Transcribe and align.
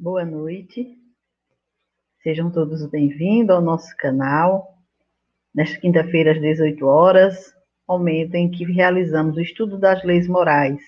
Boa 0.00 0.24
noite. 0.24 0.96
Sejam 2.22 2.52
todos 2.52 2.86
bem-vindos 2.86 3.56
ao 3.56 3.60
nosso 3.60 3.96
canal. 3.96 4.78
Nesta 5.52 5.76
quinta-feira, 5.76 6.30
às 6.30 6.40
18 6.40 6.86
horas, 6.86 7.52
momento 7.86 8.36
em 8.36 8.48
que 8.48 8.64
realizamos 8.64 9.36
o 9.36 9.40
estudo 9.40 9.76
das 9.76 10.04
leis 10.04 10.28
morais. 10.28 10.80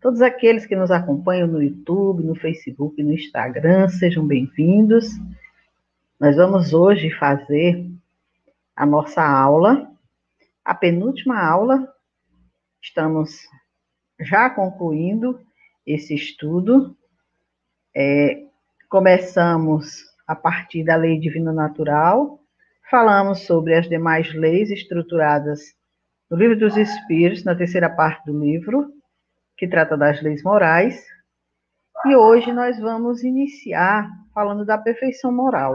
Todos 0.00 0.20
aqueles 0.22 0.66
que 0.66 0.74
nos 0.74 0.90
acompanham 0.90 1.46
no 1.46 1.62
YouTube, 1.62 2.24
no 2.24 2.34
Facebook, 2.34 3.00
no 3.00 3.12
Instagram, 3.12 3.86
sejam 3.90 4.26
bem-vindos. 4.26 5.06
Nós 6.18 6.34
vamos 6.34 6.74
hoje 6.74 7.12
fazer 7.12 7.88
a 8.74 8.84
nossa 8.84 9.22
aula, 9.22 9.88
a 10.64 10.74
penúltima 10.74 11.40
aula. 11.40 11.94
Estamos 12.82 13.48
já 14.18 14.50
concluindo 14.50 15.38
esse 15.86 16.12
estudo. 16.12 16.96
É, 17.98 18.42
começamos 18.90 20.04
a 20.28 20.36
partir 20.36 20.84
da 20.84 20.96
lei 20.96 21.18
divina 21.18 21.50
natural, 21.50 22.38
falamos 22.90 23.46
sobre 23.46 23.74
as 23.74 23.88
demais 23.88 24.34
leis 24.34 24.70
estruturadas 24.70 25.60
no 26.30 26.36
livro 26.36 26.58
dos 26.58 26.76
Espíritos, 26.76 27.42
na 27.42 27.54
terceira 27.54 27.88
parte 27.88 28.26
do 28.26 28.38
livro, 28.38 28.92
que 29.56 29.66
trata 29.66 29.96
das 29.96 30.20
leis 30.20 30.42
morais. 30.42 31.02
E 32.04 32.14
hoje 32.14 32.52
nós 32.52 32.78
vamos 32.78 33.24
iniciar 33.24 34.10
falando 34.34 34.66
da 34.66 34.76
perfeição 34.76 35.32
moral. 35.32 35.74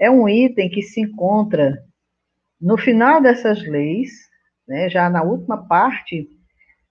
É 0.00 0.08
um 0.08 0.28
item 0.28 0.70
que 0.70 0.82
se 0.82 1.00
encontra 1.00 1.82
no 2.60 2.78
final 2.78 3.20
dessas 3.20 3.66
leis, 3.66 4.12
né, 4.68 4.88
já 4.88 5.10
na 5.10 5.24
última 5.24 5.66
parte 5.66 6.28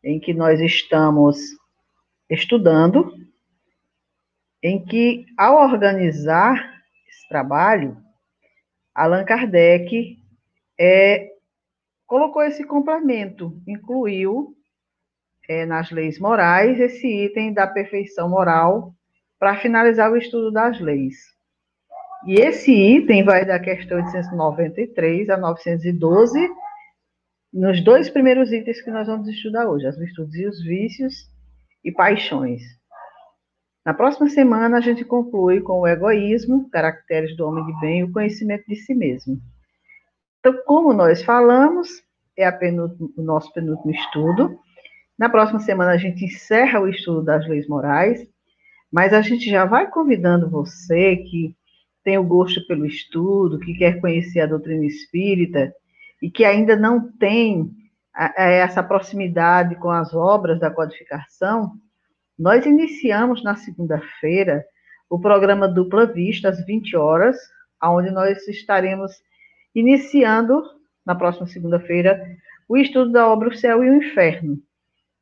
em 0.04 0.20
que 0.20 0.34
nós 0.34 0.60
estamos 0.60 1.38
estudando, 2.30 3.14
em 4.66 4.84
que, 4.84 5.28
ao 5.38 5.62
organizar 5.62 6.56
esse 7.08 7.28
trabalho, 7.30 7.96
Allan 8.96 9.24
Kardec 9.24 10.18
é, 10.80 11.30
colocou 12.08 12.42
esse 12.42 12.64
complemento, 12.66 13.62
incluiu 13.68 14.56
é, 15.48 15.68
nas 15.68 15.92
leis 15.92 16.18
morais 16.18 16.80
esse 16.80 17.08
item 17.08 17.54
da 17.54 17.68
perfeição 17.68 18.28
moral 18.28 18.92
para 19.38 19.56
finalizar 19.58 20.12
o 20.12 20.18
estudo 20.18 20.52
das 20.52 20.80
leis. 20.80 21.14
E 22.26 22.42
esse 22.42 22.72
item 22.74 23.24
vai 23.24 23.46
da 23.46 23.60
questão 23.60 23.98
893 23.98 25.30
a 25.30 25.38
912, 25.38 26.40
nos 27.54 27.84
dois 27.84 28.10
primeiros 28.10 28.52
itens 28.52 28.82
que 28.82 28.90
nós 28.90 29.06
vamos 29.06 29.28
estudar 29.28 29.70
hoje, 29.70 29.86
as 29.86 29.96
virtudes 29.96 30.34
e 30.34 30.48
os 30.48 30.64
vícios 30.64 31.14
e 31.84 31.92
paixões. 31.92 32.64
Na 33.86 33.94
próxima 33.94 34.28
semana, 34.30 34.78
a 34.78 34.82
gente 34.82 35.06
conclui 35.06 35.62
com 35.62 35.82
o 35.82 35.88
egoísmo, 35.88 36.68
caracteres 36.72 37.38
do 37.38 37.46
homem 37.46 37.64
de 37.68 37.80
bem 37.80 38.00
e 38.00 38.04
o 38.04 38.12
conhecimento 38.12 38.66
de 38.68 38.76
si 38.78 38.96
mesmo. 38.96 39.40
Então, 40.40 40.60
como 40.66 40.92
nós 40.92 41.22
falamos, 41.24 42.04
é 42.38 42.50
o 42.50 43.22
nosso 43.22 43.54
penúltimo 43.54 43.92
estudo. 43.92 44.60
Na 45.18 45.30
próxima 45.30 45.60
semana, 45.60 45.92
a 45.92 45.98
gente 45.98 46.26
encerra 46.26 46.80
o 46.80 46.88
estudo 46.88 47.24
das 47.24 47.48
leis 47.48 47.68
morais, 47.68 48.28
mas 48.92 49.14
a 49.14 49.22
gente 49.22 49.50
já 49.50 49.66
vai 49.66 49.90
convidando 49.90 50.50
você 50.50 51.18
que 51.18 51.56
tem 52.04 52.18
o 52.18 52.24
gosto 52.24 52.66
pelo 52.68 52.86
estudo, 52.86 53.60
que 53.60 53.76
quer 53.76 54.02
conhecer 54.02 54.42
a 54.42 54.48
doutrina 54.48 54.86
espírita 54.86 55.72
e 56.22 56.30
que 56.30 56.44
ainda 56.44 56.76
não 56.76 57.12
tem 57.20 57.72
essa 58.36 58.82
proximidade 58.82 59.76
com 59.76 59.90
as 59.90 60.14
obras 60.14 60.60
da 60.60 60.72
codificação, 60.72 61.74
nós 62.38 62.66
iniciamos 62.66 63.44
na 63.44 63.56
segunda-feira 63.56 64.66
o 65.10 65.20
programa 65.20 65.68
Dupla 65.68 66.06
Vista, 66.06 66.50
às 66.50 66.66
20 66.66 66.98
horas, 66.98 67.38
onde 67.82 68.12
nós 68.12 68.48
estaremos 68.48 69.12
iniciando, 69.74 70.64
na 71.06 71.16
próxima 71.16 71.48
segunda-feira, 71.48 72.20
o 72.68 72.76
estudo 72.76 73.12
da 73.12 73.28
obra 73.28 73.50
O 73.50 73.56
Céu 73.56 73.84
e 73.84 73.90
o 73.90 73.96
Inferno, 73.96 74.58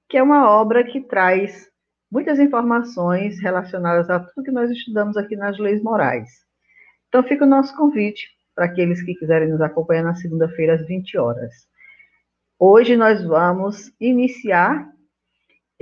que 0.09 0.18
é 0.18 0.24
uma 0.24 0.50
obra 0.50 0.84
que 0.84 1.01
traz 1.01 1.69
muitas 2.12 2.40
informações 2.40 3.40
relacionadas 3.41 4.09
a 4.09 4.19
tudo 4.19 4.44
que 4.44 4.51
nós 4.51 4.72
estudamos 4.72 5.18
aqui 5.18 5.35
nas 5.35 5.57
leis 5.57 5.81
morais. 5.84 6.30
Então, 7.09 7.24
fica 7.24 7.45
o 7.45 7.50
nosso 7.50 7.75
convite 7.75 8.30
para 8.56 8.66
aqueles 8.66 9.03
que 9.03 9.16
quiserem 9.16 9.50
nos 9.50 9.62
acompanhar 9.62 10.03
na 10.03 10.16
segunda-feira, 10.16 10.75
às 10.75 10.85
20 10.88 11.18
horas. 11.18 11.53
Hoje 12.57 12.95
nós 12.95 13.24
vamos 13.24 13.91
iniciar 14.00 14.93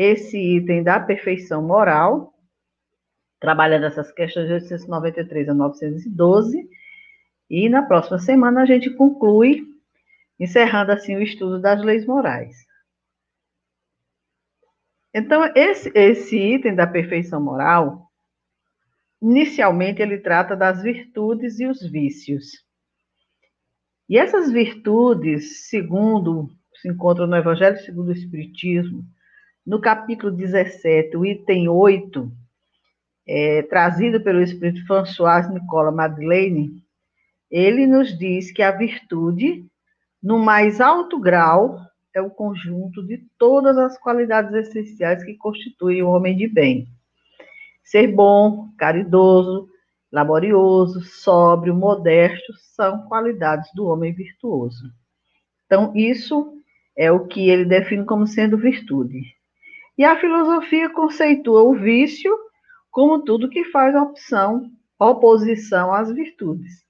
esse 0.02 0.38
item 0.38 0.84
da 0.84 1.00
perfeição 1.00 1.62
moral, 1.62 2.34
trabalhando 3.40 3.86
essas 3.86 4.12
questões 4.12 4.48
de 4.48 4.54
893 4.54 5.50
a 5.50 5.54
912, 5.54 6.70
e 7.50 7.70
na 7.70 7.84
próxima 7.84 8.18
semana 8.18 8.64
a 8.64 8.66
gente 8.66 8.90
conclui, 8.92 9.64
encerrando 10.40 10.92
assim 10.92 11.16
o 11.16 11.22
estudo 11.22 11.60
das 11.60 11.84
leis 11.84 12.06
morais. 12.06 12.56
Então, 15.14 15.44
esse, 15.56 15.92
esse 15.94 16.38
item 16.38 16.74
da 16.74 16.88
perfeição 16.88 17.40
moral, 17.40 18.10
inicialmente 19.22 20.02
ele 20.02 20.18
trata 20.18 20.56
das 20.56 20.82
virtudes 20.82 21.60
e 21.60 21.68
os 21.68 21.82
vícios. 21.86 22.66
E 24.10 24.18
essas 24.18 24.52
virtudes, 24.52 25.68
segundo 25.70 26.50
se 26.74 26.90
encontram 26.90 27.28
no 27.28 27.36
Evangelho 27.36 27.78
segundo 27.78 28.08
o 28.08 28.14
Espiritismo, 28.14 29.06
no 29.66 29.80
capítulo 29.80 30.32
17, 30.32 31.16
o 31.16 31.26
item 31.26 31.70
8, 31.70 32.32
é, 33.28 33.62
trazido 33.64 34.20
pelo 34.20 34.42
Espírito 34.42 34.86
François 34.88 35.50
Nicola 35.50 35.92
Madeleine, 35.92 36.84
ele 37.50 37.86
nos 37.86 38.18
diz 38.18 38.52
que 38.52 38.64
a 38.64 38.72
virtude, 38.72 39.66
no 40.22 40.40
mais 40.40 40.82
alto 40.82 41.20
grau, 41.20 41.80
é 42.14 42.22
o 42.22 42.30
conjunto 42.30 43.06
de 43.06 43.20
todas 43.38 43.78
as 43.78 43.98
qualidades 43.98 44.54
essenciais 44.54 45.24
que 45.24 45.36
constituem 45.36 46.02
o 46.02 46.10
homem 46.10 46.36
de 46.36 46.48
bem. 46.48 46.88
Ser 47.84 48.08
bom, 48.08 48.70
caridoso, 48.78 49.70
laborioso, 50.12 51.02
sóbrio, 51.02 51.76
modesto 51.76 52.54
são 52.76 53.04
qualidades 53.08 53.70
do 53.74 53.86
homem 53.86 54.14
virtuoso. 54.14 54.92
Então, 55.66 55.94
isso 55.96 56.54
é 56.98 57.12
o 57.12 57.28
que 57.28 57.50
ele 57.50 57.64
define 57.64 58.06
como 58.06 58.28
sendo 58.28 58.58
virtude. 58.58 59.41
E 60.02 60.04
a 60.04 60.20
filosofia 60.20 60.90
conceitua 60.90 61.62
o 61.62 61.76
vício 61.76 62.36
como 62.90 63.24
tudo 63.24 63.48
que 63.48 63.66
faz 63.66 63.94
opção, 63.94 64.68
oposição 65.00 65.94
às 65.94 66.12
virtudes. 66.12 66.84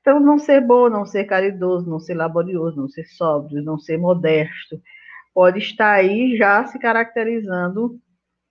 Então, 0.00 0.18
não 0.18 0.36
ser 0.36 0.60
bom, 0.60 0.88
não 0.88 1.06
ser 1.06 1.26
caridoso, 1.26 1.88
não 1.88 2.00
ser 2.00 2.14
laborioso, 2.14 2.76
não 2.76 2.88
ser 2.88 3.04
sóbrio, 3.04 3.62
não 3.62 3.78
ser 3.78 3.98
modesto, 3.98 4.82
pode 5.32 5.60
estar 5.60 5.92
aí 5.92 6.36
já 6.36 6.66
se 6.66 6.76
caracterizando 6.76 8.00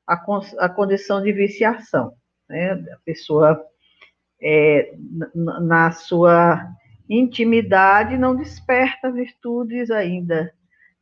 a, 0.07 0.13
a 0.59 0.69
condição 0.69 1.21
de 1.21 1.33
viciação. 1.33 2.13
Né? 2.47 2.71
A 2.71 2.97
pessoa, 3.03 3.61
é, 4.41 4.95
na 5.35 5.91
sua 5.91 6.69
intimidade, 7.09 8.17
não 8.17 8.33
desperta 8.33 9.11
virtudes 9.11 9.91
ainda, 9.91 10.53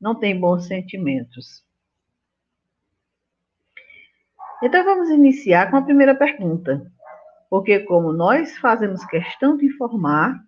não 0.02 0.16
tem 0.16 0.36
bons 0.40 0.66
sentimentos. 0.66 1.64
Então 4.64 4.84
vamos 4.86 5.10
iniciar 5.10 5.72
com 5.72 5.78
a 5.78 5.82
primeira 5.82 6.14
pergunta, 6.14 6.86
porque 7.50 7.80
como 7.80 8.14
nós 8.14 8.58
fazemos 8.60 9.04
questão 9.06 9.58
de 9.58 9.66
informar, 9.66 10.40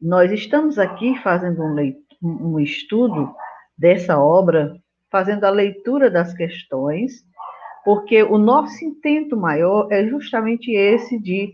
nós 0.00 0.30
estamos 0.30 0.78
aqui 0.78 1.16
fazendo 1.22 1.62
um, 1.62 1.94
um 2.22 2.60
estudo 2.60 3.34
dessa 3.78 4.18
obra, 4.18 4.76
fazendo 5.10 5.44
a 5.44 5.50
leitura 5.50 6.10
das 6.10 6.34
questões, 6.34 7.24
porque 7.82 8.22
o 8.22 8.36
nosso 8.36 8.84
intento 8.84 9.36
maior 9.38 9.88
é 9.90 10.06
justamente 10.06 10.70
esse 10.72 11.18
de 11.18 11.52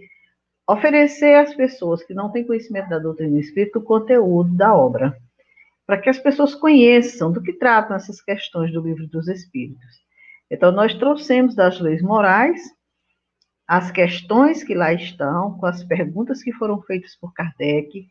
oferecer 0.68 1.34
às 1.36 1.54
pessoas 1.54 2.02
que 2.02 2.14
não 2.14 2.32
têm 2.32 2.44
conhecimento 2.44 2.88
da 2.88 2.98
doutrina 2.98 3.38
espírita 3.38 3.78
o 3.78 3.82
conteúdo 3.82 4.56
da 4.56 4.74
obra, 4.74 5.16
para 5.86 5.98
que 5.98 6.08
as 6.08 6.18
pessoas 6.18 6.52
conheçam 6.52 7.30
do 7.30 7.40
que 7.40 7.52
tratam 7.52 7.96
essas 7.96 8.20
questões 8.20 8.72
do 8.72 8.80
livro 8.80 9.06
dos 9.06 9.28
Espíritos. 9.28 10.09
Então, 10.50 10.72
nós 10.72 10.94
trouxemos 10.94 11.54
das 11.54 11.78
leis 11.80 12.02
morais 12.02 12.60
as 13.66 13.88
questões 13.92 14.64
que 14.64 14.74
lá 14.74 14.92
estão, 14.92 15.56
com 15.56 15.64
as 15.64 15.84
perguntas 15.84 16.42
que 16.42 16.52
foram 16.52 16.82
feitas 16.82 17.14
por 17.14 17.32
Kardec, 17.32 18.08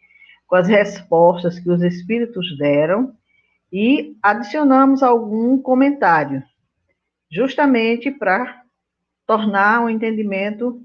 com 0.47 0.55
as 0.55 0.69
respostas 0.69 1.59
que 1.59 1.69
os 1.69 1.81
espíritos 1.81 2.57
deram, 2.57 3.13
e 3.71 4.15
adicionamos 4.23 5.03
algum 5.03 5.61
comentário, 5.61 6.41
justamente 7.29 8.09
para 8.09 8.63
tornar 9.27 9.81
o 9.81 9.85
um 9.85 9.89
entendimento 9.89 10.81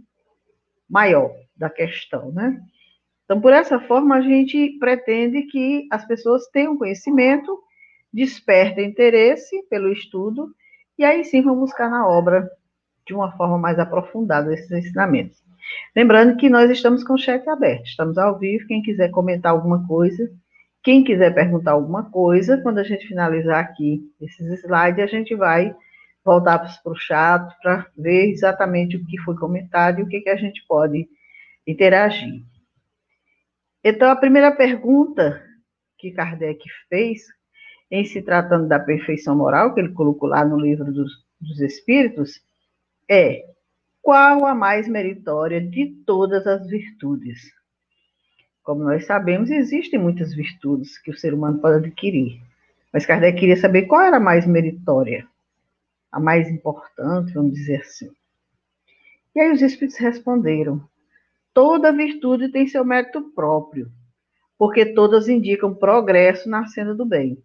maior 0.90 1.32
da 1.56 1.70
questão, 1.70 2.32
né? 2.32 2.60
Então, 3.24 3.40
por 3.40 3.52
essa 3.52 3.78
forma, 3.78 4.16
a 4.16 4.20
gente 4.20 4.76
pretende 4.80 5.42
que 5.42 5.86
as 5.90 6.04
pessoas 6.04 6.46
tenham 6.48 6.76
conhecimento, 6.76 7.58
despertem 8.12 8.88
interesse 8.88 9.62
pelo 9.70 9.90
estudo 9.92 10.52
e 10.98 11.04
aí 11.04 11.24
sim 11.24 11.42
vamos 11.42 11.60
buscar 11.60 11.90
na 11.90 12.06
obra 12.06 12.48
de 13.06 13.14
uma 13.14 13.32
forma 13.36 13.58
mais 13.58 13.78
aprofundada 13.78 14.52
esses 14.52 14.70
ensinamentos. 14.70 15.42
Lembrando 15.94 16.36
que 16.36 16.48
nós 16.48 16.70
estamos 16.70 17.02
com 17.04 17.14
o 17.14 17.18
chat 17.18 17.46
aberto, 17.48 17.86
estamos 17.86 18.18
ao 18.18 18.38
vivo, 18.38 18.66
quem 18.66 18.82
quiser 18.82 19.10
comentar 19.10 19.52
alguma 19.52 19.86
coisa, 19.86 20.30
quem 20.82 21.02
quiser 21.02 21.34
perguntar 21.34 21.72
alguma 21.72 22.10
coisa, 22.10 22.58
quando 22.58 22.78
a 22.78 22.84
gente 22.84 23.06
finalizar 23.06 23.64
aqui 23.64 24.02
esses 24.20 24.46
slides, 24.62 25.02
a 25.02 25.06
gente 25.06 25.34
vai 25.34 25.74
voltar 26.24 26.58
para 26.58 26.92
o 26.92 26.96
chat 26.96 27.54
para 27.62 27.86
ver 27.96 28.30
exatamente 28.30 28.96
o 28.96 29.04
que 29.04 29.18
foi 29.20 29.36
comentado 29.36 30.00
e 30.00 30.02
o 30.02 30.08
que, 30.08 30.20
que 30.20 30.30
a 30.30 30.36
gente 30.36 30.64
pode 30.66 31.08
interagir. 31.66 32.42
Então, 33.82 34.10
a 34.10 34.16
primeira 34.16 34.50
pergunta 34.52 35.42
que 35.98 36.10
Kardec 36.10 36.62
fez, 36.88 37.22
em 37.90 38.04
se 38.04 38.22
tratando 38.22 38.66
da 38.66 38.78
perfeição 38.78 39.36
moral, 39.36 39.74
que 39.74 39.80
ele 39.80 39.92
colocou 39.92 40.28
lá 40.28 40.44
no 40.44 40.58
livro 40.58 40.92
dos, 40.92 41.24
dos 41.40 41.60
Espíritos, 41.60 42.42
é 43.08 43.44
qual 44.02 44.46
a 44.46 44.54
mais 44.54 44.88
meritória 44.88 45.60
de 45.60 45.86
todas 46.06 46.46
as 46.46 46.66
virtudes? 46.68 47.52
Como 48.62 48.82
nós 48.82 49.06
sabemos, 49.06 49.50
existem 49.50 49.98
muitas 49.98 50.34
virtudes 50.34 50.98
que 50.98 51.10
o 51.10 51.16
ser 51.16 51.34
humano 51.34 51.58
pode 51.58 51.86
adquirir, 51.86 52.40
mas 52.92 53.06
Kardec 53.06 53.38
queria 53.38 53.56
saber 53.56 53.82
qual 53.82 54.02
era 54.02 54.16
a 54.16 54.20
mais 54.20 54.46
meritória 54.46 55.26
a 56.14 56.20
mais 56.20 56.48
importante, 56.48 57.34
vamos 57.34 57.54
dizer 57.54 57.80
assim. 57.80 58.08
E 59.34 59.40
aí 59.40 59.50
os 59.50 59.60
espíritos 59.60 59.98
responderam: 59.98 60.80
toda 61.52 61.92
virtude 61.92 62.50
tem 62.50 62.68
seu 62.68 62.84
mérito 62.84 63.20
próprio, 63.34 63.90
porque 64.56 64.86
todas 64.86 65.28
indicam 65.28 65.74
progresso 65.74 66.48
na 66.48 66.68
senda 66.68 66.94
do 66.94 67.04
bem. 67.04 67.36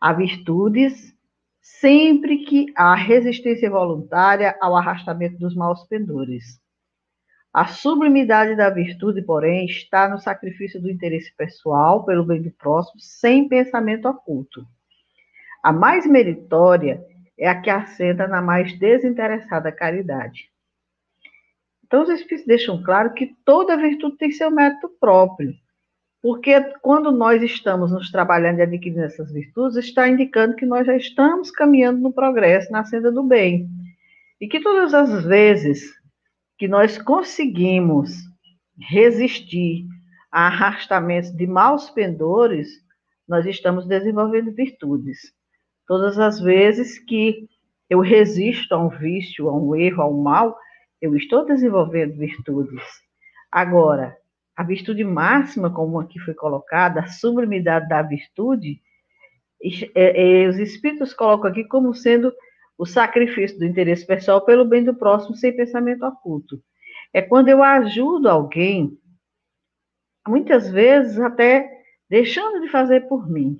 Há 0.00 0.12
virtudes 0.12 1.14
sempre 1.60 2.38
que 2.38 2.72
há 2.74 2.94
resistência 2.94 3.70
voluntária 3.70 4.56
ao 4.60 4.74
arrastamento 4.74 5.38
dos 5.38 5.54
maus 5.54 5.84
pendores. 5.84 6.60
A 7.52 7.66
sublimidade 7.66 8.56
da 8.56 8.70
virtude, 8.70 9.22
porém, 9.22 9.66
está 9.66 10.08
no 10.08 10.18
sacrifício 10.18 10.80
do 10.80 10.90
interesse 10.90 11.34
pessoal 11.36 12.04
pelo 12.04 12.24
bem 12.24 12.40
do 12.40 12.50
próximo, 12.52 13.00
sem 13.00 13.48
pensamento 13.48 14.08
oculto. 14.08 14.64
A 15.62 15.72
mais 15.72 16.06
meritória 16.06 17.04
é 17.36 17.48
a 17.48 17.60
que 17.60 17.68
assenta 17.68 18.26
na 18.26 18.40
mais 18.40 18.78
desinteressada 18.78 19.72
caridade. 19.72 20.48
Então, 21.84 22.02
os 22.02 22.08
Espíritos 22.08 22.46
deixam 22.46 22.82
claro 22.82 23.12
que 23.14 23.34
toda 23.44 23.76
virtude 23.76 24.16
tem 24.16 24.30
seu 24.30 24.50
mérito 24.50 24.88
próprio, 25.00 25.52
porque 26.22 26.60
quando 26.82 27.10
nós 27.10 27.42
estamos 27.42 27.92
nos 27.92 28.10
trabalhando 28.10 28.58
e 28.58 28.62
adquirindo 28.62 29.04
essas 29.04 29.32
virtudes, 29.32 29.76
está 29.76 30.06
indicando 30.06 30.54
que 30.54 30.66
nós 30.66 30.86
já 30.86 30.96
estamos 30.96 31.50
caminhando 31.50 32.00
no 32.00 32.12
progresso, 32.12 32.70
na 32.70 32.84
senda 32.84 33.10
do 33.10 33.22
bem. 33.22 33.68
E 34.40 34.46
que 34.46 34.60
todas 34.60 34.92
as 34.92 35.24
vezes 35.24 35.82
que 36.58 36.68
nós 36.68 37.00
conseguimos 37.00 38.12
resistir 38.78 39.86
a 40.30 40.46
arrastamentos 40.46 41.30
de 41.30 41.46
maus 41.46 41.88
pendores, 41.90 42.68
nós 43.26 43.46
estamos 43.46 43.86
desenvolvendo 43.86 44.52
virtudes. 44.52 45.32
Todas 45.86 46.18
as 46.18 46.38
vezes 46.38 46.98
que 46.98 47.48
eu 47.88 48.00
resisto 48.00 48.74
a 48.74 48.78
um 48.78 48.90
vício, 48.90 49.48
a 49.48 49.56
um 49.56 49.74
erro, 49.74 50.02
a 50.02 50.08
um 50.08 50.22
mal, 50.22 50.56
eu 51.00 51.16
estou 51.16 51.46
desenvolvendo 51.46 52.16
virtudes. 52.16 52.82
Agora, 53.50 54.16
a 54.60 54.62
virtude 54.62 55.02
máxima, 55.02 55.72
como 55.72 55.98
aqui 55.98 56.18
foi 56.18 56.34
colocada, 56.34 57.00
a 57.00 57.06
sublimidade 57.06 57.88
da 57.88 58.02
virtude, 58.02 58.78
é, 59.94 60.42
é, 60.42 60.48
os 60.48 60.58
espíritos 60.58 61.14
colocam 61.14 61.50
aqui 61.50 61.64
como 61.64 61.94
sendo 61.94 62.30
o 62.76 62.84
sacrifício 62.84 63.58
do 63.58 63.64
interesse 63.64 64.06
pessoal 64.06 64.44
pelo 64.44 64.66
bem 64.66 64.84
do 64.84 64.94
próximo 64.94 65.34
sem 65.34 65.56
pensamento 65.56 66.04
oculto. 66.04 66.62
É 67.10 67.22
quando 67.22 67.48
eu 67.48 67.62
ajudo 67.62 68.28
alguém, 68.28 68.98
muitas 70.28 70.70
vezes 70.70 71.18
até 71.18 71.66
deixando 72.10 72.60
de 72.60 72.68
fazer 72.68 73.08
por 73.08 73.26
mim, 73.30 73.56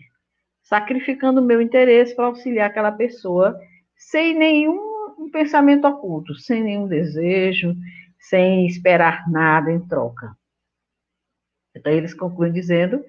sacrificando 0.61 1.41
o 1.41 1.45
meu 1.45 1.63
interesse 1.63 2.15
para 2.15 2.27
auxiliar 2.27 2.69
aquela 2.69 2.93
pessoa 2.93 3.59
sem 3.97 4.39
nenhum 4.39 5.31
pensamento 5.33 5.87
oculto, 5.87 6.35
sem 6.35 6.63
nenhum 6.63 6.87
desejo, 6.87 7.75
sem 8.19 8.67
esperar 8.67 9.27
nada 9.31 9.73
em 9.73 9.81
troca. 9.81 10.39
Então, 11.81 11.93
eles 11.93 12.13
concluem 12.13 12.53
dizendo 12.53 13.03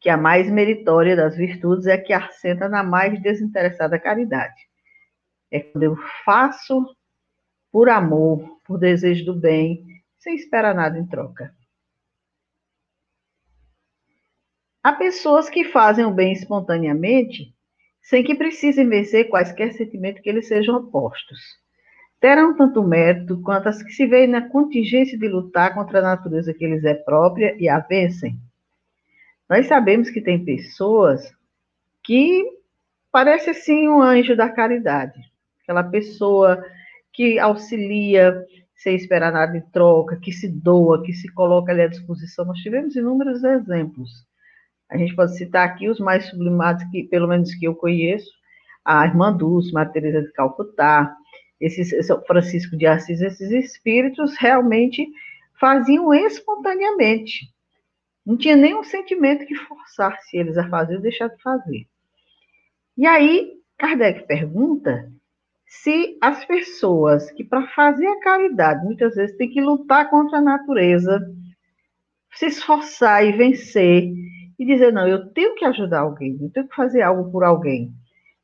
que 0.00 0.08
a 0.08 0.16
mais 0.16 0.48
meritória 0.48 1.16
das 1.16 1.36
virtudes 1.36 1.86
é 1.86 1.98
que 1.98 2.12
assenta 2.12 2.68
na 2.68 2.82
mais 2.82 3.20
desinteressada 3.20 3.98
caridade. 3.98 4.60
É 5.50 5.60
quando 5.60 5.82
eu 5.82 5.96
faço 6.24 6.86
por 7.70 7.88
amor, 7.88 8.60
por 8.64 8.78
desejo 8.78 9.24
do 9.24 9.34
bem, 9.34 9.84
sem 10.18 10.36
esperar 10.36 10.74
nada 10.74 10.98
em 10.98 11.06
troca. 11.06 11.52
Há 14.84 14.92
pessoas 14.92 15.48
que 15.48 15.64
fazem 15.64 16.04
o 16.04 16.12
bem 16.12 16.32
espontaneamente, 16.32 17.54
sem 18.02 18.24
que 18.24 18.34
precisem 18.34 18.88
vencer 18.88 19.28
quaisquer 19.28 19.72
sentimentos 19.72 20.22
que 20.22 20.28
eles 20.28 20.48
sejam 20.48 20.76
opostos. 20.76 21.61
Terão 22.22 22.56
tanto 22.56 22.84
mérito 22.84 23.42
quanto 23.42 23.68
as 23.68 23.82
que 23.82 23.90
se 23.90 24.06
veem 24.06 24.28
na 24.28 24.48
contingência 24.48 25.18
de 25.18 25.26
lutar 25.26 25.74
contra 25.74 25.98
a 25.98 26.02
natureza 26.02 26.54
que 26.54 26.64
lhes 26.64 26.84
é 26.84 26.94
própria 26.94 27.56
e 27.58 27.68
a 27.68 27.80
vencem. 27.80 28.38
Nós 29.50 29.66
sabemos 29.66 30.08
que 30.08 30.20
tem 30.20 30.44
pessoas 30.44 31.34
que 32.04 32.44
parece 33.10 33.50
assim 33.50 33.88
um 33.88 34.00
anjo 34.00 34.36
da 34.36 34.48
caridade, 34.48 35.20
aquela 35.64 35.82
pessoa 35.82 36.64
que 37.12 37.40
auxilia 37.40 38.46
sem 38.76 38.94
esperar 38.94 39.32
nada 39.32 39.58
em 39.58 39.70
troca, 39.72 40.14
que 40.14 40.30
se 40.30 40.48
doa, 40.48 41.02
que 41.02 41.12
se 41.12 41.26
coloca 41.32 41.72
ali 41.72 41.82
à 41.82 41.88
disposição. 41.88 42.44
Nós 42.44 42.58
tivemos 42.58 42.94
inúmeros 42.94 43.42
exemplos. 43.42 44.10
A 44.88 44.96
gente 44.96 45.16
pode 45.16 45.36
citar 45.36 45.66
aqui 45.66 45.88
os 45.88 45.98
mais 45.98 46.26
sublimados, 46.26 46.84
que 46.84 47.02
pelo 47.02 47.26
menos 47.26 47.52
que 47.52 47.66
eu 47.66 47.74
conheço, 47.74 48.30
a 48.84 49.04
irmã 49.04 49.36
Dulce, 49.36 49.72
Maria 49.72 49.92
Teresa 49.92 50.22
de 50.22 50.32
Calcutá, 50.32 51.16
esses, 51.62 52.06
Francisco 52.26 52.76
de 52.76 52.86
Assis, 52.86 53.20
esses 53.20 53.50
espíritos 53.50 54.36
realmente 54.36 55.08
faziam 55.58 56.12
espontaneamente. 56.12 57.48
Não 58.26 58.36
tinha 58.36 58.56
nenhum 58.56 58.82
sentimento 58.82 59.46
que 59.46 59.54
forçasse 59.54 60.36
eles 60.36 60.58
a 60.58 60.68
fazer 60.68 60.96
ou 60.96 61.02
deixar 61.02 61.28
de 61.28 61.40
fazer. 61.40 61.86
E 62.96 63.06
aí, 63.06 63.52
Kardec 63.78 64.26
pergunta 64.26 65.10
se 65.66 66.18
as 66.20 66.44
pessoas 66.44 67.30
que, 67.30 67.42
para 67.42 67.66
fazer 67.68 68.06
a 68.06 68.20
caridade, 68.20 68.84
muitas 68.84 69.14
vezes 69.14 69.36
têm 69.36 69.48
que 69.48 69.60
lutar 69.60 70.10
contra 70.10 70.38
a 70.38 70.42
natureza, 70.42 71.18
se 72.34 72.46
esforçar 72.46 73.24
e 73.24 73.32
vencer, 73.32 74.12
e 74.58 74.66
dizer, 74.66 74.92
não, 74.92 75.08
eu 75.08 75.32
tenho 75.32 75.54
que 75.54 75.64
ajudar 75.64 76.00
alguém, 76.00 76.38
eu 76.40 76.50
tenho 76.50 76.68
que 76.68 76.74
fazer 76.74 77.02
algo 77.02 77.30
por 77.32 77.42
alguém. 77.42 77.92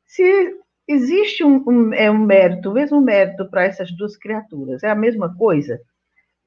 Se 0.05 0.58
existe 0.89 1.43
um, 1.43 1.63
um, 1.67 1.93
é 1.93 2.09
um 2.09 2.17
mérito, 2.17 2.71
o 2.71 2.73
mesmo 2.73 2.99
mérito 2.99 3.47
para 3.47 3.63
essas 3.63 3.91
duas 3.91 4.17
criaturas, 4.17 4.81
é 4.81 4.89
a 4.89 4.95
mesma 4.95 5.35
coisa? 5.35 5.79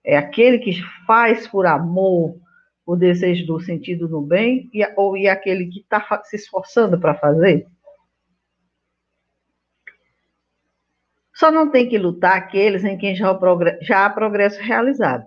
É 0.04 0.16
aquele 0.16 0.58
que 0.58 0.82
faz 1.06 1.46
por 1.46 1.64
amor, 1.64 2.36
o 2.84 2.96
desejo 2.96 3.46
do 3.46 3.60
sentido 3.60 4.08
no 4.08 4.20
bem, 4.20 4.68
e, 4.74 4.84
ou 4.96 5.16
e 5.16 5.28
aquele 5.28 5.66
que 5.66 5.78
está 5.78 6.04
se 6.24 6.34
esforçando 6.34 6.98
para 6.98 7.14
fazer? 7.14 7.64
Só 11.32 11.52
não 11.52 11.70
tem 11.70 11.88
que 11.88 11.96
lutar 11.96 12.36
aqueles 12.36 12.84
em 12.84 12.98
quem 12.98 13.14
já, 13.14 13.38
já 13.80 14.06
há 14.06 14.10
progresso 14.10 14.60
realizado. 14.60 15.24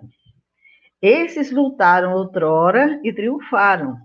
Esses 1.02 1.52
lutaram 1.52 2.14
outrora 2.14 3.00
e 3.02 3.14
triunfaram. 3.14 3.96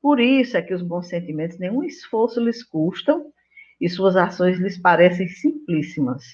Por 0.00 0.20
isso 0.20 0.56
é 0.56 0.62
que 0.62 0.72
os 0.72 0.80
bons 0.82 1.08
sentimentos 1.08 1.58
nenhum 1.58 1.84
esforço 1.84 2.40
lhes 2.40 2.62
custam 2.62 3.30
e 3.80 3.88
suas 3.88 4.16
ações 4.16 4.58
lhes 4.58 4.78
parecem 4.78 5.28
simplíssimas. 5.28 6.24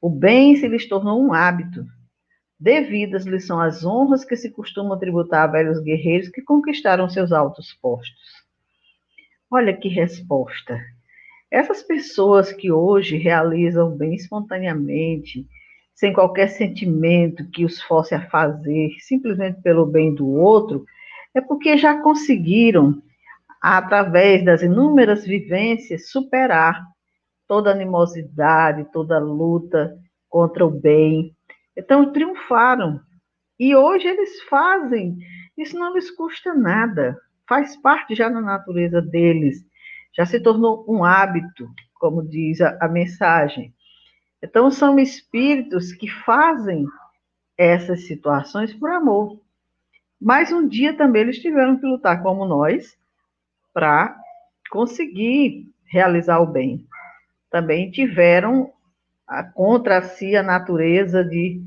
O 0.00 0.08
bem 0.08 0.56
se 0.56 0.68
lhes 0.68 0.88
tornou 0.88 1.20
um 1.20 1.32
hábito. 1.32 1.84
Devidas 2.58 3.24
lhes 3.24 3.46
são 3.46 3.60
as 3.60 3.84
honras 3.84 4.24
que 4.24 4.36
se 4.36 4.50
costumam 4.50 4.98
tributar 4.98 5.44
a 5.44 5.52
velhos 5.52 5.80
guerreiros 5.80 6.28
que 6.28 6.42
conquistaram 6.42 7.08
seus 7.08 7.32
altos 7.32 7.72
postos. 7.80 8.46
Olha 9.50 9.76
que 9.76 9.88
resposta! 9.88 10.78
Essas 11.50 11.82
pessoas 11.82 12.52
que 12.52 12.70
hoje 12.70 13.16
realizam 13.16 13.92
o 13.92 13.96
bem 13.96 14.14
espontaneamente, 14.14 15.46
sem 15.94 16.12
qualquer 16.12 16.48
sentimento 16.48 17.48
que 17.50 17.64
os 17.64 17.80
force 17.82 18.14
a 18.14 18.28
fazer, 18.28 18.90
simplesmente 19.00 19.60
pelo 19.62 19.86
bem 19.86 20.14
do 20.14 20.28
outro, 20.28 20.84
é 21.34 21.40
porque 21.40 21.78
já 21.78 22.00
conseguiram, 22.02 23.02
através 23.60 24.44
das 24.44 24.62
inúmeras 24.62 25.24
vivências, 25.24 26.10
superar 26.10 26.80
toda 27.46 27.72
animosidade, 27.72 28.90
toda 28.92 29.18
luta 29.18 29.96
contra 30.28 30.64
o 30.64 30.70
bem. 30.70 31.34
Então, 31.76 32.12
triunfaram. 32.12 33.00
E 33.58 33.74
hoje 33.74 34.06
eles 34.06 34.42
fazem, 34.44 35.18
isso 35.56 35.76
não 35.76 35.94
lhes 35.94 36.10
custa 36.10 36.54
nada, 36.54 37.16
faz 37.48 37.76
parte 37.76 38.14
já 38.14 38.30
na 38.30 38.40
natureza 38.40 39.02
deles, 39.02 39.64
já 40.16 40.24
se 40.24 40.38
tornou 40.40 40.84
um 40.88 41.04
hábito, 41.04 41.68
como 41.94 42.22
diz 42.22 42.60
a, 42.60 42.78
a 42.80 42.88
mensagem. 42.88 43.74
Então, 44.42 44.70
são 44.70 44.98
espíritos 44.98 45.92
que 45.92 46.08
fazem 46.08 46.84
essas 47.56 48.06
situações 48.06 48.72
por 48.74 48.90
amor. 48.90 49.40
Mas 50.20 50.52
um 50.52 50.66
dia 50.66 50.96
também 50.96 51.22
eles 51.22 51.40
tiveram 51.40 51.78
que 51.78 51.86
lutar 51.86 52.22
como 52.22 52.44
nós 52.44 52.97
para 53.72 54.16
conseguir 54.70 55.66
realizar 55.86 56.40
o 56.40 56.46
bem. 56.46 56.86
Também 57.50 57.90
tiveram 57.90 58.72
a, 59.26 59.42
contra 59.42 60.02
si 60.02 60.36
a 60.36 60.42
natureza 60.42 61.24
de 61.24 61.62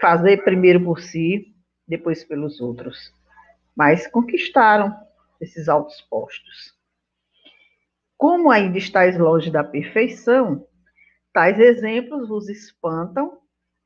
fazer 0.00 0.44
primeiro 0.44 0.82
por 0.84 1.00
si, 1.00 1.54
depois 1.86 2.24
pelos 2.24 2.60
outros. 2.60 3.12
Mas 3.76 4.06
conquistaram 4.06 4.94
esses 5.40 5.68
altos 5.68 6.00
postos. 6.02 6.76
Como 8.16 8.50
ainda 8.50 8.78
estáis 8.78 9.16
longe 9.16 9.50
da 9.50 9.62
perfeição, 9.62 10.66
tais 11.32 11.58
exemplos 11.58 12.28
vos 12.28 12.48
espantam 12.48 13.38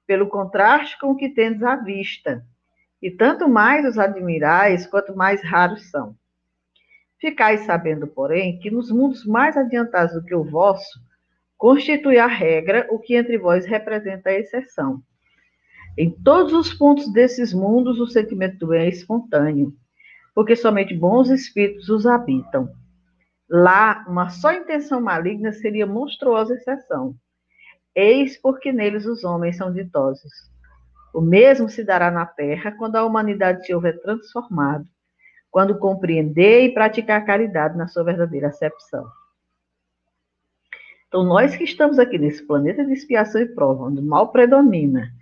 pelo 0.07 0.29
contraste 0.29 0.99
com 0.99 1.13
o 1.13 1.17
que 1.17 1.29
tendes 1.29 1.63
à 1.63 1.77
vista, 1.77 2.45
e 3.01 3.11
tanto 3.11 3.49
mais 3.49 3.85
os 3.87 3.99
admirais, 3.99 4.87
quanto 4.87 5.15
mais 5.15 5.43
raros 5.43 5.91
são. 5.91 6.17
Ficais 7.23 7.61
sabendo, 7.61 8.09
porém, 8.09 8.59
que 8.59 8.69
nos 8.69 8.91
mundos 8.91 9.25
mais 9.25 9.57
adiantados 9.57 10.13
do 10.13 10.25
que 10.25 10.35
o 10.35 10.43
vosso, 10.43 10.99
constitui 11.57 12.19
a 12.19 12.27
regra 12.27 12.89
o 12.91 12.99
que 12.99 13.15
entre 13.15 13.39
vós 13.39 13.65
representa 13.65 14.31
a 14.31 14.35
exceção. 14.35 15.01
Em 15.97 16.11
todos 16.11 16.53
os 16.53 16.75
pontos 16.75 17.13
desses 17.13 17.55
mundos, 17.55 18.01
o 18.01 18.09
sentimento 18.09 18.59
do 18.59 18.67
bem 18.67 18.87
é 18.87 18.89
espontâneo, 18.89 19.73
porque 20.35 20.57
somente 20.57 20.97
bons 20.97 21.31
espíritos 21.31 21.89
os 21.89 22.07
habitam. 22.07 22.69
Lá, 23.49 24.05
uma 24.09 24.29
só 24.29 24.53
intenção 24.53 25.01
maligna 25.01 25.53
seria 25.53 25.87
monstruosa 25.87 26.55
exceção. 26.55 27.15
Eis 27.95 28.37
porque 28.37 28.73
neles 28.73 29.07
os 29.07 29.23
homens 29.23 29.59
são 29.59 29.73
ditosos. 29.73 30.33
O 31.15 31.21
mesmo 31.21 31.69
se 31.69 31.85
dará 31.85 32.11
na 32.11 32.27
terra 32.27 32.73
quando 32.73 32.97
a 32.97 33.05
humanidade 33.05 33.65
se 33.65 33.73
houver 33.73 34.01
transformado, 34.01 34.89
quando 35.53 35.79
compreender 35.79 36.65
e 36.65 36.73
praticar 36.73 37.25
caridade 37.27 37.77
na 37.77 37.87
sua 37.87 38.03
verdadeira 38.03 38.49
acepção. 38.49 39.07
Então, 41.07 41.23
nós 41.23 41.55
que 41.55 41.65
estamos 41.65 41.99
aqui 41.99 42.17
nesse 42.19 42.43
planeta 42.43 42.83
de 42.83 42.95
expiação 42.95 43.43
e 43.43 43.47
prova, 43.47 43.85
onde 43.85 44.01
o 44.01 44.03
mal 44.03 44.33
predomina, 44.33 45.13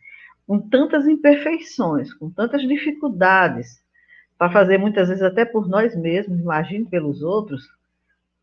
com 0.46 0.60
tantas 0.60 1.08
imperfeições, 1.08 2.14
com 2.14 2.30
tantas 2.30 2.62
dificuldades, 2.62 3.82
para 4.38 4.52
fazer 4.52 4.78
muitas 4.78 5.08
vezes 5.08 5.22
até 5.22 5.44
por 5.44 5.68
nós 5.68 5.96
mesmos, 5.96 6.38
imagine 6.38 6.86
pelos 6.86 7.22
outros, 7.22 7.68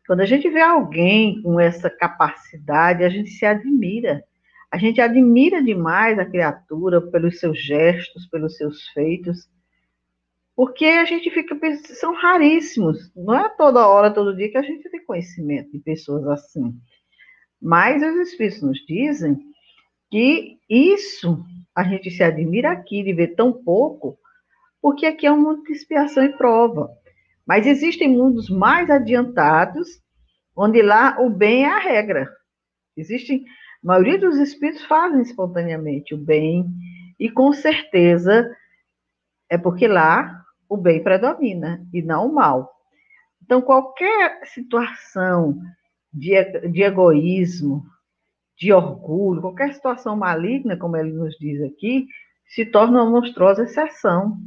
quando 0.06 0.20
a 0.20 0.26
gente 0.26 0.48
vê 0.50 0.60
alguém 0.60 1.42
com 1.42 1.58
essa 1.58 1.88
capacidade, 1.88 3.02
a 3.02 3.08
gente 3.08 3.30
se 3.30 3.46
admira. 3.46 4.22
A 4.70 4.76
gente 4.76 5.00
admira 5.00 5.62
demais 5.62 6.18
a 6.18 6.26
criatura 6.26 7.00
pelos 7.00 7.38
seus 7.38 7.58
gestos, 7.58 8.26
pelos 8.26 8.56
seus 8.58 8.88
feitos, 8.88 9.48
porque 10.58 10.86
a 10.86 11.04
gente 11.04 11.30
fica 11.30 11.54
pensando, 11.54 11.94
são 11.94 12.12
raríssimos. 12.16 13.14
Não 13.14 13.32
é 13.32 13.48
toda 13.50 13.86
hora, 13.86 14.12
todo 14.12 14.34
dia 14.34 14.50
que 14.50 14.58
a 14.58 14.62
gente 14.62 14.90
tem 14.90 15.04
conhecimento 15.04 15.70
de 15.70 15.78
pessoas 15.78 16.26
assim. 16.26 16.74
Mas 17.62 18.02
os 18.02 18.28
Espíritos 18.28 18.60
nos 18.62 18.84
dizem 18.84 19.38
que 20.10 20.58
isso 20.68 21.46
a 21.76 21.84
gente 21.84 22.10
se 22.10 22.24
admira 22.24 22.72
aqui 22.72 23.04
de 23.04 23.12
ver 23.12 23.36
tão 23.36 23.52
pouco, 23.52 24.18
porque 24.82 25.06
aqui 25.06 25.28
é 25.28 25.32
um 25.32 25.40
mundo 25.40 25.62
de 25.62 25.74
expiação 25.74 26.24
e 26.24 26.36
prova. 26.36 26.90
Mas 27.46 27.64
existem 27.64 28.08
mundos 28.08 28.50
mais 28.50 28.90
adiantados, 28.90 29.88
onde 30.56 30.82
lá 30.82 31.20
o 31.20 31.30
bem 31.30 31.66
é 31.66 31.68
a 31.68 31.78
regra. 31.78 32.28
Existem 32.96 33.44
a 33.84 33.86
maioria 33.86 34.18
dos 34.18 34.36
espíritos 34.38 34.84
fazem 34.86 35.22
espontaneamente 35.22 36.16
o 36.16 36.18
bem, 36.18 36.66
e 37.16 37.30
com 37.30 37.52
certeza 37.52 38.44
é 39.48 39.56
porque 39.56 39.86
lá 39.86 40.37
o 40.68 40.76
bem 40.76 41.02
predomina 41.02 41.86
e 41.92 42.02
não 42.02 42.28
o 42.28 42.34
mal. 42.34 42.70
Então, 43.42 43.62
qualquer 43.62 44.40
situação 44.46 45.58
de, 46.12 46.42
de 46.68 46.82
egoísmo, 46.82 47.84
de 48.56 48.72
orgulho, 48.72 49.40
qualquer 49.40 49.72
situação 49.72 50.16
maligna, 50.16 50.76
como 50.76 50.96
ele 50.96 51.12
nos 51.12 51.36
diz 51.38 51.62
aqui, 51.62 52.06
se 52.46 52.66
torna 52.66 53.02
uma 53.02 53.10
monstruosa 53.10 53.64
exceção. 53.64 54.38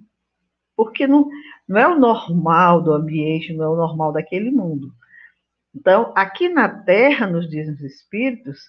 Porque 0.76 1.08
não, 1.08 1.30
não 1.68 1.80
é 1.80 1.88
o 1.88 2.00
normal 2.00 2.82
do 2.82 2.94
ambiente, 2.94 3.54
não 3.54 3.66
é 3.66 3.70
o 3.70 3.76
normal 3.76 4.12
daquele 4.12 4.52
mundo. 4.52 4.92
Então, 5.74 6.12
aqui 6.16 6.50
na 6.50 6.68
Terra, 6.68 7.28
nos 7.28 7.50
dizem 7.50 7.74
os 7.74 7.82
Espíritos, 7.82 8.60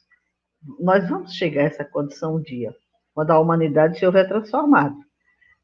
nós 0.79 1.09
vamos 1.09 1.35
chegar 1.35 1.63
a 1.63 1.67
essa 1.67 1.85
condição 1.85 2.37
um 2.37 2.41
dia, 2.41 2.75
quando 3.13 3.33
a 3.33 3.41
humanidade 3.41 3.99
se 3.99 4.07
houver 4.07 4.29
transformado. 4.29 4.97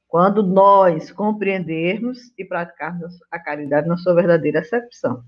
Quando 0.08 0.42
nós 0.42 1.12
compreendermos 1.12 2.32
e 2.38 2.44
praticarmos 2.44 3.18
a 3.30 3.38
caridade 3.38 3.86
na 3.86 3.98
sua 3.98 4.14
verdadeira 4.14 4.60
acepção. 4.60 5.22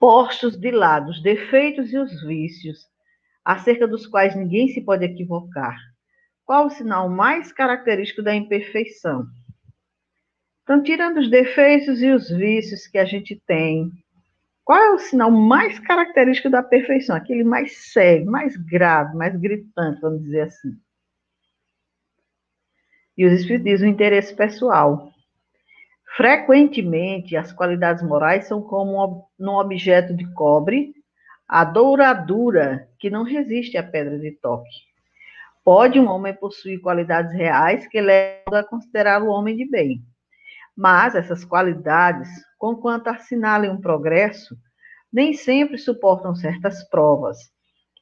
Postos 0.00 0.56
de 0.56 0.72
lado 0.72 1.10
os 1.10 1.22
defeitos 1.22 1.92
e 1.92 1.98
os 1.98 2.22
vícios, 2.22 2.86
acerca 3.44 3.86
dos 3.86 4.04
quais 4.04 4.34
ninguém 4.34 4.66
se 4.68 4.80
pode 4.80 5.04
equivocar. 5.04 5.76
Qual 6.44 6.66
o 6.66 6.70
sinal 6.70 7.08
mais 7.08 7.52
característico 7.52 8.20
da 8.20 8.34
imperfeição? 8.34 9.26
Então, 10.64 10.82
tirando 10.82 11.18
os 11.18 11.30
defeitos 11.30 12.02
e 12.02 12.10
os 12.10 12.28
vícios 12.28 12.88
que 12.88 12.98
a 12.98 13.04
gente 13.04 13.40
tem, 13.46 13.92
qual 14.64 14.78
é 14.78 14.90
o 14.90 14.98
sinal 14.98 15.30
mais 15.30 15.78
característico 15.78 16.50
da 16.50 16.64
perfeição? 16.64 17.14
Aquele 17.14 17.44
mais 17.44 17.92
sério, 17.92 18.26
mais 18.26 18.56
grave, 18.56 19.16
mais 19.16 19.36
gritante, 19.36 20.00
vamos 20.00 20.24
dizer 20.24 20.40
assim. 20.40 20.76
E 23.16 23.24
os 23.24 23.32
Espíritos 23.32 23.64
dizem 23.64 23.88
o 23.88 23.92
interesse 23.92 24.34
pessoal. 24.34 25.10
Frequentemente, 26.16 27.36
as 27.36 27.52
qualidades 27.52 28.02
morais 28.02 28.46
são 28.46 28.62
como 28.62 29.28
um 29.38 29.48
objeto 29.50 30.14
de 30.14 30.30
cobre, 30.32 30.94
a 31.48 31.64
douradura 31.64 32.88
que 32.98 33.10
não 33.10 33.22
resiste 33.22 33.76
à 33.76 33.82
pedra 33.82 34.18
de 34.18 34.32
toque. 34.32 34.68
Pode 35.64 35.98
um 35.98 36.08
homem 36.08 36.34
possuir 36.34 36.80
qualidades 36.80 37.32
reais 37.32 37.86
que 37.88 38.00
levam 38.00 38.58
a 38.58 38.64
considerar 38.64 39.22
o 39.22 39.28
homem 39.28 39.56
de 39.56 39.68
bem. 39.68 40.00
Mas 40.76 41.14
essas 41.14 41.44
qualidades, 41.44 42.28
conquanto 42.58 43.08
assinalem 43.08 43.70
um 43.70 43.80
progresso, 43.80 44.56
nem 45.12 45.32
sempre 45.32 45.78
suportam 45.78 46.34
certas 46.34 46.88
provas. 46.88 47.38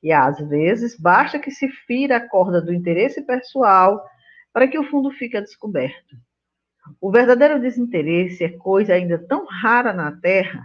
E 0.03 0.13
às 0.13 0.39
vezes 0.49 0.99
basta 0.99 1.39
que 1.39 1.51
se 1.51 1.69
fira 1.69 2.17
a 2.17 2.29
corda 2.29 2.61
do 2.61 2.73
interesse 2.73 3.23
pessoal 3.23 4.05
para 4.55 4.69
que 4.69 4.79
o 4.79 4.85
fundo 4.85 5.11
fique 5.11 5.39
descoberto. 5.41 6.17
O 7.01 7.11
verdadeiro 7.11 7.61
desinteresse 7.61 8.45
é 8.45 8.51
coisa 8.51 8.95
ainda 8.95 9.19
tão 9.19 9.45
rara 9.45 9.93
na 9.93 10.13
Terra 10.13 10.65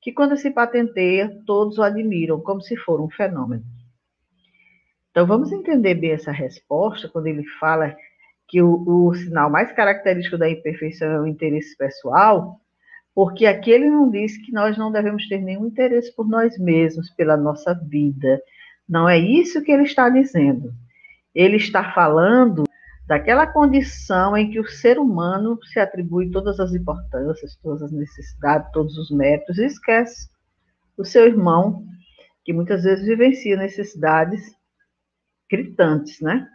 que, 0.00 0.10
quando 0.10 0.38
se 0.38 0.50
patenteia, 0.50 1.30
todos 1.44 1.76
o 1.76 1.82
admiram 1.82 2.40
como 2.40 2.62
se 2.62 2.76
for 2.78 2.98
um 2.98 3.10
fenômeno. 3.10 3.62
Então, 5.10 5.26
vamos 5.26 5.52
entender 5.52 5.94
bem 5.94 6.12
essa 6.12 6.32
resposta 6.32 7.10
quando 7.10 7.26
ele 7.26 7.44
fala 7.60 7.94
que 8.48 8.62
o, 8.62 8.82
o 8.86 9.14
sinal 9.14 9.50
mais 9.50 9.70
característico 9.72 10.38
da 10.38 10.48
imperfeição 10.48 11.10
é 11.10 11.20
o 11.20 11.26
interesse 11.26 11.76
pessoal, 11.76 12.60
porque 13.14 13.44
aqui 13.44 13.70
ele 13.70 13.90
não 13.90 14.08
diz 14.08 14.38
que 14.38 14.52
nós 14.52 14.78
não 14.78 14.90
devemos 14.90 15.28
ter 15.28 15.42
nenhum 15.42 15.66
interesse 15.66 16.14
por 16.14 16.26
nós 16.26 16.56
mesmos, 16.58 17.10
pela 17.10 17.36
nossa 17.36 17.74
vida. 17.74 18.40
Não 18.88 19.08
é 19.08 19.18
isso 19.18 19.62
que 19.62 19.72
ele 19.72 19.82
está 19.82 20.08
dizendo. 20.08 20.72
Ele 21.34 21.56
está 21.56 21.92
falando 21.92 22.65
daquela 23.06 23.46
condição 23.46 24.36
em 24.36 24.50
que 24.50 24.58
o 24.58 24.66
ser 24.66 24.98
humano 24.98 25.58
se 25.72 25.78
atribui 25.78 26.30
todas 26.30 26.58
as 26.58 26.74
importâncias, 26.74 27.56
todas 27.62 27.82
as 27.82 27.92
necessidades, 27.92 28.70
todos 28.72 28.98
os 28.98 29.10
méritos 29.10 29.58
e 29.58 29.66
esquece 29.66 30.28
o 30.98 31.04
seu 31.04 31.26
irmão, 31.26 31.84
que 32.44 32.52
muitas 32.52 32.82
vezes 32.82 33.06
vivencia 33.06 33.56
necessidades 33.56 34.40
gritantes, 35.50 36.20
né? 36.20 36.48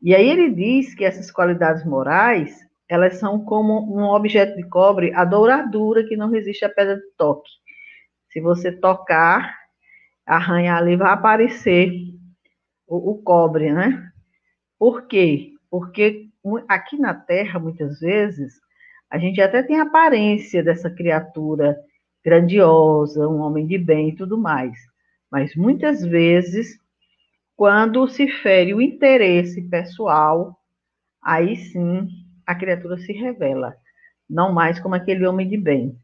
E 0.00 0.14
aí 0.14 0.28
ele 0.28 0.50
diz 0.50 0.94
que 0.94 1.04
essas 1.04 1.30
qualidades 1.30 1.84
morais, 1.84 2.56
elas 2.88 3.16
são 3.16 3.44
como 3.44 3.94
um 3.94 4.04
objeto 4.04 4.56
de 4.56 4.62
cobre, 4.68 5.12
a 5.14 5.24
douradura 5.24 6.04
que 6.06 6.16
não 6.16 6.30
resiste 6.30 6.64
à 6.64 6.68
pedra 6.68 6.96
de 6.96 7.10
toque. 7.16 7.50
Se 8.30 8.40
você 8.40 8.72
tocar, 8.72 9.54
arranhar 10.26 10.78
ali, 10.78 10.96
vai 10.96 11.12
aparecer 11.12 11.90
o, 12.86 13.12
o 13.12 13.22
cobre, 13.22 13.72
né? 13.72 14.10
Por 14.78 15.06
quê? 15.06 15.53
Porque 15.74 16.28
aqui 16.68 16.96
na 16.96 17.12
Terra, 17.12 17.58
muitas 17.58 17.98
vezes, 17.98 18.60
a 19.10 19.18
gente 19.18 19.40
até 19.40 19.60
tem 19.60 19.80
a 19.80 19.82
aparência 19.82 20.62
dessa 20.62 20.88
criatura 20.88 21.76
grandiosa, 22.24 23.28
um 23.28 23.40
homem 23.40 23.66
de 23.66 23.76
bem 23.76 24.10
e 24.10 24.14
tudo 24.14 24.38
mais. 24.38 24.78
Mas 25.28 25.56
muitas 25.56 26.00
vezes 26.00 26.78
quando 27.56 28.06
se 28.06 28.28
fere 28.28 28.72
o 28.72 28.80
interesse 28.80 29.68
pessoal, 29.68 30.56
aí 31.20 31.56
sim 31.56 32.08
a 32.46 32.54
criatura 32.54 32.96
se 32.98 33.12
revela, 33.12 33.74
não 34.30 34.52
mais 34.52 34.78
como 34.78 34.94
aquele 34.94 35.26
homem 35.26 35.48
de 35.48 35.56
bem. 35.56 35.98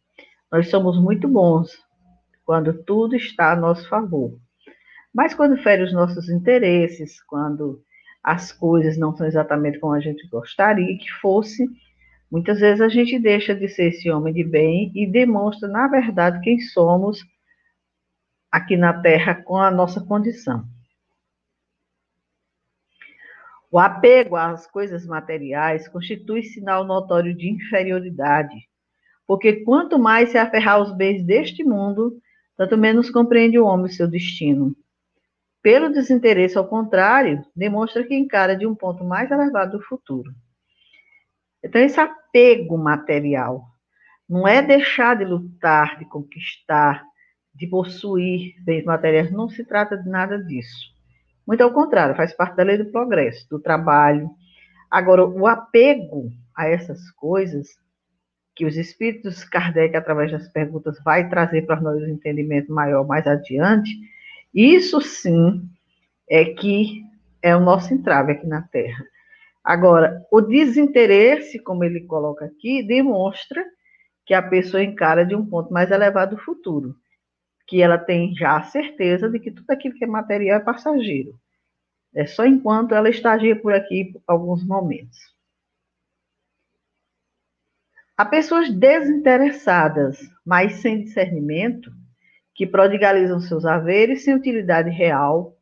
Nós 0.51 0.69
somos 0.69 1.01
muito 1.01 1.29
bons 1.29 1.71
quando 2.45 2.83
tudo 2.83 3.15
está 3.15 3.53
a 3.53 3.57
nosso 3.57 3.89
favor. 3.89 4.37
Mas 5.15 5.33
quando 5.33 5.63
fere 5.63 5.85
os 5.85 5.93
nossos 5.93 6.29
interesses, 6.29 7.23
quando 7.23 7.81
as 8.23 8.53
coisas 8.53 8.99
não 8.99 9.17
são 9.17 9.27
exatamente 9.27 9.79
como 9.79 9.95
a 9.95 10.01
gente 10.01 10.27
gostaria 10.29 10.97
que 10.99 11.11
fosse, 11.21 11.67
muitas 12.31 12.61
vezes 12.61 12.81
a 12.81 12.89
gente 12.89 13.19
deixa 13.19 13.55
de 13.55 13.69
ser 13.69 13.89
esse 13.89 14.11
homem 14.11 14.33
de 14.33 14.45
bem 14.45 14.93
e 14.95 15.07
demonstra, 15.07 15.69
na 15.69 15.89
verdade, 15.89 16.41
quem 16.43 16.61
somos 16.61 17.25
aqui 18.51 18.77
na 18.77 19.01
Terra 19.01 19.35
com 19.35 19.57
a 19.57 19.71
nossa 19.71 20.01
condição. 20.01 20.65
O 23.71 23.79
apego 23.79 24.35
às 24.35 24.67
coisas 24.67 25.07
materiais 25.07 25.87
constitui 25.87 26.43
sinal 26.43 26.85
notório 26.85 27.33
de 27.33 27.49
inferioridade, 27.49 28.69
porque 29.27 29.65
quanto 29.65 29.97
mais 29.97 30.31
se 30.31 30.39
aferrar 30.39 30.75
aos 30.75 30.93
bens 30.93 31.25
deste 31.25 31.63
mundo, 31.63 32.21
tanto 32.57 32.77
menos 32.77 33.11
compreende 33.11 33.59
o 33.61 33.65
homem 33.65 33.87
o 33.87 33.89
seu 33.89 34.09
destino. 34.09 34.75
Pelo 35.63 35.91
desinteresse, 35.91 36.57
ao 36.57 36.67
contrário, 36.67 37.45
demonstra 37.55 38.05
que 38.05 38.15
encara 38.15 38.57
de 38.57 38.67
um 38.67 38.75
ponto 38.75 39.05
mais 39.05 39.31
elevado 39.31 39.79
do 39.79 39.85
futuro. 39.85 40.33
Então, 41.63 41.81
esse 41.83 42.01
apego 42.01 42.79
material 42.79 43.63
não 44.29 44.49
é 44.49 44.63
deixar 44.63 45.17
de 45.17 45.25
lutar, 45.25 45.99
de 45.99 46.07
conquistar, 46.07 47.05
de 47.55 47.67
possuir 47.67 48.55
bens 48.65 48.85
materiais, 48.85 49.31
não 49.31 49.49
se 49.49 49.65
trata 49.65 49.99
de 49.99 50.09
nada 50.09 50.39
disso. 50.43 50.89
Muito 51.47 51.63
ao 51.63 51.73
contrário, 51.73 52.15
faz 52.15 52.33
parte 52.33 52.57
da 52.57 52.63
lei 52.63 52.79
do 52.79 52.91
progresso, 52.91 53.47
do 53.51 53.59
trabalho. 53.59 54.31
Agora, 54.91 55.27
o 55.27 55.47
apego 55.47 56.31
a 56.57 56.69
essas 56.69 57.11
coisas, 57.11 57.69
que 58.55 58.65
os 58.65 58.77
espíritos 58.77 59.45
Kardec, 59.45 59.97
através 59.97 60.31
das 60.31 60.49
perguntas, 60.49 61.03
vai 61.03 61.29
trazer 61.29 61.63
para 61.63 61.81
nós 61.81 62.01
um 62.03 62.07
entendimento 62.07 62.73
maior 62.73 63.07
mais 63.07 63.27
adiante, 63.27 63.91
isso 64.55 65.01
sim 65.01 65.69
é 66.29 66.45
que 66.45 67.03
é 67.43 67.57
o 67.57 67.61
nosso 67.61 67.93
entrave 67.95 68.33
aqui 68.33 68.47
na 68.47 68.63
Terra. 68.63 69.05
Agora, 69.63 70.27
o 70.31 70.41
desinteresse, 70.41 71.59
como 71.59 71.85
ele 71.85 72.01
coloca 72.07 72.47
aqui, 72.47 72.83
demonstra 72.83 73.65
que 74.25 74.35
a 74.35 74.43
pessoa 74.43 74.83
encara 74.83 75.25
de 75.25 75.35
um 75.35 75.45
ponto 75.45 75.73
mais 75.73 75.91
elevado 75.91 76.37
o 76.37 76.41
futuro, 76.41 76.95
que 77.67 77.83
ela 77.83 77.99
tem 77.99 78.35
já 78.35 78.57
a 78.57 78.63
certeza 78.63 79.29
de 79.29 79.39
que 79.39 79.51
tudo 79.51 79.71
aquilo 79.71 79.95
que 79.95 80.05
é 80.05 80.07
material 80.07 80.59
é 80.59 80.65
passageiro. 80.65 81.35
É 82.15 82.27
só 82.27 82.45
enquanto 82.45 82.95
ela 82.95 83.09
estagia 83.09 83.55
por 83.55 83.73
aqui 83.73 84.13
por 84.13 84.23
alguns 84.27 84.65
momentos. 84.65 85.19
Há 88.17 88.25
pessoas 88.25 88.71
desinteressadas, 88.71 90.19
mas 90.45 90.75
sem 90.75 91.05
discernimento, 91.05 91.91
que 92.61 92.67
prodigalizam 92.67 93.41
seus 93.41 93.65
haveres 93.65 94.23
sem 94.23 94.35
utilidade 94.35 94.91
real, 94.91 95.57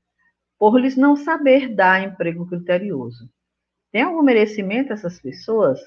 por 0.58 0.76
lhes 0.80 0.96
não 0.96 1.14
saber 1.14 1.72
dar 1.72 2.02
emprego 2.02 2.44
criterioso. 2.44 3.30
Tem 3.92 4.02
algum 4.02 4.20
merecimento 4.20 4.92
essas 4.92 5.20
pessoas? 5.20 5.78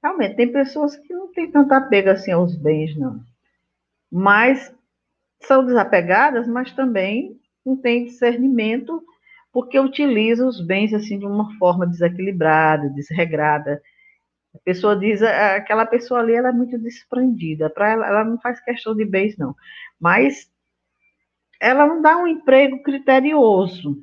Realmente, 0.00 0.36
tem 0.36 0.52
pessoas 0.52 0.94
que 0.94 1.12
não 1.12 1.32
têm 1.32 1.50
tanta 1.50 1.76
apego 1.76 2.08
assim 2.08 2.30
aos 2.30 2.54
bens, 2.54 2.96
não. 2.96 3.20
Mas 4.08 4.72
são 5.42 5.66
desapegadas, 5.66 6.46
mas 6.46 6.72
também 6.72 7.36
não 7.66 7.76
têm 7.76 8.04
discernimento 8.04 9.02
porque 9.52 9.76
utilizam 9.76 10.46
os 10.46 10.64
bens 10.64 10.94
assim 10.94 11.18
de 11.18 11.26
uma 11.26 11.52
forma 11.58 11.84
desequilibrada, 11.84 12.90
desregrada. 12.90 13.82
A 14.54 14.58
pessoa 14.58 14.96
diz, 14.96 15.22
aquela 15.22 15.86
pessoa 15.86 16.20
ali 16.20 16.34
ela 16.34 16.48
é 16.48 16.52
muito 16.52 16.76
desprendida, 16.78 17.70
para 17.70 17.90
ela, 17.90 18.06
ela 18.06 18.24
não 18.24 18.38
faz 18.40 18.60
questão 18.60 18.94
de 18.96 19.04
bens 19.04 19.36
não, 19.36 19.54
mas 19.98 20.50
ela 21.60 21.86
não 21.86 22.02
dá 22.02 22.16
um 22.16 22.26
emprego 22.26 22.82
criterioso 22.82 24.02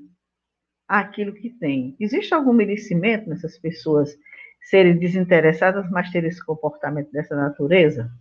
àquilo 0.87 1.33
que 1.33 1.49
tem. 1.49 1.95
Existe 1.99 2.33
algum 2.33 2.53
merecimento 2.53 3.29
nessas 3.29 3.57
pessoas 3.57 4.17
serem 4.61 4.97
desinteressadas, 4.97 5.89
mas 5.89 6.11
terem 6.11 6.29
esse 6.29 6.45
comportamento 6.45 7.11
dessa 7.11 7.35
natureza? 7.35 8.11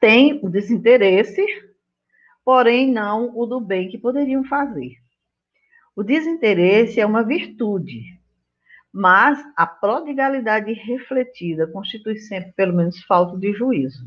Tem 0.00 0.40
o 0.42 0.50
desinteresse, 0.50 1.44
porém 2.44 2.90
não 2.90 3.38
o 3.38 3.46
do 3.46 3.60
bem 3.60 3.88
que 3.88 3.98
poderiam 3.98 4.44
fazer. 4.44 4.96
O 5.94 6.02
desinteresse 6.02 7.00
é 7.00 7.06
uma 7.06 7.22
virtude, 7.22 8.20
mas 8.92 9.42
a 9.56 9.66
prodigalidade 9.66 10.72
refletida 10.74 11.66
constitui 11.66 12.18
sempre, 12.18 12.52
pelo 12.52 12.74
menos, 12.74 13.02
falta 13.04 13.38
de 13.38 13.52
juízo. 13.52 14.06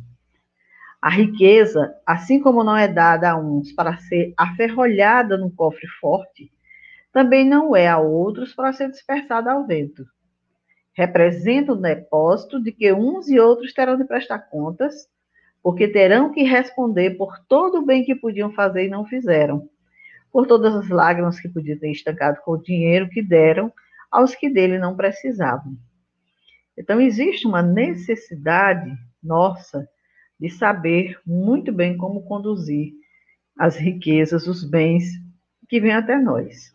A 1.01 1.09
riqueza, 1.09 1.93
assim 2.05 2.39
como 2.39 2.63
não 2.63 2.77
é 2.77 2.87
dada 2.87 3.31
a 3.31 3.37
uns 3.37 3.71
para 3.71 3.97
ser 3.97 4.33
aferrolhada 4.37 5.37
num 5.37 5.49
cofre 5.49 5.87
forte, 5.99 6.51
também 7.11 7.47
não 7.47 7.75
é 7.75 7.87
a 7.87 7.97
outros 7.97 8.53
para 8.53 8.73
ser 8.73 8.89
dispersada 8.91 9.51
ao 9.51 9.65
vento. 9.65 10.05
Representa 10.93 11.73
um 11.73 11.81
depósito 11.81 12.61
de 12.61 12.71
que 12.71 12.91
uns 12.93 13.27
e 13.27 13.39
outros 13.39 13.73
terão 13.73 13.97
de 13.97 14.05
prestar 14.05 14.39
contas, 14.39 15.07
porque 15.63 15.87
terão 15.87 16.31
que 16.31 16.43
responder 16.43 17.11
por 17.11 17.39
todo 17.47 17.79
o 17.79 17.85
bem 17.85 18.03
que 18.03 18.15
podiam 18.15 18.51
fazer 18.51 18.85
e 18.85 18.89
não 18.89 19.05
fizeram, 19.05 19.67
por 20.31 20.45
todas 20.45 20.75
as 20.75 20.89
lágrimas 20.89 21.39
que 21.39 21.49
podiam 21.49 21.79
ter 21.79 21.91
estancado 21.91 22.39
com 22.43 22.51
o 22.51 22.61
dinheiro 22.61 23.09
que 23.09 23.21
deram 23.21 23.71
aos 24.15 24.33
que 24.33 24.49
dele 24.49 24.77
não 24.79 24.95
precisavam. 24.95 25.77
Então, 26.77 26.99
existe 26.99 27.47
uma 27.47 27.61
necessidade 27.61 28.91
nossa 29.21 29.87
de 30.39 30.49
saber 30.49 31.19
muito 31.25 31.71
bem 31.71 31.97
como 31.97 32.25
conduzir 32.25 32.93
as 33.57 33.77
riquezas, 33.77 34.47
os 34.47 34.63
bens 34.69 35.05
que 35.69 35.79
vêm 35.79 35.93
até 35.93 36.17
nós. 36.17 36.71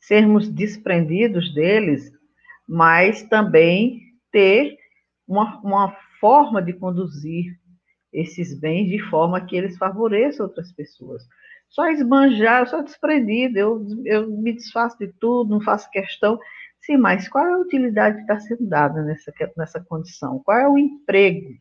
Sermos 0.00 0.48
desprendidos 0.48 1.54
deles, 1.54 2.10
mas 2.66 3.22
também 3.24 4.00
ter 4.32 4.76
uma, 5.26 5.60
uma 5.60 5.96
forma 6.20 6.62
de 6.62 6.72
conduzir 6.72 7.58
esses 8.12 8.58
bens 8.58 8.88
de 8.88 8.98
forma 9.10 9.44
que 9.44 9.56
eles 9.56 9.76
favoreçam 9.76 10.46
outras 10.46 10.72
pessoas. 10.72 11.22
Só 11.68 11.88
esbanjar, 11.88 12.68
sou 12.68 12.82
desprendido, 12.82 13.58
eu, 13.58 13.86
eu 14.04 14.30
me 14.30 14.52
desfaço 14.52 14.96
de 14.98 15.08
tudo, 15.18 15.50
não 15.50 15.60
faço 15.60 15.90
questão. 15.90 16.38
Sim, 16.84 16.98
mas 16.98 17.28
qual 17.28 17.46
é 17.46 17.52
a 17.52 17.58
utilidade 17.58 18.16
que 18.16 18.22
está 18.22 18.38
sendo 18.40 18.66
dada 18.66 19.02
nessa, 19.02 19.32
nessa 19.56 19.80
condição? 19.80 20.40
Qual 20.44 20.58
é 20.58 20.68
o 20.68 20.78
emprego 20.78 21.54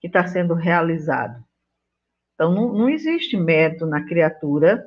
que 0.00 0.06
está 0.06 0.26
sendo 0.26 0.54
realizado. 0.54 1.44
Então, 2.34 2.52
não, 2.52 2.72
não, 2.72 2.88
existe 2.88 3.36
mérito 3.36 3.84
na 3.84 4.04
criatura 4.04 4.86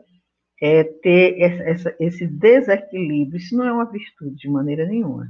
é, 0.62 0.84
ter 0.84 1.39
essa, 1.41 1.96
esse 2.00 2.26
desequilíbrio. 2.26 3.38
Isso 3.38 3.56
não 3.56 3.65
é 3.65 3.74
uma 3.74 3.91
virtude 3.91 4.36
de 4.36 4.50
maneira 4.50 4.86
nenhuma. 4.86 5.28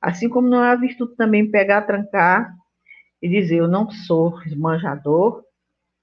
Assim 0.00 0.28
como 0.28 0.48
não 0.48 0.62
é 0.62 0.68
uma 0.68 0.80
virtude 0.80 1.16
também 1.16 1.50
pegar, 1.50 1.82
trancar 1.82 2.54
e 3.20 3.28
dizer 3.28 3.56
eu 3.56 3.68
não 3.68 3.90
sou 3.90 4.40
esmanjador 4.42 5.42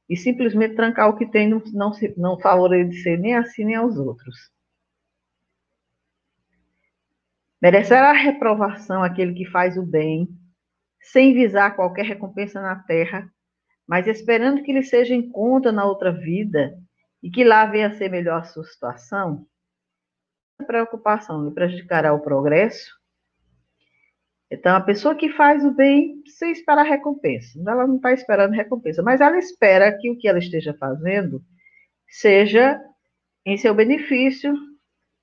e 0.09 0.17
simplesmente 0.17 0.75
trancar 0.75 1.07
o 1.09 1.15
que 1.15 1.25
tem, 1.25 1.47
não, 1.47 1.61
não, 1.71 1.91
não 2.17 2.39
favorecer 2.39 3.17
nem 3.17 3.35
a 3.35 3.45
si 3.45 3.63
nem 3.63 3.75
aos 3.75 3.97
outros. 3.97 4.35
Merecerá 7.61 8.09
a 8.09 8.13
reprovação 8.13 9.03
aquele 9.03 9.33
que 9.33 9.45
faz 9.45 9.77
o 9.77 9.85
bem 9.85 10.27
sem 10.99 11.33
visar 11.33 11.75
qualquer 11.75 12.05
recompensa 12.05 12.59
na 12.59 12.75
terra, 12.75 13.31
mas 13.87 14.07
esperando 14.07 14.63
que 14.63 14.73
lhe 14.73 14.83
seja 14.83 15.13
em 15.13 15.29
conta 15.29 15.71
na 15.71 15.85
outra 15.85 16.11
vida 16.11 16.73
e 17.21 17.29
que 17.29 17.43
lá 17.43 17.65
venha 17.65 17.87
a 17.87 17.93
ser 17.93 18.09
melhor 18.09 18.41
a 18.41 18.43
sua 18.43 18.63
situação, 18.63 19.45
a 20.59 20.63
preocupação 20.63 21.45
lhe 21.45 21.53
prejudicará 21.53 22.13
o 22.13 22.21
progresso. 22.21 22.91
Então, 24.49 24.75
a 24.75 24.81
pessoa 24.81 25.15
que 25.15 25.29
faz 25.29 25.63
o 25.63 25.71
bem 25.71 26.21
sem 26.25 26.51
esperar 26.51 26.83
recompensa, 26.83 27.59
ela 27.65 27.87
não 27.87 27.97
está 27.97 28.11
esperando 28.11 28.53
recompensa, 28.53 29.01
mas 29.01 29.21
ela 29.21 29.37
espera 29.37 29.95
que 29.97 30.09
o 30.09 30.17
que 30.17 30.27
ela 30.27 30.39
esteja 30.39 30.73
fazendo 30.73 31.41
seja 32.07 32.79
em 33.45 33.55
seu 33.57 33.73
benefício 33.73 34.53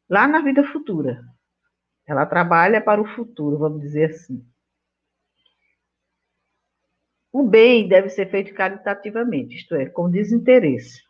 lá 0.08 0.26
na 0.26 0.40
vida 0.40 0.64
futura. 0.64 1.20
Ela 2.08 2.24
trabalha 2.24 2.80
para 2.80 3.02
o 3.02 3.06
futuro, 3.06 3.58
vamos 3.58 3.82
dizer 3.82 4.10
assim. 4.10 4.42
O 7.30 7.42
bem 7.42 7.86
deve 7.86 8.08
ser 8.08 8.30
feito 8.30 8.54
caritativamente, 8.54 9.54
isto 9.54 9.74
é, 9.74 9.84
com 9.84 10.10
desinteresse. 10.10 11.02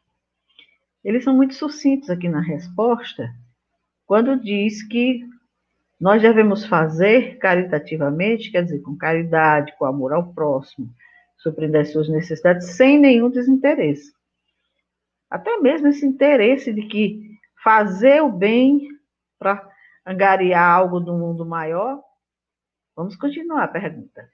Eles 1.04 1.22
são 1.22 1.36
muito 1.36 1.54
sucintos 1.54 2.10
aqui 2.10 2.28
na 2.28 2.40
resposta, 2.40 3.32
quando 4.04 4.42
diz 4.42 4.82
que 4.82 5.24
nós 6.00 6.20
devemos 6.20 6.66
fazer 6.66 7.38
caritativamente, 7.38 8.50
quer 8.50 8.64
dizer, 8.64 8.80
com 8.80 8.96
caridade, 8.96 9.74
com 9.78 9.84
amor 9.84 10.12
ao 10.12 10.34
próximo, 10.34 10.92
suprindo 11.36 11.78
as 11.78 11.92
suas 11.92 12.08
necessidades, 12.08 12.76
sem 12.76 12.98
nenhum 12.98 13.30
desinteresse. 13.30 14.12
Até 15.30 15.58
mesmo 15.58 15.86
esse 15.86 16.04
interesse 16.04 16.72
de 16.72 16.82
que 16.86 17.38
fazer 17.62 18.20
o 18.20 18.32
bem 18.32 18.88
para 19.38 19.67
angariar 20.08 20.70
algo 20.70 21.00
do 21.00 21.12
mundo 21.12 21.44
maior. 21.44 22.02
Vamos 22.96 23.16
continuar 23.16 23.64
a 23.64 23.68
pergunta. 23.68 24.28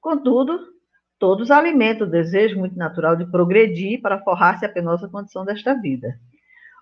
Contudo, 0.00 0.76
Todos 1.18 1.50
alimentam 1.50 2.06
o 2.06 2.10
desejo 2.10 2.58
muito 2.58 2.76
natural 2.76 3.16
de 3.16 3.30
progredir 3.30 4.02
para 4.02 4.22
forrar-se 4.22 4.66
a 4.66 4.68
penosa 4.68 5.08
condição 5.08 5.44
desta 5.44 5.74
vida. 5.74 6.18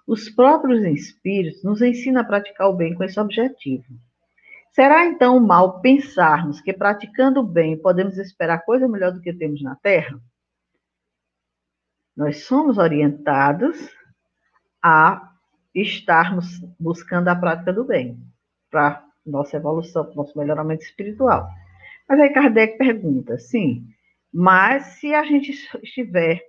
Os 0.07 0.29
próprios 0.29 0.83
espíritos 0.85 1.63
nos 1.63 1.81
ensinam 1.81 2.21
a 2.21 2.25
praticar 2.25 2.69
o 2.69 2.75
bem 2.75 2.95
com 2.95 3.05
esse 3.05 3.19
objetivo. 3.19 3.85
Será 4.73 5.07
então 5.07 5.39
mal 5.39 5.81
pensarmos 5.81 6.61
que 6.61 6.73
praticando 6.73 7.41
o 7.41 7.47
bem 7.47 7.81
podemos 7.81 8.19
esperar 8.19 8.65
coisa 8.65 8.89
melhor 8.89 9.13
do 9.13 9.21
que 9.21 9.33
temos 9.33 9.63
na 9.63 9.77
Terra? 9.77 10.19
Nós 12.17 12.45
somos 12.45 12.77
orientados 12.77 13.89
a 14.83 15.33
estarmos 15.75 16.61
buscando 16.79 17.29
a 17.29 17.37
prática 17.37 17.73
do 17.73 17.85
bem 17.85 18.19
para 18.71 19.05
nossa 19.27 19.57
evolução, 19.57 20.05
para 20.05 20.15
nosso 20.15 20.39
melhoramento 20.39 20.85
espiritual. 20.85 21.49
Mas 22.09 22.21
aí 22.21 22.33
Kardec 22.33 22.77
pergunta, 22.77 23.39
sim, 23.39 23.87
mas 24.33 24.99
se 24.99 25.15
a 25.15 25.25
gente 25.25 25.53
estiver 25.83 26.43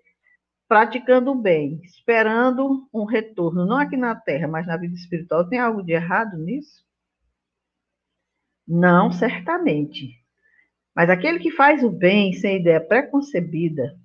praticando 0.68 1.32
o 1.32 1.36
bem, 1.36 1.80
esperando 1.84 2.88
um 2.94 3.06
retorno, 3.06 3.66
não 3.66 3.78
aqui 3.78 3.96
na 3.96 4.16
Terra, 4.16 4.48
mas 4.48 4.66
na 4.66 4.78
vida 4.78 4.96
espiritual, 4.96 5.48
tem 5.48 5.60
algo 5.60 5.84
de 5.84 5.94
errado 5.94 6.38
nisso? 6.38 6.84
Não, 8.68 9.12
certamente. 9.12 10.10
Mas 10.96 11.10
aquele 11.10 11.40
que 11.40 11.52
faz 11.52 11.84
o 11.84 11.92
bem 11.92 12.34
sem 12.34 12.60
ideia 12.60 12.82
preconcebida, 12.82 13.96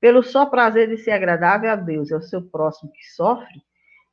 pelo 0.00 0.22
só 0.22 0.46
prazer 0.46 0.88
de 0.88 0.98
ser 0.98 1.10
agradável 1.10 1.70
a 1.70 1.76
Deus 1.76 2.10
e 2.10 2.14
ao 2.14 2.22
seu 2.22 2.42
próximo 2.42 2.92
que 2.92 3.02
sofre, 3.14 3.60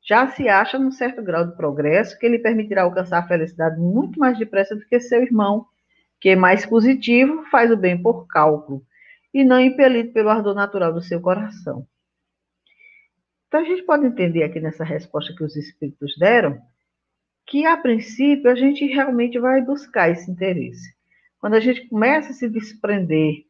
já 0.04 0.26
se 0.28 0.48
acha 0.48 0.78
num 0.78 0.90
certo 0.90 1.22
grau 1.22 1.46
de 1.46 1.56
progresso 1.56 2.18
que 2.18 2.28
lhe 2.28 2.38
permitirá 2.38 2.82
alcançar 2.82 3.18
a 3.18 3.28
felicidade 3.28 3.78
muito 3.78 4.18
mais 4.18 4.36
depressa 4.36 4.74
do 4.74 4.84
que 4.84 4.98
seu 4.98 5.22
irmão, 5.22 5.66
que 6.20 6.30
é 6.30 6.36
mais 6.36 6.66
positivo, 6.66 7.44
faz 7.50 7.70
o 7.70 7.76
bem 7.76 8.00
por 8.00 8.26
cálculo 8.26 8.84
e 9.32 9.44
não 9.44 9.60
impelido 9.60 10.12
pelo 10.12 10.28
ardor 10.28 10.54
natural 10.54 10.92
do 10.92 11.00
seu 11.00 11.20
coração. 11.20 11.86
Então 13.46 13.60
a 13.60 13.64
gente 13.64 13.82
pode 13.82 14.06
entender 14.06 14.42
aqui 14.42 14.60
nessa 14.60 14.84
resposta 14.84 15.34
que 15.34 15.44
os 15.44 15.56
espíritos 15.56 16.16
deram 16.18 16.60
que 17.46 17.66
a 17.66 17.76
princípio 17.76 18.50
a 18.50 18.54
gente 18.54 18.84
realmente 18.86 19.38
vai 19.38 19.60
buscar 19.62 20.10
esse 20.10 20.30
interesse. 20.30 20.94
Quando 21.38 21.54
a 21.54 21.60
gente 21.60 21.88
começa 21.88 22.30
a 22.30 22.32
se 22.32 22.48
desprender 22.48 23.44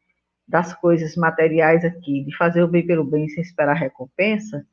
das 0.47 0.73
coisas 0.73 1.15
materiais 1.15 1.85
aqui, 1.85 2.23
de 2.23 2.35
fazer 2.35 2.63
o 2.63 2.67
bem 2.67 2.85
pelo 2.85 3.03
bem 3.03 3.29
sem 3.29 3.41
esperar 3.41 3.75
recompensa, 3.75 4.65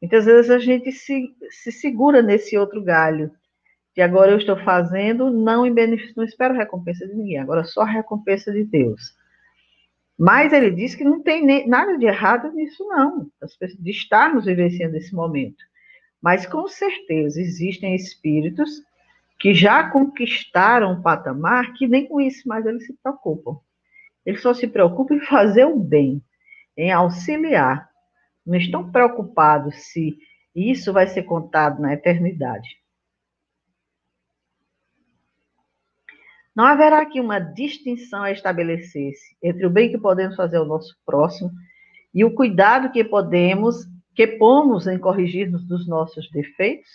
muitas 0.00 0.24
vezes 0.24 0.50
a 0.50 0.58
gente 0.58 0.92
se, 0.92 1.34
se 1.50 1.72
segura 1.72 2.22
nesse 2.22 2.56
outro 2.56 2.82
galho, 2.82 3.30
de 3.94 4.02
agora 4.02 4.30
eu 4.30 4.38
estou 4.38 4.56
fazendo, 4.56 5.30
não 5.30 5.66
em 5.66 5.74
benefício, 5.74 6.14
não 6.16 6.24
espero 6.24 6.54
recompensa 6.54 7.06
de 7.06 7.14
ninguém, 7.14 7.38
agora 7.38 7.64
só 7.64 7.82
recompensa 7.82 8.52
de 8.52 8.64
Deus. 8.64 9.16
Mas 10.18 10.52
ele 10.52 10.70
diz 10.70 10.94
que 10.94 11.04
não 11.04 11.22
tem 11.22 11.44
nem, 11.44 11.68
nada 11.68 11.96
de 11.96 12.06
errado 12.06 12.52
nisso, 12.52 12.84
não, 12.88 13.30
de 13.78 13.90
estarmos 13.90 14.46
vivenciando 14.46 14.96
esse 14.96 15.14
momento. 15.14 15.64
Mas 16.20 16.46
com 16.46 16.66
certeza 16.66 17.40
existem 17.40 17.94
espíritos 17.94 18.82
que 19.38 19.54
já 19.54 19.88
conquistaram 19.88 20.92
um 20.92 21.02
patamar 21.02 21.72
que 21.74 21.86
nem 21.86 22.08
com 22.08 22.20
isso 22.20 22.48
mais 22.48 22.66
eles 22.66 22.86
se 22.86 22.92
preocupam. 23.00 23.58
Eles 24.26 24.42
só 24.42 24.52
se 24.52 24.66
preocupam 24.66 25.14
em 25.14 25.20
fazer 25.20 25.64
o 25.64 25.78
bem, 25.78 26.20
em 26.76 26.90
auxiliar. 26.90 27.88
Não 28.48 28.56
estão 28.56 28.90
preocupados 28.90 29.74
se 29.92 30.16
isso 30.54 30.90
vai 30.90 31.06
ser 31.06 31.24
contado 31.24 31.82
na 31.82 31.92
eternidade. 31.92 32.78
Não 36.56 36.64
haverá 36.64 37.02
aqui 37.02 37.20
uma 37.20 37.38
distinção 37.38 38.22
a 38.22 38.32
estabelecer-se 38.32 39.36
entre 39.42 39.66
o 39.66 39.70
bem 39.70 39.90
que 39.90 39.98
podemos 39.98 40.34
fazer 40.34 40.56
ao 40.56 40.64
nosso 40.64 40.96
próximo 41.04 41.50
e 42.12 42.24
o 42.24 42.34
cuidado 42.34 42.90
que 42.90 43.04
podemos 43.04 43.86
que 44.14 44.26
pomos 44.26 44.86
em 44.86 44.98
corrigir-nos 44.98 45.64
dos 45.68 45.86
nossos 45.86 46.28
defeitos? 46.30 46.88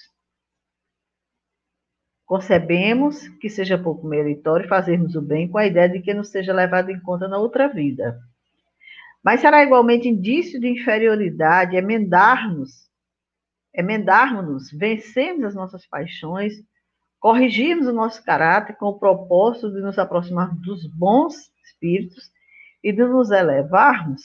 Concebemos 2.26 3.30
que 3.40 3.48
seja 3.48 3.78
pouco 3.78 4.08
meritório 4.08 4.68
fazermos 4.68 5.16
o 5.16 5.22
bem 5.22 5.48
com 5.48 5.60
a 5.60 5.68
ideia 5.68 5.88
de 5.88 6.02
que 6.02 6.16
não 6.16 6.24
seja 6.24 6.52
levado 6.52 6.90
em 6.90 7.00
conta 7.00 7.28
na 7.28 7.38
outra 7.38 7.68
vida. 7.68 8.20
Mas 9.24 9.40
será 9.40 9.64
igualmente 9.64 10.08
indício 10.08 10.60
de 10.60 10.68
inferioridade 10.68 11.78
emendarmos, 11.78 12.90
emendarmos-nos, 13.74 14.72
vencermos 14.72 15.46
as 15.46 15.56
nossas 15.56 15.88
paixões, 15.88 16.54
corrigirmos 17.20 17.88
o 17.88 17.94
nosso 17.94 18.22
caráter 18.24 18.76
com 18.76 18.88
o 18.88 19.00
propósito 19.00 19.72
de 19.72 19.80
nos 19.80 19.98
aproximar 19.98 20.54
dos 20.56 20.86
bons 20.88 21.50
espíritos 21.64 22.30
e 22.84 22.92
de 22.92 23.06
nos 23.06 23.32
elevarmos? 23.32 24.22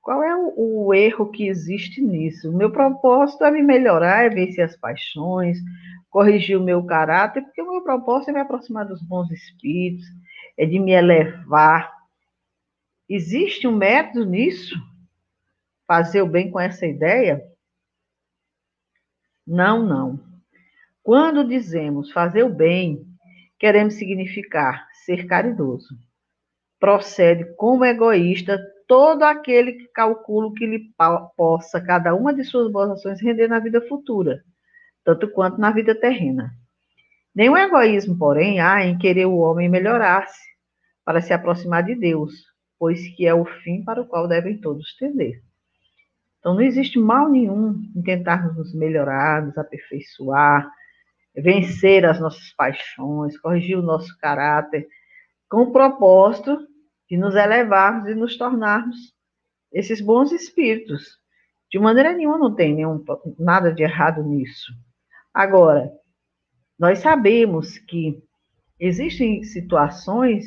Qual 0.00 0.22
é 0.22 0.34
o, 0.36 0.86
o, 0.86 0.94
erro 0.94 1.30
que 1.30 1.48
existe 1.48 2.00
nisso? 2.00 2.50
O 2.50 2.56
meu 2.56 2.70
propósito 2.70 3.44
é 3.44 3.50
me 3.50 3.62
melhorar, 3.62 4.24
é 4.24 4.28
vencer 4.28 4.64
as 4.64 4.76
paixões, 4.76 5.58
corrigir 6.10 6.56
o 6.56 6.62
meu 6.62 6.84
caráter, 6.84 7.42
porque 7.42 7.62
o 7.62 7.70
meu 7.70 7.82
propósito 7.82 8.30
é 8.30 8.34
me 8.34 8.40
aproximar 8.40 8.86
dos 8.86 9.02
bons 9.02 9.30
espíritos, 9.30 10.04
é 10.56 10.66
de 10.66 10.78
me 10.78 10.92
elevar. 10.92 12.01
Existe 13.14 13.68
um 13.68 13.76
método 13.76 14.24
nisso? 14.24 14.74
Fazer 15.86 16.22
o 16.22 16.26
bem 16.26 16.50
com 16.50 16.58
essa 16.58 16.86
ideia? 16.86 17.42
Não, 19.46 19.84
não. 19.84 20.18
Quando 21.02 21.46
dizemos 21.46 22.10
fazer 22.10 22.42
o 22.42 22.48
bem, 22.48 23.04
queremos 23.58 23.96
significar 23.96 24.88
ser 25.04 25.26
caridoso. 25.26 25.94
Procede 26.80 27.54
como 27.56 27.84
egoísta 27.84 28.58
todo 28.88 29.24
aquele 29.24 29.74
que 29.74 29.88
calcula 29.88 30.50
que 30.54 30.64
lhe 30.64 30.90
possa 31.36 31.82
cada 31.82 32.14
uma 32.14 32.32
de 32.32 32.44
suas 32.44 32.72
boas 32.72 32.92
ações 32.92 33.20
render 33.20 33.46
na 33.46 33.58
vida 33.58 33.86
futura, 33.88 34.42
tanto 35.04 35.30
quanto 35.30 35.60
na 35.60 35.70
vida 35.70 35.94
terrena. 35.94 36.50
Nenhum 37.34 37.58
egoísmo, 37.58 38.16
porém, 38.16 38.58
há 38.58 38.86
em 38.86 38.96
querer 38.96 39.26
o 39.26 39.36
homem 39.36 39.68
melhorar-se 39.68 40.40
para 41.04 41.20
se 41.20 41.34
aproximar 41.34 41.84
de 41.84 41.94
Deus, 41.94 42.51
pois 42.82 43.06
que 43.14 43.24
é 43.24 43.32
o 43.32 43.44
fim 43.44 43.84
para 43.84 44.02
o 44.02 44.08
qual 44.08 44.26
devem 44.26 44.60
todos 44.60 44.96
tender. 44.96 45.40
Então, 46.40 46.52
não 46.52 46.62
existe 46.62 46.98
mal 46.98 47.28
nenhum 47.28 47.80
em 47.94 48.02
tentarmos 48.02 48.56
nos 48.56 48.74
melhorar, 48.74 49.46
nos 49.46 49.56
aperfeiçoar, 49.56 50.68
vencer 51.32 52.04
as 52.04 52.18
nossas 52.18 52.52
paixões, 52.56 53.38
corrigir 53.38 53.78
o 53.78 53.82
nosso 53.82 54.18
caráter, 54.18 54.88
com 55.48 55.58
o 55.58 55.72
propósito 55.72 56.58
de 57.08 57.16
nos 57.16 57.36
elevarmos 57.36 58.08
e 58.08 58.16
nos 58.16 58.36
tornarmos 58.36 58.96
esses 59.72 60.00
bons 60.00 60.32
espíritos. 60.32 61.04
De 61.70 61.78
maneira 61.78 62.12
nenhuma 62.12 62.36
não 62.36 62.52
tem 62.52 62.74
nenhum, 62.74 63.00
nada 63.38 63.72
de 63.72 63.84
errado 63.84 64.24
nisso. 64.24 64.72
Agora, 65.32 65.88
nós 66.76 66.98
sabemos 66.98 67.78
que 67.78 68.20
existem 68.80 69.44
situações 69.44 70.46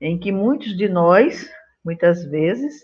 em 0.00 0.18
que 0.18 0.30
muitos 0.30 0.76
de 0.76 0.88
nós, 0.88 1.50
muitas 1.88 2.22
vezes, 2.26 2.82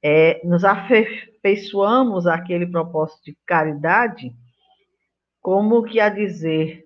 é, 0.00 0.40
nos 0.46 0.64
afeiçoamos 0.64 2.24
àquele 2.24 2.68
propósito 2.68 3.24
de 3.24 3.38
caridade, 3.44 4.32
como 5.40 5.82
que 5.82 5.98
a 5.98 6.08
dizer, 6.08 6.84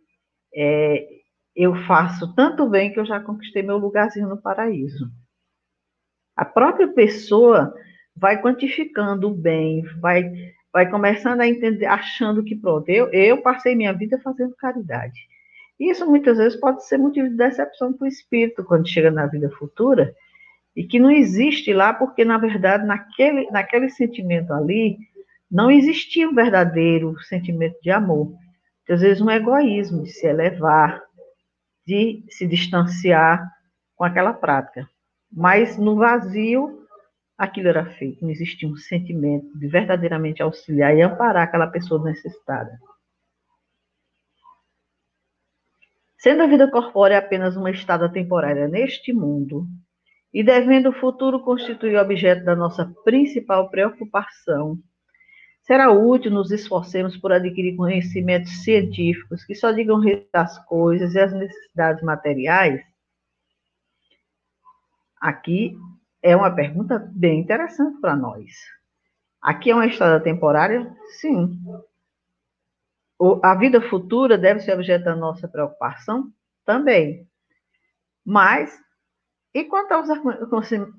é, 0.55 1.07
eu 1.55 1.75
faço 1.87 2.35
tanto 2.35 2.67
bem 2.71 2.91
que 2.91 2.99
eu 2.99 3.05
já 3.05 3.21
conquistei 3.21 3.63
meu 3.63 3.77
lugarzinho 3.77 4.31
no 4.31 4.41
paraíso. 4.41 5.11
A 6.35 6.47
própria 6.47 6.89
pessoa 6.89 7.75
vai 8.17 8.41
quantificando 8.41 9.29
o 9.29 9.35
bem, 9.35 9.83
vai, 10.01 10.33
vai 10.73 10.91
começando 10.91 11.43
a 11.43 11.47
entender, 11.47 11.85
achando 11.85 12.43
que 12.43 12.57
pronto, 12.57 12.89
eu, 12.89 13.11
eu 13.11 13.43
passei 13.43 13.75
minha 13.75 13.93
vida 13.93 14.19
fazendo 14.21 14.57
caridade. 14.57 15.21
Isso 15.79 16.07
muitas 16.09 16.39
vezes 16.39 16.59
pode 16.59 16.87
ser 16.87 16.97
motivo 16.97 17.29
de 17.29 17.37
decepção 17.37 17.93
para 17.93 18.07
o 18.07 18.09
espírito 18.09 18.65
quando 18.65 18.89
chega 18.89 19.11
na 19.11 19.27
vida 19.27 19.51
futura, 19.51 20.15
e 20.75 20.85
que 20.85 20.99
não 20.99 21.11
existe 21.11 21.73
lá, 21.73 21.93
porque 21.93 22.25
na 22.25 22.39
verdade, 22.39 22.87
naquele, 22.87 23.51
naquele 23.51 23.89
sentimento 23.91 24.53
ali, 24.53 24.99
não 25.51 25.71
existia 25.71 26.29
um 26.29 26.35
verdadeiro 26.35 27.19
sentimento 27.25 27.79
de 27.83 27.91
amor. 27.91 28.33
Às 28.89 29.01
vezes, 29.01 29.23
um 29.23 29.31
egoísmo 29.31 30.03
de 30.03 30.11
se 30.11 30.27
elevar, 30.27 31.03
de 31.87 32.25
se 32.29 32.47
distanciar 32.47 33.43
com 33.97 34.05
aquela 34.05 34.33
prática. 34.33 34.89
Mas 35.31 35.79
no 35.79 35.97
vazio, 35.97 36.87
aquilo 37.37 37.69
era 37.69 37.87
feito, 37.87 38.23
não 38.23 38.31
existia 38.31 38.69
um 38.69 38.77
sentimento 38.77 39.59
de 39.59 39.67
verdadeiramente 39.67 40.43
auxiliar 40.43 40.95
e 40.97 41.03
amparar 41.03 41.45
aquela 41.45 41.67
pessoa 41.67 42.03
necessitada. 42.03 42.79
Sendo 46.19 46.43
a 46.43 46.47
vida 46.47 46.71
corpórea 46.71 47.19
apenas 47.19 47.57
uma 47.57 47.71
estada 47.71 48.09
temporária 48.09 48.69
neste 48.69 49.13
mundo, 49.13 49.67
e 50.33 50.43
devendo 50.43 50.91
o 50.91 50.95
futuro 50.95 51.41
constituir 51.41 51.97
objeto 51.97 52.45
da 52.45 52.57
nossa 52.57 52.93
principal 53.05 53.69
preocupação, 53.71 54.79
será 55.63 55.91
útil 55.91 56.31
nos 56.31 56.51
esforcemos 56.51 57.17
por 57.17 57.33
adquirir 57.33 57.77
conhecimentos 57.77 58.63
científicos 58.65 59.45
que 59.45 59.55
só 59.55 59.71
digam 59.71 60.01
às 60.33 60.59
coisas 60.67 61.15
e 61.15 61.21
às 61.21 61.33
necessidades 61.33 62.03
materiais 62.03 62.83
Aqui 65.23 65.79
é 66.21 66.35
uma 66.35 66.53
pergunta 66.53 66.99
bem 67.15 67.39
interessante 67.39 68.01
para 68.01 68.17
nós. 68.17 68.51
Aqui 69.41 69.71
é 69.71 69.75
uma 69.75 69.87
estrada 69.87 70.19
temporária? 70.19 70.93
Sim. 71.21 71.57
A 73.41 73.55
vida 73.55 73.81
futura 73.81 74.37
deve 74.37 74.59
ser 74.59 74.75
objeto 74.75 75.05
da 75.05 75.15
nossa 75.15 75.47
preocupação? 75.47 76.33
Também. 76.65 77.25
Mas, 78.27 78.77
e 79.55 79.65
quanto 79.65 79.93
aos 79.93 80.09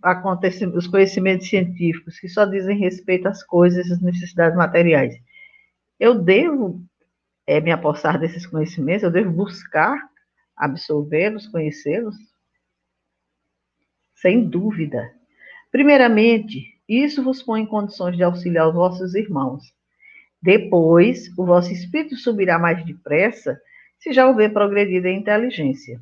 acontecimentos, 0.02 0.86
os 0.86 0.92
conhecimentos 0.92 1.50
científicos 1.50 2.20
que 2.20 2.30
só 2.30 2.46
dizem 2.46 2.78
respeito 2.78 3.28
às 3.28 3.44
coisas 3.44 3.88
e 3.88 3.94
às 3.94 4.02
necessidades 4.02 4.58
materiais? 4.58 5.16
Eu 6.00 6.16
devo 6.16 6.84
é, 7.48 7.60
me 7.60 7.72
apossar 7.72 8.20
desses 8.20 8.46
conhecimentos? 8.46 9.04
Eu 9.04 9.12
devo 9.12 9.32
buscar 9.32 9.98
absorvê-los, 10.56 11.48
conhecê-los? 11.48 12.16
Sem 14.16 14.48
dúvida. 14.48 15.12
Primeiramente, 15.72 16.80
isso 16.88 17.24
vos 17.24 17.42
põe 17.42 17.62
em 17.62 17.66
condições 17.66 18.16
de 18.16 18.24
auxiliar 18.24 18.68
os 18.68 18.76
vossos 18.76 19.16
irmãos 19.16 19.74
depois, 20.44 21.32
o 21.38 21.46
vosso 21.46 21.72
espírito 21.72 22.18
subirá 22.18 22.60
mais 22.60 22.86
depressa 22.86 23.58
se 23.98 24.12
já 24.12 24.28
houver 24.28 24.52
progredido 24.52 25.08
em 25.08 25.18
inteligência. 25.18 26.02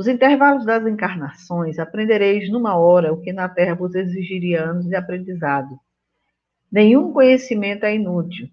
Nos 0.00 0.08
intervalos 0.08 0.64
das 0.64 0.86
encarnações, 0.86 1.78
aprendereis 1.78 2.50
numa 2.50 2.74
hora 2.74 3.12
o 3.12 3.20
que 3.20 3.34
na 3.34 3.50
Terra 3.50 3.74
vos 3.74 3.94
exigiria 3.94 4.64
anos 4.64 4.86
de 4.86 4.96
aprendizado. 4.96 5.78
Nenhum 6.72 7.12
conhecimento 7.12 7.84
é 7.84 7.94
inútil. 7.94 8.48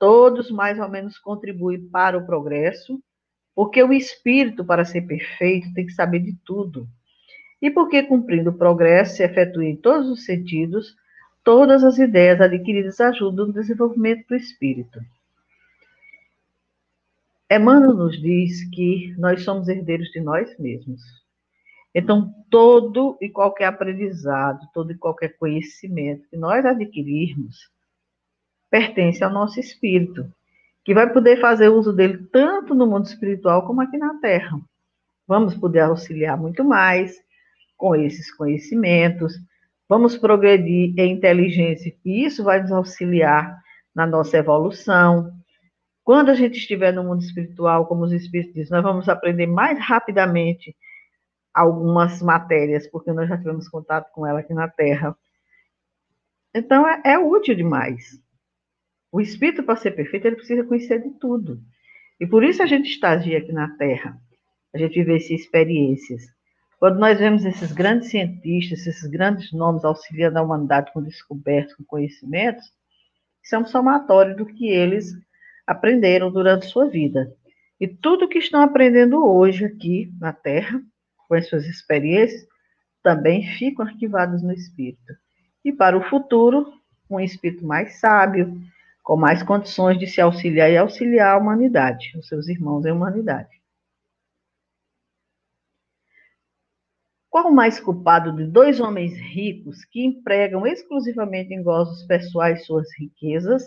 Todos 0.00 0.50
mais 0.50 0.80
ou 0.80 0.88
menos 0.88 1.16
contribuem 1.16 1.88
para 1.90 2.18
o 2.18 2.26
progresso, 2.26 3.00
porque 3.54 3.80
o 3.84 3.92
espírito, 3.92 4.64
para 4.64 4.84
ser 4.84 5.02
perfeito, 5.02 5.72
tem 5.74 5.86
que 5.86 5.92
saber 5.92 6.18
de 6.18 6.36
tudo. 6.44 6.88
E 7.62 7.70
porque, 7.70 8.02
cumprindo 8.02 8.50
o 8.50 8.58
progresso, 8.58 9.18
se 9.18 9.22
efetua 9.22 9.64
em 9.64 9.76
todos 9.76 10.10
os 10.10 10.24
sentidos, 10.24 10.96
Todas 11.44 11.84
as 11.84 11.98
ideias 11.98 12.40
adquiridas 12.40 12.98
ajudam 13.02 13.48
no 13.48 13.52
desenvolvimento 13.52 14.26
do 14.28 14.34
espírito. 14.34 14.98
Emmanuel 17.54 17.94
nos 17.94 18.20
diz 18.20 18.68
que 18.70 19.14
nós 19.18 19.42
somos 19.42 19.68
herdeiros 19.68 20.08
de 20.10 20.20
nós 20.20 20.56
mesmos. 20.58 21.00
Então, 21.94 22.32
todo 22.50 23.16
e 23.20 23.28
qualquer 23.28 23.66
aprendizado, 23.66 24.60
todo 24.72 24.92
e 24.92 24.98
qualquer 24.98 25.36
conhecimento 25.36 26.28
que 26.28 26.36
nós 26.36 26.64
adquirirmos 26.64 27.56
pertence 28.70 29.22
ao 29.22 29.30
nosso 29.30 29.60
espírito, 29.60 30.28
que 30.84 30.92
vai 30.92 31.12
poder 31.12 31.40
fazer 31.40 31.68
uso 31.68 31.92
dele 31.92 32.26
tanto 32.32 32.74
no 32.74 32.86
mundo 32.86 33.06
espiritual 33.06 33.64
como 33.66 33.80
aqui 33.80 33.96
na 33.96 34.18
Terra. 34.20 34.58
Vamos 35.26 35.54
poder 35.54 35.80
auxiliar 35.80 36.36
muito 36.36 36.64
mais 36.64 37.16
com 37.76 37.94
esses 37.94 38.34
conhecimentos, 38.34 39.34
Vamos 39.86 40.16
progredir 40.16 40.94
em 40.98 41.12
inteligência 41.12 41.94
e 42.04 42.24
isso 42.24 42.42
vai 42.42 42.60
nos 42.60 42.72
auxiliar 42.72 43.60
na 43.94 44.06
nossa 44.06 44.38
evolução. 44.38 45.30
Quando 46.04 46.30
a 46.30 46.34
gente 46.34 46.58
estiver 46.58 46.92
no 46.92 47.02
mundo 47.02 47.22
espiritual, 47.22 47.86
como 47.86 48.04
os 48.04 48.12
espíritos 48.12 48.54
dizem, 48.54 48.72
nós 48.72 48.82
vamos 48.82 49.08
aprender 49.08 49.46
mais 49.46 49.78
rapidamente 49.78 50.76
algumas 51.52 52.20
matérias, 52.20 52.86
porque 52.86 53.10
nós 53.10 53.28
já 53.28 53.38
tivemos 53.38 53.68
contato 53.68 54.12
com 54.12 54.26
ela 54.26 54.40
aqui 54.40 54.52
na 54.52 54.68
Terra. 54.68 55.16
Então, 56.54 56.86
é, 56.86 57.00
é 57.04 57.18
útil 57.18 57.54
demais. 57.54 58.20
O 59.10 59.20
espírito, 59.20 59.62
para 59.62 59.76
ser 59.76 59.92
perfeito, 59.92 60.26
ele 60.26 60.36
precisa 60.36 60.64
conhecer 60.64 61.00
de 61.00 61.10
tudo. 61.18 61.58
E 62.20 62.26
por 62.26 62.44
isso 62.44 62.62
a 62.62 62.66
gente 62.66 62.90
estagia 62.90 63.38
aqui 63.38 63.52
na 63.52 63.70
Terra. 63.76 64.20
A 64.74 64.78
gente 64.78 64.94
vivencia 64.94 65.34
experiências. 65.34 66.26
Quando 66.78 66.98
nós 66.98 67.18
vemos 67.18 67.46
esses 67.46 67.72
grandes 67.72 68.10
cientistas, 68.10 68.86
esses 68.86 69.08
grandes 69.08 69.52
nomes 69.52 69.84
auxiliando 69.84 70.38
a 70.38 70.42
humanidade 70.42 70.92
com 70.92 71.02
descobertas, 71.02 71.74
com 71.74 71.84
conhecimentos, 71.84 72.64
isso 73.42 73.54
é 73.54 73.58
um 73.58 73.66
somatório 73.66 74.36
do 74.36 74.44
que 74.44 74.68
eles 74.68 75.14
aprenderam 75.66 76.30
durante 76.30 76.66
sua 76.66 76.88
vida. 76.88 77.32
E 77.80 77.88
tudo 77.88 78.28
que 78.28 78.38
estão 78.38 78.60
aprendendo 78.60 79.24
hoje 79.26 79.64
aqui 79.64 80.12
na 80.20 80.32
Terra, 80.32 80.80
com 81.28 81.34
as 81.34 81.48
suas 81.48 81.66
experiências, 81.66 82.46
também 83.02 83.46
ficam 83.58 83.84
arquivados 83.84 84.42
no 84.42 84.52
espírito. 84.52 85.14
E 85.64 85.72
para 85.72 85.96
o 85.96 86.02
futuro, 86.08 86.72
um 87.10 87.20
espírito 87.20 87.66
mais 87.66 88.00
sábio, 88.00 88.60
com 89.02 89.16
mais 89.16 89.42
condições 89.42 89.98
de 89.98 90.06
se 90.06 90.20
auxiliar 90.20 90.70
e 90.70 90.78
auxiliar 90.78 91.34
a 91.34 91.38
humanidade, 91.38 92.16
os 92.18 92.26
seus 92.26 92.48
irmãos 92.48 92.86
em 92.86 92.92
humanidade. 92.92 93.62
Qual 97.28 97.48
o 97.48 97.54
mais 97.54 97.80
culpado 97.80 98.34
de 98.34 98.46
dois 98.46 98.80
homens 98.80 99.18
ricos 99.18 99.84
que 99.84 100.04
empregam 100.04 100.66
exclusivamente 100.66 101.52
em 101.52 101.62
gozos 101.62 102.04
pessoais 102.04 102.64
suas 102.64 102.86
riquezas, 102.96 103.64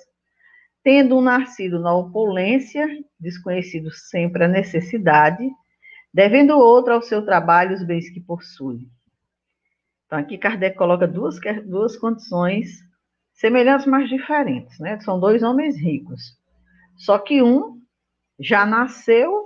tendo 0.88 1.18
um 1.18 1.22
nascido 1.22 1.82
na 1.82 1.94
opulência, 1.94 2.88
desconhecido 3.20 3.92
sempre 3.92 4.46
a 4.46 4.48
necessidade, 4.48 5.46
devendo 6.14 6.58
outro 6.58 6.94
ao 6.94 7.02
seu 7.02 7.26
trabalho 7.26 7.76
os 7.76 7.84
bens 7.84 8.10
que 8.10 8.22
possui? 8.22 8.88
Então, 10.06 10.18
aqui 10.18 10.38
Kardec 10.38 10.78
coloca 10.78 11.06
duas, 11.06 11.36
duas 11.66 11.98
condições 11.98 12.70
semelhantes, 13.34 13.86
mas 13.86 14.08
diferentes, 14.08 14.80
né? 14.80 14.98
São 15.02 15.20
dois 15.20 15.44
homens 15.44 15.76
ricos. 15.76 16.38
Só 16.96 17.20
que 17.20 17.44
um 17.44 17.82
já 18.40 18.66
nasceu 18.66 19.44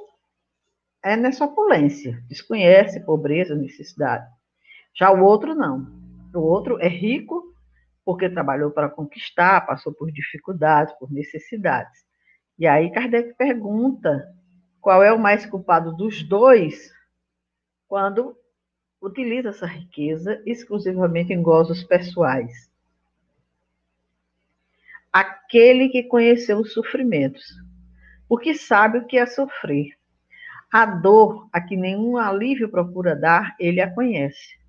é 1.04 1.16
nessa 1.16 1.46
opulência, 1.46 2.24
desconhece 2.30 3.04
pobreza, 3.04 3.56
necessidade. 3.56 4.30
Já 4.96 5.12
o 5.12 5.24
outro 5.24 5.56
não. 5.56 5.88
O 6.36 6.42
outro 6.42 6.80
é 6.80 6.88
rico 6.88 7.51
porque 8.12 8.30
trabalhou 8.30 8.72
para 8.72 8.90
conquistar, 8.90 9.66
passou 9.66 9.94
por 9.94 10.12
dificuldades, 10.12 10.94
por 11.00 11.10
necessidades. 11.10 12.06
E 12.60 12.68
aí 12.68 12.92
Kardec 12.92 13.34
pergunta 13.36 14.36
qual 14.82 15.02
é 15.02 15.14
o 15.14 15.18
mais 15.18 15.46
culpado 15.46 15.96
dos 15.96 16.22
dois 16.22 16.92
quando 17.88 18.36
utiliza 19.02 19.52
essa 19.52 19.66
riqueza 19.66 20.44
exclusivamente 20.46 21.32
em 21.32 21.42
gozos 21.42 21.86
pessoais. 21.86 22.70
Aquele 25.10 25.88
que 25.88 26.04
conheceu 26.04 26.60
os 26.60 26.74
sofrimentos, 26.74 27.46
porque 28.28 28.54
sabe 28.54 28.98
o 28.98 29.08
que 29.08 29.18
é 29.18 29.26
sofrer. 29.26 29.88
A 30.70 30.86
dor 30.86 31.48
a 31.54 31.62
que 31.62 31.78
nenhum 31.78 32.18
alívio 32.18 32.68
procura 32.68 33.16
dar, 33.16 33.56
ele 33.58 33.80
a 33.80 33.90
conhece. 33.90 34.60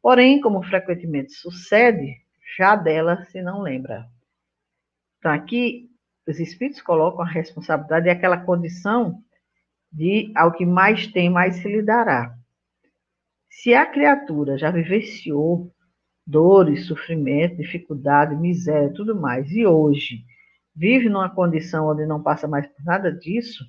Porém, 0.00 0.40
como 0.40 0.62
frequentemente 0.62 1.32
sucede, 1.32 2.23
já 2.56 2.76
dela 2.76 3.24
se 3.26 3.42
não 3.42 3.60
lembra. 3.60 4.06
Então, 5.18 5.32
aqui, 5.32 5.90
os 6.26 6.38
espíritos 6.38 6.80
colocam 6.82 7.22
a 7.22 7.28
responsabilidade 7.28 8.06
e 8.06 8.10
aquela 8.10 8.38
condição 8.38 9.22
de 9.92 10.32
ao 10.34 10.52
que 10.52 10.66
mais 10.66 11.06
tem, 11.06 11.30
mais 11.30 11.56
se 11.56 11.68
lhe 11.68 11.82
dará. 11.82 12.34
Se 13.50 13.74
a 13.74 13.86
criatura 13.86 14.58
já 14.58 14.70
vivenciou 14.70 15.72
dores, 16.26 16.86
sofrimento, 16.86 17.56
dificuldade, 17.56 18.34
miséria, 18.34 18.92
tudo 18.92 19.14
mais, 19.14 19.50
e 19.50 19.66
hoje 19.66 20.24
vive 20.74 21.08
numa 21.08 21.30
condição 21.30 21.88
onde 21.88 22.06
não 22.06 22.22
passa 22.22 22.48
mais 22.48 22.66
por 22.66 22.84
nada 22.84 23.12
disso, 23.12 23.64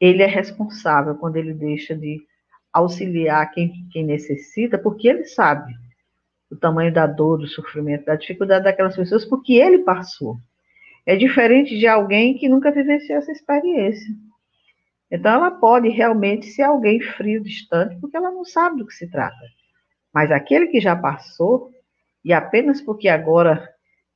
ele 0.00 0.22
é 0.22 0.26
responsável 0.26 1.14
quando 1.14 1.36
ele 1.36 1.54
deixa 1.54 1.94
de 1.94 2.20
auxiliar 2.72 3.50
quem, 3.52 3.72
quem 3.92 4.04
necessita, 4.04 4.76
porque 4.76 5.06
ele 5.06 5.24
sabe 5.24 5.72
o 6.54 6.58
tamanho 6.58 6.92
da 6.92 7.06
dor, 7.06 7.38
do 7.38 7.46
sofrimento, 7.46 8.04
da 8.04 8.16
dificuldade 8.16 8.64
daquelas 8.64 8.96
pessoas, 8.96 9.24
porque 9.24 9.54
ele 9.54 9.78
passou. 9.78 10.36
É 11.06 11.16
diferente 11.16 11.78
de 11.78 11.86
alguém 11.86 12.36
que 12.38 12.48
nunca 12.48 12.70
vivenciou 12.70 13.18
essa 13.18 13.32
experiência. 13.32 14.14
Então, 15.10 15.32
ela 15.32 15.50
pode 15.50 15.88
realmente 15.88 16.46
ser 16.46 16.62
alguém 16.62 17.00
frio, 17.00 17.42
distante, 17.42 17.98
porque 18.00 18.16
ela 18.16 18.30
não 18.30 18.44
sabe 18.44 18.78
do 18.78 18.86
que 18.86 18.94
se 18.94 19.10
trata. 19.10 19.36
Mas 20.12 20.30
aquele 20.30 20.68
que 20.68 20.80
já 20.80 20.96
passou, 20.96 21.70
e 22.24 22.32
apenas 22.32 22.80
porque 22.80 23.08
agora 23.08 23.68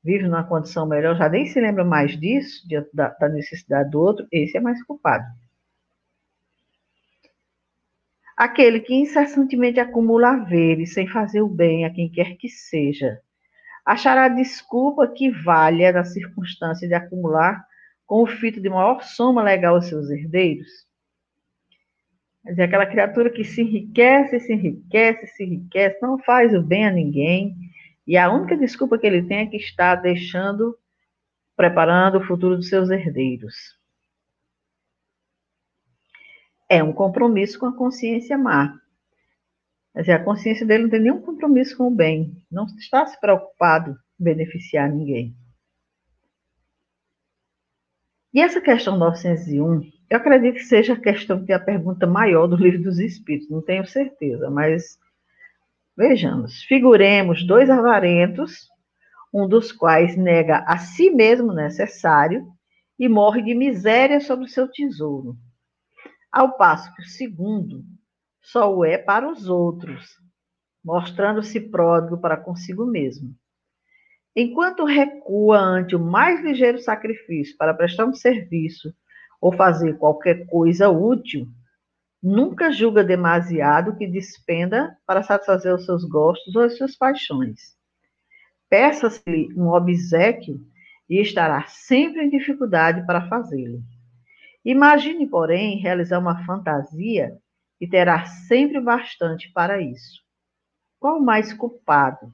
vive 0.03 0.25
numa 0.25 0.45
condição 0.45 0.87
melhor, 0.87 1.17
já 1.17 1.29
nem 1.29 1.45
se 1.47 1.61
lembra 1.61 1.85
mais 1.85 2.19
disso, 2.19 2.63
da, 2.95 3.11
da 3.11 3.29
necessidade 3.29 3.91
do 3.91 4.01
outro, 4.01 4.27
esse 4.33 4.57
é 4.57 4.61
mais 4.61 4.83
culpado. 4.85 5.25
Aquele 8.39 8.79
que 8.79 8.95
incessantemente 8.95 9.81
acumula 9.81 10.29
haveres 10.29 10.95
sem 10.95 11.09
fazer 11.09 11.41
o 11.41 11.49
bem 11.49 11.85
a 11.85 11.91
quem 11.91 12.09
quer 12.09 12.37
que 12.37 12.49
seja, 12.49 13.21
achará 13.85 14.29
desculpa 14.29 15.09
que 15.09 15.29
valha 15.29 15.91
na 15.91 16.05
circunstância 16.05 16.87
de 16.87 16.95
acumular 16.95 17.61
com 18.07 18.23
o 18.23 18.29
fito 18.29 18.61
de 18.61 18.69
maior 18.69 19.03
soma 19.03 19.43
legal 19.43 19.75
aos 19.75 19.87
seus 19.87 20.09
herdeiros? 20.09 20.69
Quer 22.45 22.51
dizer, 22.51 22.63
aquela 22.63 22.87
criatura 22.87 23.29
que 23.29 23.43
se 23.43 23.61
enriquece, 23.61 24.39
se 24.39 24.53
enriquece, 24.53 25.27
se 25.27 25.43
enriquece, 25.43 25.99
não 26.01 26.17
faz 26.21 26.55
o 26.55 26.63
bem 26.63 26.87
a 26.87 26.93
ninguém, 26.93 27.57
e 28.07 28.17
a 28.17 28.31
única 28.31 28.57
desculpa 28.57 28.97
que 28.97 29.07
ele 29.09 29.25
tem 29.25 29.39
é 29.39 29.47
que 29.47 29.57
está 29.57 29.97
deixando, 29.97 30.79
preparando 31.57 32.19
o 32.19 32.25
futuro 32.25 32.55
dos 32.55 32.69
seus 32.69 32.89
herdeiros 32.89 33.78
é 36.69 36.83
um 36.83 36.93
compromisso 36.93 37.59
com 37.59 37.67
a 37.67 37.77
consciência 37.77 38.37
má. 38.37 38.79
Quer 39.95 40.01
dizer, 40.01 40.13
a 40.13 40.25
consciência 40.25 40.67
dele 40.67 40.85
não 40.85 40.91
tem 40.91 41.01
nenhum 41.01 41.21
compromisso 41.21 41.77
com 41.77 41.89
o 41.89 41.95
bem, 41.95 42.37
não 42.51 42.67
está 42.67 43.07
se 43.07 43.19
preocupado 43.21 43.97
em 44.21 44.25
beneficiar 44.25 44.89
ninguém. 44.91 45.35
E 48.33 48.41
essa 48.41 48.61
questão 48.61 48.97
901, 48.99 49.91
eu 50.11 50.17
acredito 50.17 50.57
que 50.57 50.65
seja 50.65 50.93
a 50.93 51.01
questão 51.01 51.45
que 51.45 51.53
é 51.53 51.57
a 51.57 51.61
pergunta 51.61 52.07
maior 52.07 52.47
do 52.47 52.57
livro 52.57 52.83
dos 52.83 52.99
Espíritos, 52.99 53.51
não 53.51 53.63
tenho 53.63 53.87
certeza, 53.87 54.51
mas 54.51 54.99
vejamos. 55.97 56.63
Figuremos 56.65 57.45
dois 57.45 57.69
avarentos, 57.69 58.69
um 59.33 59.49
dos 59.49 59.73
quais 59.73 60.17
nega 60.17 60.59
a 60.67 60.79
si 60.79 61.11
mesmo 61.11 61.53
necessário 61.53 62.47
e 62.99 63.09
morre 63.09 63.43
de 63.43 63.55
miséria 63.55 64.21
sobre 64.21 64.45
o 64.45 64.49
seu 64.49 64.69
tesouro, 64.69 65.37
ao 66.39 66.57
passo 66.57 66.95
que 66.95 67.03
o 67.03 67.07
segundo 67.07 67.85
só 68.41 68.73
o 68.73 68.85
é 68.85 68.97
para 68.97 69.29
os 69.29 69.49
outros, 69.49 70.07
mostrando-se 70.85 71.59
pródigo 71.59 72.17
para 72.21 72.37
consigo 72.37 72.87
mesmo. 72.87 73.35
Enquanto 74.37 74.85
recua 74.85 75.59
ante 75.59 75.97
o 75.97 75.99
mais 75.99 76.41
ligeiro 76.41 76.79
sacrifício 76.79 77.57
para 77.57 77.75
prestar 77.75 78.05
um 78.05 78.15
serviço 78.15 78.95
ou 79.41 79.53
fazer 79.53 79.99
qualquer 79.99 80.47
coisa 80.47 80.89
útil, 80.89 81.49
nunca 82.23 82.71
julga 82.71 83.03
demasiado 83.03 83.97
que 83.97 84.07
despenda 84.07 84.97
para 85.05 85.25
satisfazer 85.25 85.75
os 85.75 85.85
seus 85.85 86.05
gostos 86.05 86.55
ou 86.55 86.63
as 86.63 86.77
suas 86.77 86.97
paixões. 86.97 87.77
Peça-se 88.71 89.49
um 89.57 89.71
obsequio 89.71 90.61
e 91.11 91.21
estará 91.21 91.67
sempre 91.67 92.23
em 92.23 92.31
dificuldade 92.31 93.05
para 93.07 93.29
fazê-lo. 93.29 93.83
Imagine, 94.65 95.27
porém, 95.27 95.79
realizar 95.79 96.19
uma 96.19 96.45
fantasia 96.45 97.37
e 97.81 97.87
terá 97.87 98.25
sempre 98.27 98.81
bastante 98.81 99.51
para 99.53 99.81
isso. 99.81 100.23
Qual 100.99 101.19
o 101.19 101.25
mais 101.25 101.53
culpado? 101.53 102.33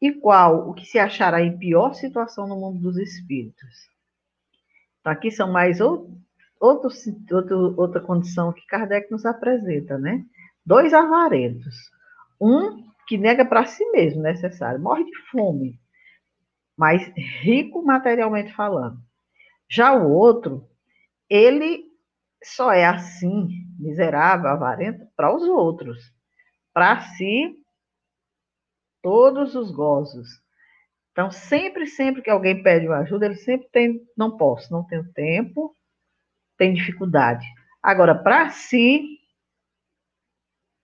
E 0.00 0.12
qual 0.12 0.68
o 0.68 0.74
que 0.74 0.84
se 0.84 0.98
achará 0.98 1.40
em 1.40 1.56
pior 1.56 1.94
situação 1.94 2.46
no 2.46 2.56
mundo 2.56 2.80
dos 2.80 2.98
espíritos? 2.98 3.88
Então, 5.00 5.12
aqui 5.12 5.30
são 5.30 5.50
mais 5.50 5.80
outro, 5.80 6.12
outro, 6.60 6.90
outro, 7.32 7.74
outra 7.80 8.00
condição 8.00 8.52
que 8.52 8.66
Kardec 8.66 9.10
nos 9.10 9.24
apresenta, 9.24 9.96
né? 9.96 10.24
Dois 10.64 10.92
avarentos. 10.92 11.74
Um 12.40 12.84
que 13.06 13.16
nega 13.16 13.44
para 13.44 13.64
si 13.66 13.88
mesmo 13.92 14.20
necessário, 14.20 14.80
morre 14.80 15.04
de 15.04 15.16
fome, 15.30 15.78
mas 16.76 17.06
rico 17.16 17.82
materialmente 17.82 18.52
falando. 18.52 18.98
Já 19.68 19.94
o 19.94 20.10
outro, 20.10 20.68
ele 21.28 21.84
só 22.42 22.72
é 22.72 22.84
assim, 22.84 23.48
miserável, 23.78 24.48
avarento, 24.48 25.06
para 25.16 25.34
os 25.34 25.42
outros. 25.42 26.12
Para 26.72 27.00
si, 27.00 27.56
todos 29.02 29.54
os 29.54 29.70
gozos. 29.70 30.28
Então, 31.12 31.30
sempre, 31.30 31.86
sempre 31.86 32.22
que 32.22 32.28
alguém 32.28 32.62
pede 32.62 32.86
uma 32.86 32.98
ajuda, 32.98 33.26
ele 33.26 33.36
sempre 33.36 33.68
tem, 33.70 34.00
não 34.16 34.36
posso, 34.36 34.70
não 34.70 34.84
tenho 34.84 35.10
tempo, 35.12 35.74
tem 36.58 36.74
dificuldade. 36.74 37.46
Agora, 37.82 38.14
para 38.14 38.50
si, 38.50 39.18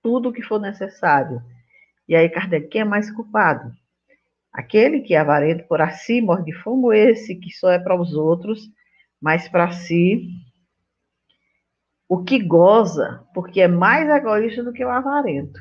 tudo 0.03 0.31
o 0.31 0.33
que 0.33 0.43
for 0.43 0.61
necessário. 0.61 1.43
E 2.09 2.17
aí, 2.17 2.29
Kardec, 2.29 2.79
é 2.79 2.85
mais 2.85 3.11
culpado? 3.11 3.73
Aquele 4.53 5.01
que 5.01 5.15
é 5.15 5.19
avarento 5.19 5.67
por 5.67 5.81
si, 5.93 6.21
morre 6.21 6.45
de 6.45 6.53
fome, 6.53 6.85
ou 6.85 6.93
esse 6.93 7.37
que 7.37 7.51
só 7.51 7.71
é 7.71 7.79
para 7.79 7.99
os 7.99 8.15
outros, 8.15 8.71
mas 9.23 9.49
para 9.49 9.71
si 9.71 10.29
o 12.09 12.25
que 12.25 12.43
goza, 12.43 13.25
porque 13.33 13.61
é 13.61 13.69
mais 13.69 14.11
egoísta 14.11 14.65
do 14.65 14.73
que 14.73 14.85
o 14.85 14.91
avarento. 14.91 15.61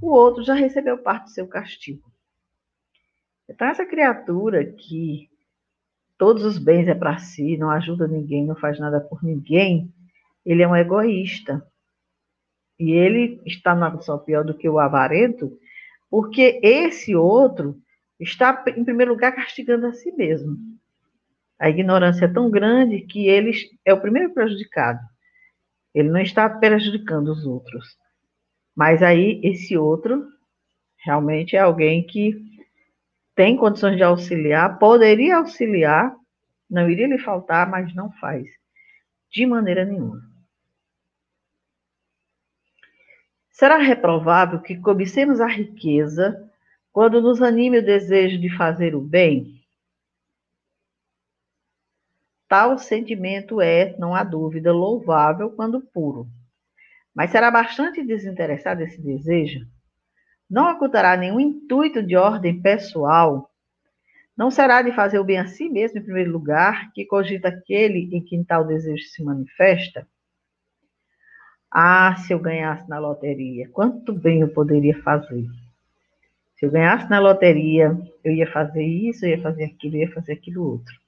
O 0.00 0.10
outro 0.10 0.42
já 0.42 0.54
recebeu 0.54 0.98
parte 0.98 1.24
do 1.24 1.30
seu 1.30 1.46
castigo. 1.46 2.10
Então, 3.48 3.68
essa 3.68 3.86
criatura 3.86 4.64
que 4.64 5.28
todos 6.18 6.42
os 6.42 6.58
bens 6.58 6.88
é 6.88 6.94
para 6.94 7.18
si, 7.18 7.56
não 7.58 7.70
ajuda 7.70 8.08
ninguém, 8.08 8.46
não 8.46 8.56
faz 8.56 8.80
nada 8.80 9.00
por 9.00 9.22
ninguém, 9.22 9.92
ele 10.44 10.62
é 10.62 10.68
um 10.68 10.74
egoísta. 10.74 11.64
E 12.78 12.90
ele 12.92 13.40
está 13.44 13.74
numa 13.74 13.90
condição 13.90 14.18
pior 14.18 14.42
do 14.42 14.56
que 14.56 14.68
o 14.68 14.78
avarento, 14.78 15.56
porque 16.10 16.58
esse 16.62 17.14
outro 17.14 17.80
está, 18.18 18.64
em 18.74 18.84
primeiro 18.84 19.12
lugar, 19.12 19.34
castigando 19.34 19.86
a 19.86 19.92
si 19.92 20.10
mesmo. 20.12 20.75
A 21.58 21.70
ignorância 21.70 22.26
é 22.26 22.32
tão 22.32 22.50
grande 22.50 23.00
que 23.00 23.28
ele 23.28 23.52
é 23.84 23.92
o 23.92 24.00
primeiro 24.00 24.32
prejudicado. 24.32 25.00
Ele 25.94 26.10
não 26.10 26.20
está 26.20 26.48
prejudicando 26.48 27.28
os 27.28 27.46
outros. 27.46 27.96
Mas 28.74 29.02
aí, 29.02 29.40
esse 29.42 29.76
outro 29.76 30.26
realmente 30.98 31.56
é 31.56 31.60
alguém 31.60 32.06
que 32.06 32.36
tem 33.34 33.56
condições 33.56 33.96
de 33.96 34.02
auxiliar, 34.02 34.78
poderia 34.78 35.36
auxiliar, 35.36 36.14
não 36.68 36.90
iria 36.90 37.06
lhe 37.06 37.18
faltar, 37.18 37.70
mas 37.70 37.94
não 37.94 38.10
faz. 38.12 38.46
De 39.30 39.46
maneira 39.46 39.84
nenhuma. 39.84 40.20
Será 43.50 43.78
reprovável 43.78 44.60
que 44.60 44.76
cobicemos 44.76 45.40
a 45.40 45.46
riqueza 45.46 46.50
quando 46.92 47.22
nos 47.22 47.40
anime 47.40 47.78
o 47.78 47.84
desejo 47.84 48.38
de 48.38 48.54
fazer 48.54 48.94
o 48.94 49.00
bem? 49.00 49.55
Tal 52.48 52.78
sentimento 52.78 53.60
é, 53.60 53.96
não 53.98 54.14
há 54.14 54.22
dúvida, 54.22 54.72
louvável 54.72 55.50
quando 55.50 55.80
puro. 55.80 56.28
Mas 57.14 57.30
será 57.30 57.50
bastante 57.50 58.04
desinteressado 58.04 58.82
esse 58.82 59.00
desejo? 59.00 59.66
Não 60.48 60.70
ocultará 60.70 61.16
nenhum 61.16 61.40
intuito 61.40 62.02
de 62.02 62.16
ordem 62.16 62.60
pessoal? 62.60 63.50
Não 64.36 64.50
será 64.50 64.82
de 64.82 64.92
fazer 64.92 65.18
o 65.18 65.24
bem 65.24 65.38
a 65.38 65.46
si 65.46 65.68
mesmo 65.68 65.98
em 65.98 66.02
primeiro 66.02 66.30
lugar, 66.30 66.92
que 66.92 67.04
cogita 67.04 67.48
aquele 67.48 68.14
em 68.14 68.22
quem 68.22 68.44
tal 68.44 68.64
desejo 68.64 69.02
se 69.04 69.24
manifesta? 69.24 70.06
Ah, 71.70 72.14
se 72.16 72.32
eu 72.32 72.38
ganhasse 72.38 72.88
na 72.88 72.98
loteria, 72.98 73.68
quanto 73.70 74.12
bem 74.12 74.40
eu 74.40 74.48
poderia 74.48 75.02
fazer. 75.02 75.46
Se 76.54 76.64
eu 76.64 76.70
ganhasse 76.70 77.10
na 77.10 77.18
loteria, 77.18 77.98
eu 78.22 78.32
ia 78.32 78.50
fazer 78.50 78.84
isso, 78.84 79.26
eu 79.26 79.30
ia 79.30 79.42
fazer 79.42 79.64
aquilo, 79.64 79.96
eu 79.96 80.00
ia 80.00 80.12
fazer 80.12 80.34
aquilo 80.34 80.62
outro. 80.62 81.05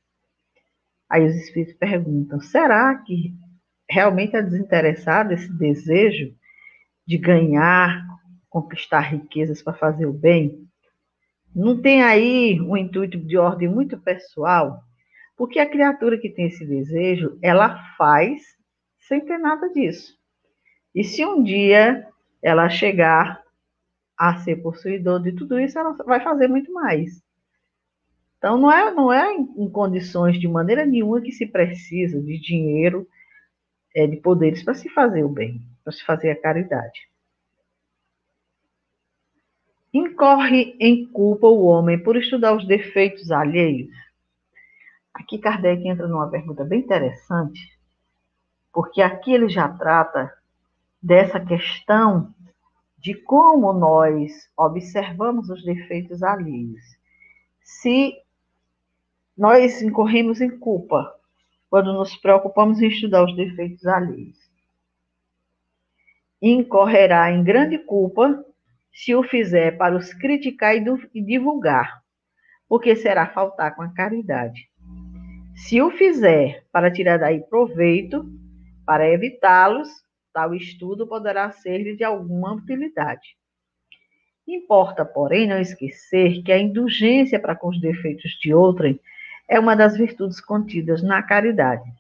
Aí 1.09 1.25
os 1.25 1.35
espíritos 1.35 1.75
perguntam: 1.77 2.40
será 2.40 2.94
que 2.97 3.33
realmente 3.88 4.37
é 4.37 4.42
desinteressado 4.42 5.33
esse 5.33 5.51
desejo 5.59 6.35
de 7.07 7.16
ganhar, 7.16 8.07
conquistar 8.51 9.01
riquezas 9.01 9.62
para 9.62 9.73
fazer 9.73 10.07
o 10.07 10.12
bem? 10.12 10.68
Não 11.55 11.81
tem 11.81 12.03
aí 12.03 12.61
um 12.61 12.77
intuito 12.77 13.18
de 13.18 13.38
ordem 13.38 13.68
muito 13.68 13.99
pessoal? 13.99 14.83
Porque 15.37 15.59
a 15.59 15.68
criatura 15.68 16.18
que 16.18 16.29
tem 16.29 16.47
esse 16.47 16.66
desejo, 16.66 17.38
ela 17.42 17.83
faz 17.97 18.42
sem 19.01 19.25
ter 19.25 19.38
nada 19.38 19.71
disso. 19.71 20.14
E 20.94 21.03
se 21.03 21.25
um 21.25 21.42
dia 21.42 22.07
ela 22.42 22.68
chegar 22.68 23.42
a 24.16 24.37
ser 24.38 24.57
possuidor 24.57 25.23
de 25.23 25.33
tudo 25.33 25.59
isso, 25.59 25.79
ela 25.79 25.92
vai 26.05 26.21
fazer 26.21 26.49
muito 26.49 26.73
mais. 26.73 27.23
Então, 28.38 28.57
não 28.57 28.70
é, 28.70 28.90
não 28.92 29.12
é 29.12 29.35
em 29.35 29.68
condições 29.68 30.38
de 30.38 30.46
maneira 30.46 30.87
nenhuma 30.87 31.20
que 31.20 31.33
se 31.33 31.44
precisa 31.44 32.20
de 32.22 32.38
dinheiro, 32.38 33.07
é, 33.94 34.07
de 34.07 34.16
poderes 34.16 34.62
para 34.62 34.74
se 34.74 34.88
fazer 34.90 35.24
o 35.24 35.29
bem, 35.29 35.61
para 35.83 35.92
se 35.92 36.05
fazer 36.05 36.31
a 36.31 36.40
caridade. 36.40 37.09
Incorre 39.92 40.77
em 40.79 41.07
culpa 41.07 41.48
o 41.48 41.64
homem 41.64 42.01
por 42.01 42.16
estudar 42.16 42.55
os 42.55 42.66
defeitos 42.66 43.33
alheios? 43.33 43.90
Aqui 45.12 45.38
Kardec 45.38 45.88
entra 45.88 46.06
numa 46.06 46.31
pergunta 46.31 46.65
bem 46.65 46.81
interessante, 46.81 47.77
porque 48.73 49.02
aqui 49.02 49.33
ele 49.33 49.48
já 49.48 49.69
trata 49.69 50.33
dessa 51.02 51.40
questão 51.40 52.33
de 52.98 53.15
como 53.15 53.73
nós 53.73 54.48
observamos 54.56 55.50
os 55.50 55.65
defeitos 55.65 56.23
alheios. 56.23 56.83
Se 57.60 58.15
nós 59.38 59.80
incorremos 59.80 60.40
em 60.40 60.50
culpa 60.58 61.14
quando 61.70 61.92
nos 61.92 62.16
preocupamos 62.16 62.82
em 62.82 62.88
estudar 62.88 63.24
os 63.24 63.36
defeitos 63.36 63.86
alheios. 63.86 64.36
Incorrerá 66.42 67.30
em 67.30 67.44
grande 67.44 67.78
culpa 67.78 68.44
se 68.92 69.14
o 69.14 69.22
fizer 69.22 69.78
para 69.78 69.96
os 69.96 70.12
criticar 70.12 70.74
e 70.74 71.22
divulgar, 71.22 72.02
porque 72.68 72.96
será 72.96 73.28
faltar 73.28 73.76
com 73.76 73.82
a 73.82 73.94
caridade. 73.94 74.68
Se 75.54 75.80
o 75.80 75.90
fizer 75.92 76.64
para 76.72 76.90
tirar 76.90 77.18
daí 77.18 77.40
proveito, 77.40 78.28
para 78.84 79.08
evitá-los, 79.08 79.88
tal 80.32 80.52
estudo 80.52 81.06
poderá 81.06 81.50
ser-lhe 81.52 81.94
de 81.94 82.02
alguma 82.02 82.54
utilidade. 82.54 83.36
Importa, 84.46 85.04
porém, 85.04 85.46
não 85.46 85.60
esquecer 85.60 86.42
que 86.42 86.50
a 86.50 86.58
indulgência 86.58 87.38
para 87.38 87.54
com 87.54 87.68
os 87.68 87.80
defeitos 87.80 88.32
de 88.40 88.52
outrem 88.52 88.98
é 89.49 89.59
uma 89.59 89.75
das 89.75 89.96
virtudes 89.96 90.40
contidas 90.40 91.03
na 91.03 91.23
caridade. 91.23 91.90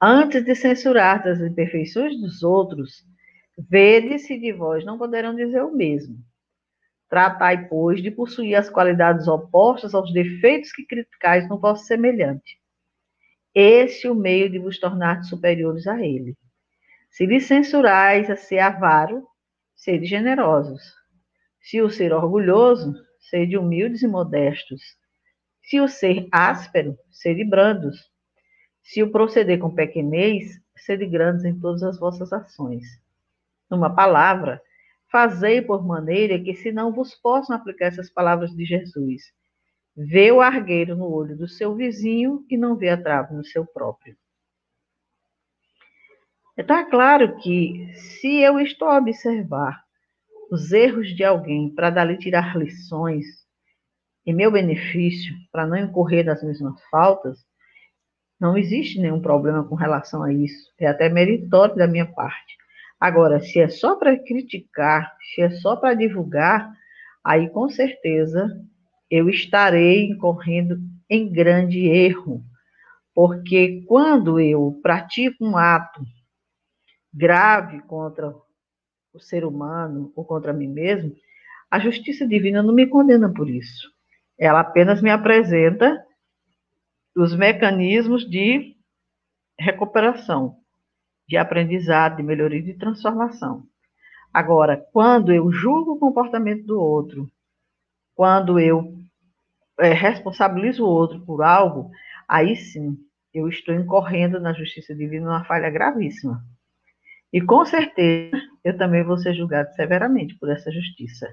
Antes 0.00 0.44
de 0.44 0.54
censurar 0.54 1.26
as 1.26 1.40
imperfeições 1.40 2.20
dos 2.20 2.42
outros, 2.42 3.04
Vede 3.58 4.20
se 4.20 4.38
de 4.38 4.52
vós 4.52 4.84
não 4.84 4.96
poderão 4.96 5.34
dizer 5.34 5.62
o 5.64 5.74
mesmo. 5.74 6.16
Tratai, 7.08 7.66
pois, 7.66 8.00
de 8.00 8.08
possuir 8.08 8.54
as 8.54 8.70
qualidades 8.70 9.26
opostas 9.26 9.94
aos 9.94 10.12
defeitos 10.12 10.70
que 10.70 10.86
criticais 10.86 11.48
no 11.48 11.58
vosso 11.58 11.84
semelhante. 11.84 12.60
Esse 13.52 14.06
é 14.06 14.10
o 14.10 14.14
meio 14.14 14.48
de 14.48 14.60
vos 14.60 14.78
tornar 14.78 15.24
superiores 15.24 15.88
a 15.88 16.00
ele. 16.00 16.36
Se 17.10 17.26
lhe 17.26 17.40
censurais 17.40 18.30
a 18.30 18.36
ser 18.36 18.60
avaro, 18.60 19.26
sede 19.74 20.06
generosos. 20.06 20.94
Se 21.60 21.82
o 21.82 21.90
ser 21.90 22.12
orgulhoso, 22.12 22.94
sede 23.18 23.58
humildes 23.58 24.02
e 24.02 24.06
modestos. 24.06 24.82
Se 25.68 25.78
o 25.80 25.86
ser 25.86 26.26
áspero, 26.32 26.98
sede 27.10 27.44
brandos. 27.44 28.10
Se 28.82 29.02
o 29.02 29.12
proceder 29.12 29.58
com 29.58 29.74
pequenez, 29.74 30.58
sede 30.74 31.04
grandes 31.04 31.44
em 31.44 31.60
todas 31.60 31.82
as 31.82 31.98
vossas 31.98 32.32
ações. 32.32 32.84
Numa 33.70 33.94
palavra, 33.94 34.62
fazei 35.12 35.60
por 35.60 35.86
maneira 35.86 36.42
que 36.42 36.54
se 36.54 36.72
não 36.72 36.90
vos 36.90 37.14
possam 37.14 37.54
aplicar 37.54 37.88
essas 37.88 38.08
palavras 38.08 38.50
de 38.56 38.64
Jesus. 38.64 39.30
Vê 39.94 40.32
o 40.32 40.40
argueiro 40.40 40.96
no 40.96 41.12
olho 41.12 41.36
do 41.36 41.46
seu 41.46 41.74
vizinho 41.74 42.46
e 42.48 42.56
não 42.56 42.74
vê 42.74 42.88
a 42.88 43.02
trave 43.02 43.34
no 43.34 43.44
seu 43.44 43.66
próprio. 43.66 44.16
Então 46.56 46.78
é 46.78 46.88
claro 46.88 47.36
que 47.36 47.92
se 47.94 48.38
eu 48.38 48.58
estou 48.58 48.88
a 48.88 48.96
observar 48.96 49.84
os 50.50 50.72
erros 50.72 51.14
de 51.14 51.22
alguém 51.22 51.68
para 51.74 51.90
dali 51.90 52.16
tirar 52.16 52.56
lições 52.56 53.46
em 54.28 54.34
meu 54.34 54.52
benefício, 54.52 55.34
para 55.50 55.66
não 55.66 55.74
incorrer 55.74 56.22
nas 56.22 56.42
mesmas 56.42 56.78
faltas, 56.90 57.38
não 58.38 58.58
existe 58.58 59.00
nenhum 59.00 59.22
problema 59.22 59.64
com 59.64 59.74
relação 59.74 60.22
a 60.22 60.30
isso. 60.30 60.70
É 60.78 60.86
até 60.86 61.08
meritório 61.08 61.74
da 61.74 61.86
minha 61.86 62.04
parte. 62.04 62.58
Agora, 63.00 63.40
se 63.40 63.58
é 63.58 63.68
só 63.68 63.96
para 63.96 64.18
criticar, 64.18 65.16
se 65.34 65.40
é 65.40 65.48
só 65.48 65.76
para 65.76 65.94
divulgar, 65.94 66.70
aí 67.24 67.48
com 67.48 67.70
certeza 67.70 68.46
eu 69.10 69.30
estarei 69.30 70.10
incorrendo 70.10 70.78
em 71.08 71.32
grande 71.32 71.86
erro. 71.86 72.44
Porque 73.14 73.82
quando 73.88 74.38
eu 74.38 74.78
pratico 74.82 75.42
um 75.42 75.56
ato 75.56 76.02
grave 77.14 77.80
contra 77.84 78.34
o 79.14 79.18
ser 79.18 79.46
humano 79.46 80.12
ou 80.14 80.22
contra 80.22 80.52
mim 80.52 80.68
mesmo, 80.68 81.16
a 81.70 81.78
justiça 81.78 82.28
divina 82.28 82.62
não 82.62 82.74
me 82.74 82.86
condena 82.86 83.32
por 83.32 83.48
isso. 83.48 83.96
Ela 84.38 84.60
apenas 84.60 85.02
me 85.02 85.10
apresenta 85.10 86.04
os 87.16 87.34
mecanismos 87.34 88.28
de 88.28 88.76
recuperação 89.58 90.56
de 91.28 91.36
aprendizado, 91.36 92.16
de 92.16 92.22
melhoria 92.22 92.60
e 92.60 92.62
de 92.62 92.74
transformação. 92.74 93.64
Agora, 94.32 94.76
quando 94.92 95.32
eu 95.32 95.52
julgo 95.52 95.92
o 95.92 95.98
comportamento 95.98 96.64
do 96.64 96.80
outro, 96.80 97.28
quando 98.14 98.58
eu 98.58 98.94
é, 99.78 99.92
responsabilizo 99.92 100.84
o 100.84 100.88
outro 100.88 101.20
por 101.20 101.42
algo, 101.42 101.90
aí 102.26 102.56
sim 102.56 102.96
eu 103.32 103.48
estou 103.48 103.74
incorrendo 103.74 104.40
na 104.40 104.52
justiça 104.52 104.94
divina 104.94 105.28
uma 105.28 105.44
falha 105.44 105.70
gravíssima. 105.70 106.42
E 107.32 107.40
com 107.42 107.64
certeza 107.64 108.40
eu 108.64 108.76
também 108.76 109.04
vou 109.04 109.18
ser 109.18 109.34
julgado 109.34 109.72
severamente 109.74 110.34
por 110.36 110.50
essa 110.50 110.70
justiça. 110.72 111.28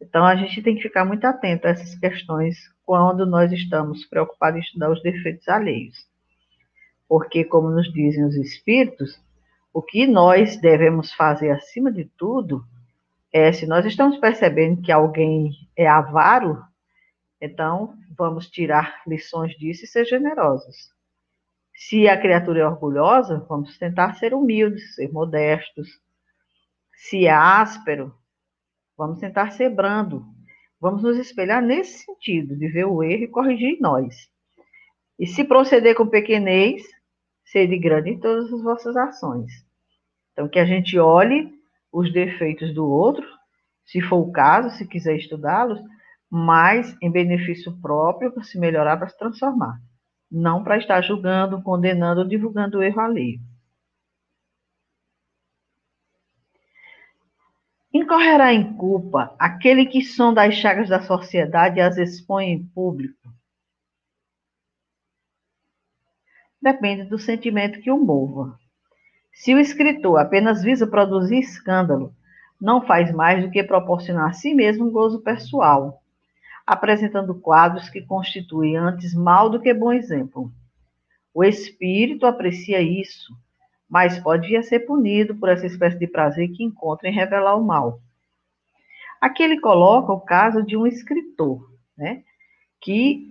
Então 0.00 0.24
a 0.24 0.36
gente 0.36 0.62
tem 0.62 0.76
que 0.76 0.82
ficar 0.82 1.04
muito 1.04 1.24
atento 1.24 1.66
a 1.66 1.70
essas 1.70 1.94
questões 1.98 2.56
quando 2.84 3.26
nós 3.26 3.52
estamos 3.52 4.06
preocupados 4.06 4.58
em 4.58 4.62
estudar 4.62 4.90
os 4.90 5.02
defeitos 5.02 5.48
alheios 5.48 6.08
porque, 7.08 7.44
como 7.44 7.70
nos 7.70 7.90
dizem 7.92 8.24
os 8.24 8.36
espíritos, 8.36 9.18
o 9.72 9.80
que 9.80 10.06
nós 10.06 10.60
devemos 10.60 11.12
fazer 11.12 11.50
acima 11.50 11.90
de 11.90 12.04
tudo 12.04 12.64
é, 13.32 13.52
se 13.52 13.66
nós 13.66 13.84
estamos 13.86 14.18
percebendo 14.18 14.82
que 14.82 14.92
alguém 14.92 15.52
é 15.76 15.86
avaro, 15.86 16.62
então 17.40 17.94
vamos 18.16 18.48
tirar 18.50 19.02
lições 19.06 19.52
disso 19.56 19.84
e 19.84 19.88
ser 19.88 20.04
generosos. 20.04 20.92
Se 21.74 22.08
a 22.08 22.20
criatura 22.20 22.60
é 22.60 22.66
orgulhosa, 22.66 23.44
vamos 23.48 23.78
tentar 23.78 24.14
ser 24.14 24.34
humildes, 24.34 24.94
ser 24.94 25.12
modestos. 25.12 25.88
Se 26.94 27.26
é 27.26 27.30
áspero, 27.32 28.12
vamos 28.98 29.20
tentar 29.20 29.52
ser 29.52 29.70
brando. 29.70 30.26
Vamos 30.80 31.02
nos 31.02 31.16
espelhar 31.16 31.62
nesse 31.62 32.04
sentido, 32.04 32.56
de 32.56 32.68
ver 32.68 32.84
o 32.84 33.02
erro 33.02 33.22
e 33.22 33.28
corrigir 33.28 33.76
em 33.76 33.80
nós. 33.80 34.14
E 35.18 35.26
se 35.26 35.44
proceder 35.44 35.94
com 35.94 36.06
pequenez, 36.06 36.82
sede 37.44 37.78
grande 37.78 38.10
em 38.10 38.18
todas 38.18 38.52
as 38.52 38.62
vossas 38.62 38.96
ações. 38.96 39.50
Então, 40.32 40.48
que 40.48 40.58
a 40.58 40.64
gente 40.64 40.98
olhe 40.98 41.52
os 41.92 42.12
defeitos 42.12 42.74
do 42.74 42.86
outro, 42.86 43.26
se 43.84 44.00
for 44.00 44.18
o 44.18 44.30
caso, 44.30 44.76
se 44.76 44.86
quiser 44.86 45.16
estudá-los, 45.16 45.80
mas 46.30 46.96
em 47.00 47.10
benefício 47.10 47.80
próprio, 47.80 48.30
para 48.30 48.42
se 48.42 48.58
melhorar, 48.58 48.96
para 48.98 49.08
se 49.08 49.18
transformar. 49.18 49.80
Não 50.30 50.62
para 50.62 50.76
estar 50.76 51.00
julgando, 51.00 51.62
condenando 51.62 52.20
ou 52.20 52.28
divulgando 52.28 52.78
o 52.78 52.82
erro 52.82 53.00
alheio. 53.00 53.40
Incorrerá 57.92 58.52
em 58.52 58.74
culpa 58.74 59.34
aquele 59.38 59.86
que 59.86 60.02
sonda 60.02 60.44
as 60.44 60.54
chagas 60.54 60.88
da 60.88 61.00
sociedade 61.00 61.78
e 61.78 61.80
as 61.80 61.96
expõe 61.96 62.50
em 62.50 62.62
público, 62.62 63.28
depende 66.60 67.04
do 67.04 67.18
sentimento 67.18 67.80
que 67.80 67.90
o 67.90 67.98
mova. 67.98 68.58
Se 69.32 69.54
o 69.54 69.58
escritor 69.58 70.18
apenas 70.18 70.62
visa 70.62 70.86
produzir 70.86 71.38
escândalo, 71.38 72.14
não 72.60 72.84
faz 72.84 73.12
mais 73.12 73.42
do 73.42 73.50
que 73.50 73.62
proporcionar 73.62 74.30
a 74.30 74.32
si 74.32 74.52
mesmo 74.52 74.86
um 74.86 74.90
gozo 74.90 75.20
pessoal, 75.22 76.02
apresentando 76.66 77.34
quadros 77.40 77.88
que 77.88 78.02
constituem 78.02 78.76
antes 78.76 79.14
mal 79.14 79.48
do 79.48 79.60
que 79.60 79.72
bom 79.72 79.92
exemplo. 79.92 80.52
O 81.32 81.44
espírito 81.44 82.26
aprecia 82.26 82.82
isso, 82.82 83.32
mas 83.88 84.18
pode 84.18 84.48
vir 84.48 84.56
a 84.56 84.62
ser 84.62 84.80
punido 84.80 85.34
por 85.34 85.48
essa 85.48 85.66
espécie 85.66 85.98
de 85.98 86.06
prazer 86.06 86.48
que 86.48 86.62
encontra 86.62 87.08
em 87.08 87.12
revelar 87.12 87.56
o 87.56 87.64
mal. 87.64 88.00
Aqui 89.20 89.42
ele 89.42 89.60
coloca 89.60 90.12
o 90.12 90.20
caso 90.20 90.62
de 90.62 90.76
um 90.76 90.86
escritor, 90.86 91.60
né, 91.96 92.22
que 92.80 93.28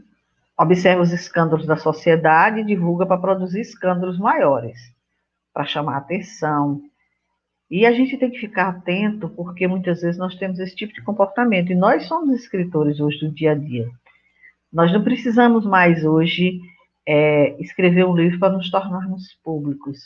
observa 0.57 1.01
os 1.01 1.13
escândalos 1.13 1.67
da 1.67 1.77
sociedade 1.77 2.59
e 2.59 2.65
divulga 2.65 3.05
para 3.05 3.21
produzir 3.21 3.61
escândalos 3.61 4.17
maiores, 4.17 4.77
para 5.53 5.65
chamar 5.65 5.97
atenção. 5.97 6.81
E 7.69 7.85
a 7.85 7.91
gente 7.91 8.17
tem 8.17 8.31
que 8.31 8.39
ficar 8.39 8.69
atento, 8.69 9.29
porque 9.29 9.67
muitas 9.67 10.01
vezes 10.01 10.17
nós 10.17 10.35
temos 10.35 10.59
esse 10.59 10.75
tipo 10.75 10.93
de 10.93 11.03
comportamento, 11.03 11.71
e 11.71 11.75
nós 11.75 12.07
somos 12.07 12.39
escritores 12.39 12.99
hoje 12.99 13.19
do 13.19 13.31
dia 13.31 13.51
a 13.51 13.55
dia. 13.55 13.87
Nós 14.71 14.91
não 14.91 15.03
precisamos 15.03 15.65
mais 15.65 16.03
hoje 16.03 16.59
é, 17.07 17.55
escrever 17.61 18.05
um 18.05 18.15
livro 18.15 18.39
para 18.39 18.53
nos 18.53 18.69
tornarmos 18.69 19.33
públicos. 19.43 19.97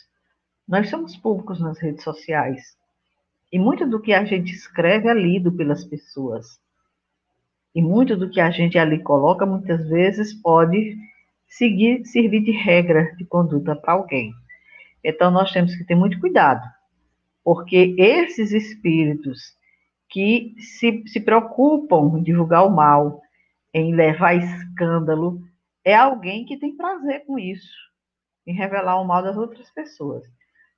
Nós 0.66 0.88
somos 0.88 1.16
públicos 1.16 1.60
nas 1.60 1.78
redes 1.78 2.04
sociais. 2.04 2.76
E 3.52 3.58
muito 3.58 3.86
do 3.86 4.00
que 4.00 4.12
a 4.12 4.24
gente 4.24 4.52
escreve 4.52 5.08
é 5.08 5.14
lido 5.14 5.52
pelas 5.52 5.84
pessoas. 5.84 6.60
E 7.74 7.82
muito 7.82 8.16
do 8.16 8.30
que 8.30 8.40
a 8.40 8.50
gente 8.50 8.78
ali 8.78 9.02
coloca, 9.02 9.44
muitas 9.44 9.88
vezes, 9.88 10.32
pode 10.32 10.96
seguir, 11.48 12.04
servir 12.06 12.40
de 12.40 12.52
regra 12.52 13.14
de 13.16 13.24
conduta 13.24 13.76
para 13.76 13.94
alguém. 13.94 14.32
Então, 15.04 15.30
nós 15.30 15.52
temos 15.52 15.74
que 15.74 15.84
ter 15.84 15.94
muito 15.94 16.18
cuidado, 16.20 16.62
porque 17.42 17.94
esses 17.98 18.52
espíritos 18.52 19.56
que 20.08 20.54
se, 20.58 21.02
se 21.06 21.20
preocupam 21.20 22.18
em 22.18 22.22
divulgar 22.22 22.66
o 22.66 22.70
mal, 22.70 23.20
em 23.74 23.94
levar 23.94 24.34
escândalo, 24.34 25.42
é 25.84 25.94
alguém 25.94 26.44
que 26.44 26.58
tem 26.58 26.76
prazer 26.76 27.24
com 27.26 27.38
isso, 27.38 27.74
em 28.46 28.54
revelar 28.54 29.00
o 29.00 29.04
mal 29.04 29.22
das 29.22 29.36
outras 29.36 29.70
pessoas. 29.70 30.22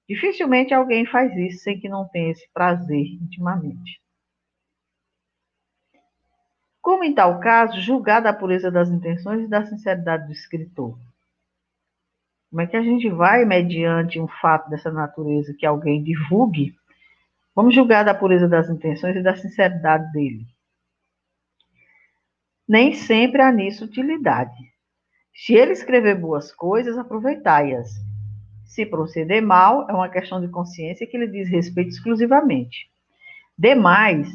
Dificilmente 0.09 0.75
alguém 0.75 1.07
faz 1.07 1.35
isso 1.37 1.63
sem 1.63 1.81
que 1.81 1.89
não 1.89 2.07
tenha 2.09 2.33
esse 2.33 2.47
prazer 2.53 3.07
intimamente. 3.23 4.01
Como 6.83 7.03
em 7.03 7.15
tal 7.15 7.41
caso, 7.41 7.81
julgar 7.81 8.21
da 8.21 8.33
pureza 8.33 8.71
das 8.71 8.91
intenções 8.91 9.45
e 9.45 9.49
da 9.49 9.65
sinceridade 9.65 10.27
do 10.27 10.33
escritor? 10.33 10.99
Como 12.51 12.61
é 12.61 12.67
que 12.67 12.77
a 12.77 12.83
gente 12.83 13.09
vai, 13.09 13.45
mediante 13.47 14.21
um 14.21 14.29
fato 14.29 14.69
dessa 14.69 14.93
natureza 14.93 15.55
que 15.59 15.65
alguém 15.65 16.05
divulgue, 16.05 16.77
vamos 17.55 17.75
julgar 17.75 18.05
da 18.05 18.15
pureza 18.15 18.47
das 18.47 18.69
intenções 18.69 19.17
e 19.17 19.23
da 19.23 19.35
sinceridade 19.35 20.13
dele? 20.13 20.45
Nem 22.69 22.93
sempre 22.93 23.41
há 23.41 23.51
nisso 23.51 23.87
utilidade. 23.87 24.57
Se 25.35 25.55
ele 25.55 25.73
escrever 25.73 26.15
boas 26.15 26.53
coisas, 26.53 26.99
aproveitai-as. 26.99 27.91
Se 28.65 28.85
proceder 28.87 29.43
mal, 29.43 29.89
é 29.89 29.93
uma 29.93 30.09
questão 30.09 30.41
de 30.41 30.49
consciência 30.49 31.07
que 31.07 31.19
lhe 31.19 31.29
diz 31.29 31.49
respeito 31.49 31.91
exclusivamente. 31.91 32.91
Demais, 33.57 34.29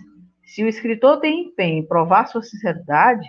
se 0.46 0.64
o 0.64 0.68
escritor 0.68 1.20
tem 1.20 1.48
empenho 1.48 1.80
em 1.80 1.88
provar 1.88 2.28
sua 2.28 2.42
sinceridade, 2.42 3.28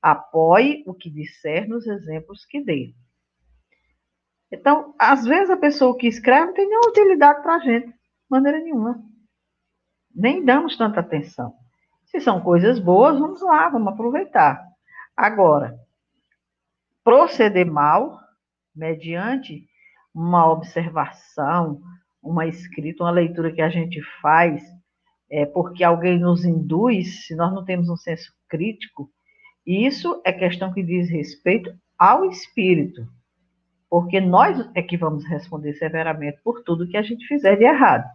apoie 0.00 0.82
o 0.86 0.94
que 0.94 1.10
disser 1.10 1.68
nos 1.68 1.86
exemplos 1.86 2.44
que 2.46 2.60
dê. 2.60 2.94
Então, 4.50 4.94
às 4.98 5.24
vezes 5.24 5.50
a 5.50 5.56
pessoa 5.56 5.96
que 5.96 6.06
escreve 6.06 6.46
não 6.46 6.54
tem 6.54 6.68
nenhuma 6.68 6.88
utilidade 6.88 7.42
para 7.42 7.56
a 7.56 7.58
gente. 7.58 7.92
maneira 8.28 8.60
nenhuma. 8.60 9.02
Nem 10.14 10.44
damos 10.44 10.76
tanta 10.76 11.00
atenção. 11.00 11.54
Se 12.06 12.20
são 12.20 12.40
coisas 12.40 12.78
boas, 12.78 13.18
vamos 13.18 13.42
lá, 13.42 13.68
vamos 13.68 13.92
aproveitar. 13.92 14.64
Agora, 15.16 15.78
proceder 17.04 17.66
mal, 17.66 18.18
mediante 18.74 19.68
uma 20.16 20.50
observação, 20.50 21.78
uma 22.22 22.46
escrita, 22.46 23.04
uma 23.04 23.10
leitura 23.10 23.52
que 23.52 23.60
a 23.60 23.68
gente 23.68 24.00
faz, 24.22 24.64
é, 25.30 25.44
porque 25.44 25.84
alguém 25.84 26.18
nos 26.18 26.42
induz, 26.42 27.26
se 27.26 27.36
nós 27.36 27.52
não 27.52 27.62
temos 27.62 27.90
um 27.90 27.96
senso 27.96 28.32
crítico, 28.48 29.10
isso 29.66 30.22
é 30.24 30.32
questão 30.32 30.72
que 30.72 30.82
diz 30.82 31.10
respeito 31.10 31.70
ao 31.98 32.24
espírito, 32.24 33.06
porque 33.90 34.18
nós 34.18 34.58
é 34.74 34.80
que 34.80 34.96
vamos 34.96 35.22
responder 35.26 35.74
severamente 35.74 36.40
por 36.42 36.62
tudo 36.62 36.88
que 36.88 36.96
a 36.96 37.02
gente 37.02 37.26
fizer 37.26 37.56
de 37.56 37.64
errado. 37.64 38.08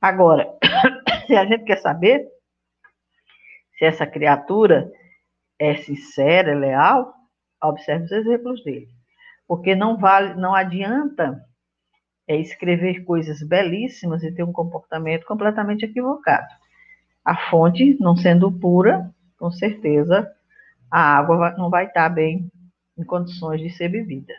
Agora, 0.00 0.48
se 1.26 1.36
a 1.36 1.44
gente 1.44 1.64
quer 1.64 1.76
saber 1.76 2.26
se 3.76 3.84
essa 3.84 4.06
criatura 4.06 4.90
é 5.58 5.76
sincera, 5.76 6.52
é 6.52 6.54
leal, 6.54 7.12
observe 7.62 8.04
os 8.04 8.12
exemplos 8.12 8.64
dele. 8.64 8.97
Porque 9.48 9.74
não 9.74 9.96
vale, 9.96 10.34
não 10.34 10.54
adianta 10.54 11.42
é, 12.28 12.36
escrever 12.36 13.04
coisas 13.04 13.42
belíssimas 13.42 14.22
e 14.22 14.30
ter 14.30 14.44
um 14.44 14.52
comportamento 14.52 15.26
completamente 15.26 15.84
equivocado. 15.84 16.46
A 17.24 17.36
fonte, 17.50 17.96
não 17.98 18.16
sendo 18.16 18.52
pura, 18.52 19.10
com 19.38 19.50
certeza 19.50 20.30
a 20.90 21.18
água 21.18 21.54
não 21.56 21.70
vai 21.70 21.86
estar 21.86 22.08
bem 22.08 22.50
em 22.96 23.04
condições 23.04 23.60
de 23.60 23.70
ser 23.70 23.88
bebida. 23.88 24.34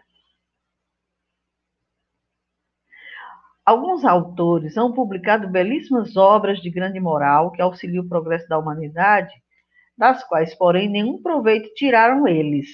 Alguns 3.65 4.03
autores 4.03 4.75
han 4.77 4.91
publicado 4.93 5.47
belíssimas 5.47 6.17
obras 6.17 6.59
de 6.59 6.71
grande 6.71 6.99
moral 6.99 7.51
que 7.51 7.61
auxiliam 7.61 8.03
o 8.03 8.09
progresso 8.09 8.47
da 8.49 8.57
humanidade, 8.57 9.31
das 9.95 10.23
quais, 10.23 10.55
porém, 10.55 10.89
nenhum 10.89 11.21
proveito 11.21 11.71
tiraram 11.75 12.27
eles. 12.27 12.67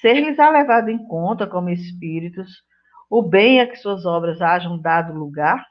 Ser-lhes 0.00 0.38
a 0.38 0.50
levado 0.50 0.90
em 0.90 1.06
conta 1.06 1.46
como 1.46 1.70
espíritos 1.70 2.62
o 3.08 3.22
bem 3.22 3.60
a 3.60 3.66
que 3.66 3.76
suas 3.76 4.04
obras 4.04 4.42
hajam 4.42 4.78
dado 4.78 5.14
lugar? 5.14 5.64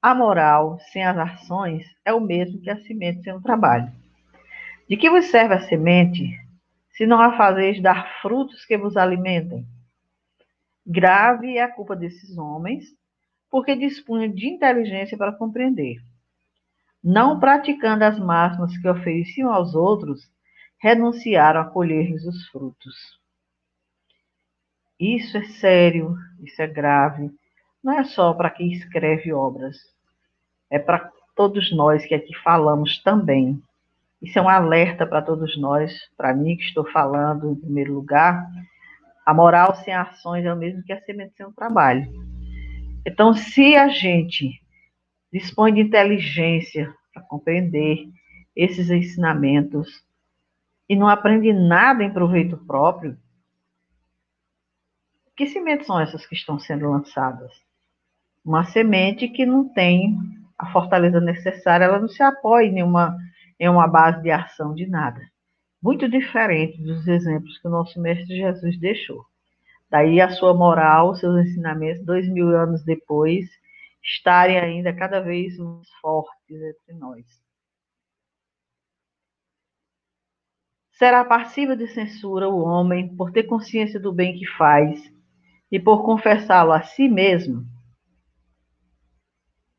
A 0.00 0.14
moral 0.14 0.78
sem 0.90 1.04
as 1.04 1.16
ações 1.16 1.84
é 2.04 2.12
o 2.12 2.20
mesmo 2.20 2.60
que 2.60 2.70
a 2.70 2.80
semente 2.82 3.22
sem 3.22 3.32
o 3.32 3.42
trabalho. 3.42 3.92
De 4.88 4.96
que 4.96 5.10
vos 5.10 5.26
serve 5.26 5.54
a 5.54 5.60
semente, 5.60 6.38
se 6.90 7.06
não 7.06 7.20
a 7.20 7.36
fazeis 7.36 7.80
dar 7.80 8.20
frutos 8.20 8.64
que 8.64 8.76
vos 8.76 8.96
alimentem? 8.96 9.66
Grave 10.84 11.56
é 11.56 11.62
a 11.62 11.72
culpa 11.72 11.94
desses 11.94 12.36
homens, 12.36 12.84
porque 13.50 13.76
dispunham 13.76 14.32
de 14.32 14.48
inteligência 14.48 15.16
para 15.16 15.32
compreender. 15.32 15.98
Não 17.02 17.38
praticando 17.38 18.04
as 18.04 18.18
máximas 18.18 18.76
que 18.76 18.88
ofereciam 18.88 19.52
aos 19.52 19.74
outros, 19.74 20.28
renunciaram 20.82 21.60
a 21.60 21.64
colher-lhes 21.64 22.24
os 22.24 22.48
frutos. 22.48 23.16
Isso 24.98 25.38
é 25.38 25.44
sério, 25.44 26.16
isso 26.42 26.60
é 26.60 26.66
grave. 26.66 27.30
Não 27.82 27.92
é 27.92 28.02
só 28.02 28.34
para 28.34 28.50
quem 28.50 28.72
escreve 28.72 29.32
obras, 29.32 29.76
é 30.68 30.80
para 30.80 31.10
todos 31.36 31.72
nós 31.72 32.04
que 32.04 32.14
aqui 32.14 32.34
falamos 32.42 32.98
também. 32.98 33.62
Isso 34.20 34.38
é 34.38 34.42
um 34.42 34.48
alerta 34.48 35.06
para 35.06 35.22
todos 35.22 35.56
nós, 35.56 35.92
para 36.16 36.34
mim 36.34 36.56
que 36.56 36.64
estou 36.64 36.84
falando 36.90 37.52
em 37.52 37.56
primeiro 37.56 37.94
lugar, 37.94 38.44
a 39.24 39.32
moral 39.32 39.76
sem 39.76 39.94
ações 39.94 40.44
é 40.44 40.52
o 40.52 40.56
mesmo 40.56 40.82
que 40.82 40.92
a 40.92 41.00
semente 41.00 41.34
sem 41.36 41.46
o 41.46 41.52
trabalho. 41.52 42.08
Então, 43.06 43.34
se 43.34 43.76
a 43.76 43.88
gente 43.88 44.60
dispõe 45.32 45.74
de 45.74 45.80
inteligência 45.80 46.92
para 47.12 47.22
compreender 47.22 48.08
esses 48.54 48.90
ensinamentos 48.90 50.04
e 50.92 50.96
não 50.96 51.08
aprende 51.08 51.52
nada 51.52 52.04
em 52.04 52.12
proveito 52.12 52.56
próprio, 52.56 53.16
que 55.34 55.46
sementes 55.46 55.86
são 55.86 55.98
essas 55.98 56.26
que 56.26 56.34
estão 56.34 56.58
sendo 56.58 56.90
lançadas? 56.90 57.52
Uma 58.44 58.64
semente 58.64 59.28
que 59.28 59.46
não 59.46 59.68
tem 59.68 60.16
a 60.58 60.70
fortaleza 60.70 61.20
necessária, 61.20 61.84
ela 61.84 61.98
não 61.98 62.08
se 62.08 62.22
apoia 62.22 62.66
em 62.66 62.82
uma, 62.82 63.16
em 63.58 63.68
uma 63.68 63.88
base 63.88 64.22
de 64.22 64.30
ação 64.30 64.74
de 64.74 64.86
nada 64.86 65.22
muito 65.82 66.08
diferente 66.08 66.80
dos 66.80 67.08
exemplos 67.08 67.58
que 67.58 67.66
o 67.66 67.70
nosso 67.70 68.00
Mestre 68.00 68.36
Jesus 68.36 68.78
deixou. 68.78 69.24
Daí 69.90 70.20
a 70.20 70.30
sua 70.30 70.54
moral, 70.54 71.14
seus 71.16 71.48
ensinamentos, 71.48 72.04
dois 72.04 72.28
mil 72.28 72.56
anos 72.56 72.84
depois, 72.84 73.46
estarem 74.02 74.58
ainda 74.58 74.92
cada 74.92 75.20
vez 75.20 75.58
mais 75.58 75.90
fortes 76.00 76.62
entre 76.62 76.94
nós. 76.94 77.41
Será 81.02 81.24
passível 81.24 81.74
de 81.74 81.88
censura 81.88 82.48
o 82.48 82.62
homem 82.62 83.16
por 83.16 83.32
ter 83.32 83.42
consciência 83.42 83.98
do 83.98 84.12
bem 84.12 84.38
que 84.38 84.46
faz 84.46 85.02
e 85.68 85.80
por 85.80 86.04
confessá-lo 86.04 86.70
a 86.70 86.80
si 86.80 87.08
mesmo? 87.08 87.64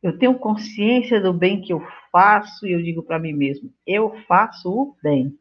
Eu 0.01 0.19
tenho 0.19 0.38
consciência 0.38 1.21
do 1.21 1.32
bem 1.32 1.61
que 1.61 1.71
eu 1.71 1.82
faço 2.11 2.67
e 2.67 2.74
eu 2.74 2.84
digo 2.84 3.03
para 3.03 3.19
mim 3.19 3.32
mesmo: 3.32 3.74
eu 3.88 4.13
faço 4.28 4.69
o 4.69 4.97
bem 5.01 5.34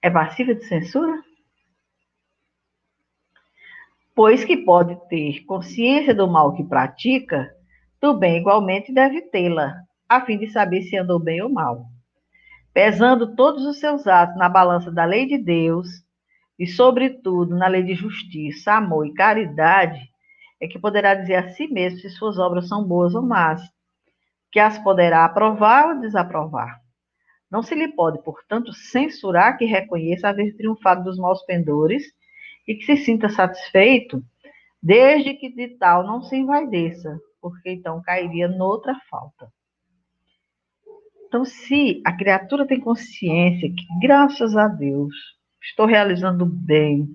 é 0.00 0.08
passível 0.08 0.54
de 0.54 0.64
censura? 0.66 1.20
Pois 4.14 4.44
que 4.44 4.58
pode 4.58 4.96
ter 5.08 5.44
consciência 5.46 6.14
do 6.14 6.30
mal 6.30 6.54
que 6.54 6.62
pratica, 6.62 7.52
do 8.00 8.16
bem 8.16 8.36
igualmente 8.36 8.94
deve 8.94 9.20
tê-la, 9.20 9.74
a 10.08 10.24
fim 10.24 10.38
de 10.38 10.48
saber 10.48 10.82
se 10.82 10.96
andou 10.96 11.18
bem 11.18 11.42
ou 11.42 11.50
mal. 11.50 11.92
Pesando 12.74 13.36
todos 13.36 13.64
os 13.64 13.78
seus 13.78 14.04
atos 14.04 14.36
na 14.36 14.48
balança 14.48 14.90
da 14.90 15.04
lei 15.04 15.26
de 15.26 15.38
Deus, 15.38 15.86
e, 16.58 16.66
sobretudo, 16.66 17.56
na 17.56 17.68
lei 17.68 17.84
de 17.84 17.94
justiça, 17.94 18.72
amor 18.72 19.06
e 19.06 19.14
caridade, 19.14 20.00
é 20.60 20.66
que 20.66 20.78
poderá 20.78 21.14
dizer 21.14 21.36
a 21.36 21.50
si 21.50 21.68
mesmo 21.68 22.00
se 22.00 22.10
suas 22.10 22.36
obras 22.36 22.66
são 22.66 22.82
boas 22.82 23.14
ou 23.14 23.22
más, 23.22 23.62
que 24.50 24.58
as 24.58 24.76
poderá 24.76 25.24
aprovar 25.24 25.94
ou 25.94 26.00
desaprovar. 26.00 26.80
Não 27.48 27.62
se 27.62 27.76
lhe 27.76 27.88
pode, 27.94 28.20
portanto, 28.24 28.72
censurar 28.72 29.56
que 29.56 29.64
reconheça 29.64 30.28
haver 30.28 30.56
triunfado 30.56 31.04
dos 31.04 31.16
maus 31.16 31.44
pendores 31.44 32.02
e 32.66 32.74
que 32.74 32.84
se 32.84 32.96
sinta 32.96 33.28
satisfeito, 33.28 34.20
desde 34.82 35.34
que 35.34 35.48
de 35.48 35.76
tal 35.78 36.04
não 36.04 36.22
se 36.22 36.36
envaideça, 36.36 37.20
porque 37.40 37.70
então 37.70 38.02
cairia 38.02 38.48
noutra 38.48 38.96
falta. 39.08 39.48
Então, 41.34 41.44
se 41.44 42.00
a 42.04 42.12
criatura 42.12 42.64
tem 42.64 42.78
consciência 42.78 43.68
que, 43.68 43.84
graças 44.00 44.56
a 44.56 44.68
Deus, 44.68 45.12
estou 45.60 45.84
realizando 45.84 46.46
bem, 46.46 47.08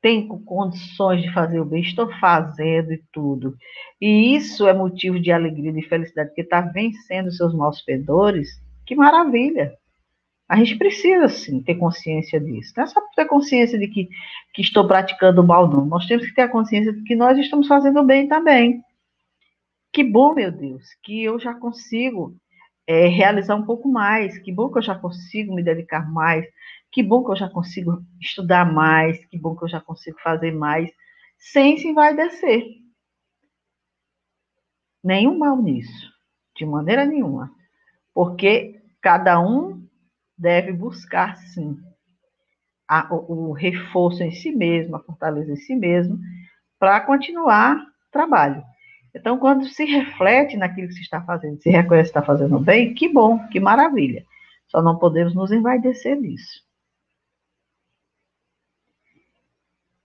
tenho 0.00 0.28
condições 0.44 1.20
de 1.20 1.32
fazer 1.32 1.58
o 1.58 1.64
bem, 1.64 1.82
estou 1.82 2.08
fazendo 2.20 2.92
e 2.92 3.02
tudo, 3.10 3.56
e 4.00 4.36
isso 4.36 4.68
é 4.68 4.72
motivo 4.72 5.18
de 5.18 5.32
alegria 5.32 5.72
e 5.76 5.82
felicidade, 5.82 6.28
porque 6.28 6.42
está 6.42 6.60
vencendo 6.60 7.32
seus 7.32 7.52
maus 7.52 7.82
pendores, 7.82 8.48
que 8.86 8.94
maravilha! 8.94 9.74
A 10.48 10.56
gente 10.58 10.78
precisa, 10.78 11.28
sim, 11.28 11.60
ter 11.64 11.74
consciência 11.74 12.38
disso. 12.38 12.74
Não 12.76 12.84
é 12.84 12.86
só 12.86 13.00
ter 13.16 13.24
consciência 13.24 13.76
de 13.76 13.88
que, 13.88 14.08
que 14.54 14.62
estou 14.62 14.86
praticando 14.86 15.42
mal, 15.42 15.68
não. 15.68 15.84
Nós 15.84 16.06
temos 16.06 16.28
que 16.28 16.34
ter 16.34 16.42
a 16.42 16.48
consciência 16.48 16.92
de 16.92 17.02
que 17.02 17.16
nós 17.16 17.36
estamos 17.38 17.66
fazendo 17.66 18.04
bem 18.04 18.28
também. 18.28 18.80
Que 19.92 20.04
bom, 20.04 20.32
meu 20.32 20.52
Deus, 20.52 20.84
que 21.02 21.24
eu 21.24 21.40
já 21.40 21.52
consigo 21.54 22.36
é, 22.90 23.06
realizar 23.06 23.54
um 23.54 23.64
pouco 23.64 23.88
mais. 23.88 24.36
Que 24.38 24.50
bom 24.50 24.68
que 24.68 24.78
eu 24.78 24.82
já 24.82 24.98
consigo 24.98 25.54
me 25.54 25.62
dedicar 25.62 26.10
mais. 26.10 26.44
Que 26.90 27.04
bom 27.04 27.22
que 27.24 27.30
eu 27.30 27.36
já 27.36 27.48
consigo 27.48 28.04
estudar 28.20 28.64
mais. 28.64 29.24
Que 29.26 29.38
bom 29.38 29.54
que 29.54 29.62
eu 29.62 29.68
já 29.68 29.80
consigo 29.80 30.18
fazer 30.20 30.50
mais. 30.50 30.90
Sem 31.38 31.78
se 31.78 31.86
envaidecer. 31.86 32.64
Nenhum 35.04 35.38
mal 35.38 35.62
nisso. 35.62 36.10
De 36.56 36.66
maneira 36.66 37.04
nenhuma. 37.04 37.54
Porque 38.12 38.82
cada 39.00 39.40
um 39.40 39.86
deve 40.36 40.72
buscar, 40.72 41.36
sim, 41.36 41.78
a, 42.88 43.14
o, 43.14 43.50
o, 43.50 43.52
reforço 43.52 44.24
em 44.24 44.32
si 44.32 44.50
mesmo, 44.50 44.96
a 44.96 45.00
fortaleza 45.00 45.52
em 45.52 45.56
si 45.56 45.76
mesmo, 45.76 46.18
para 46.76 47.00
continuar 47.02 47.80
trabalho. 48.10 48.64
Então, 49.14 49.38
quando 49.38 49.66
se 49.66 49.84
reflete 49.84 50.56
naquilo 50.56 50.88
que 50.88 50.94
se 50.94 51.02
está 51.02 51.20
fazendo, 51.22 51.60
se 51.60 51.70
reconhece 51.70 52.12
que 52.12 52.18
está 52.18 52.22
fazendo 52.22 52.58
bem, 52.60 52.94
que 52.94 53.08
bom, 53.08 53.46
que 53.48 53.58
maravilha. 53.58 54.24
Só 54.68 54.80
não 54.80 54.98
podemos 54.98 55.34
nos 55.34 55.50
envaidecer 55.50 56.16
nisso. 56.16 56.62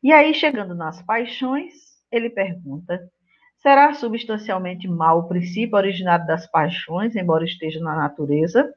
E 0.01 0.12
aí, 0.12 0.34
chegando 0.34 0.76
nas 0.76 1.01
paixões, 1.01 1.74
ele 2.12 2.30
pergunta: 2.30 3.12
será 3.58 3.93
substancialmente 3.93 4.88
mal 4.88 5.20
o 5.20 5.28
princípio 5.28 5.76
originário 5.78 6.26
das 6.26 6.47
paixões, 6.49 7.16
embora 7.16 7.45
esteja 7.45 7.80
na 7.80 7.95
natureza? 7.95 8.74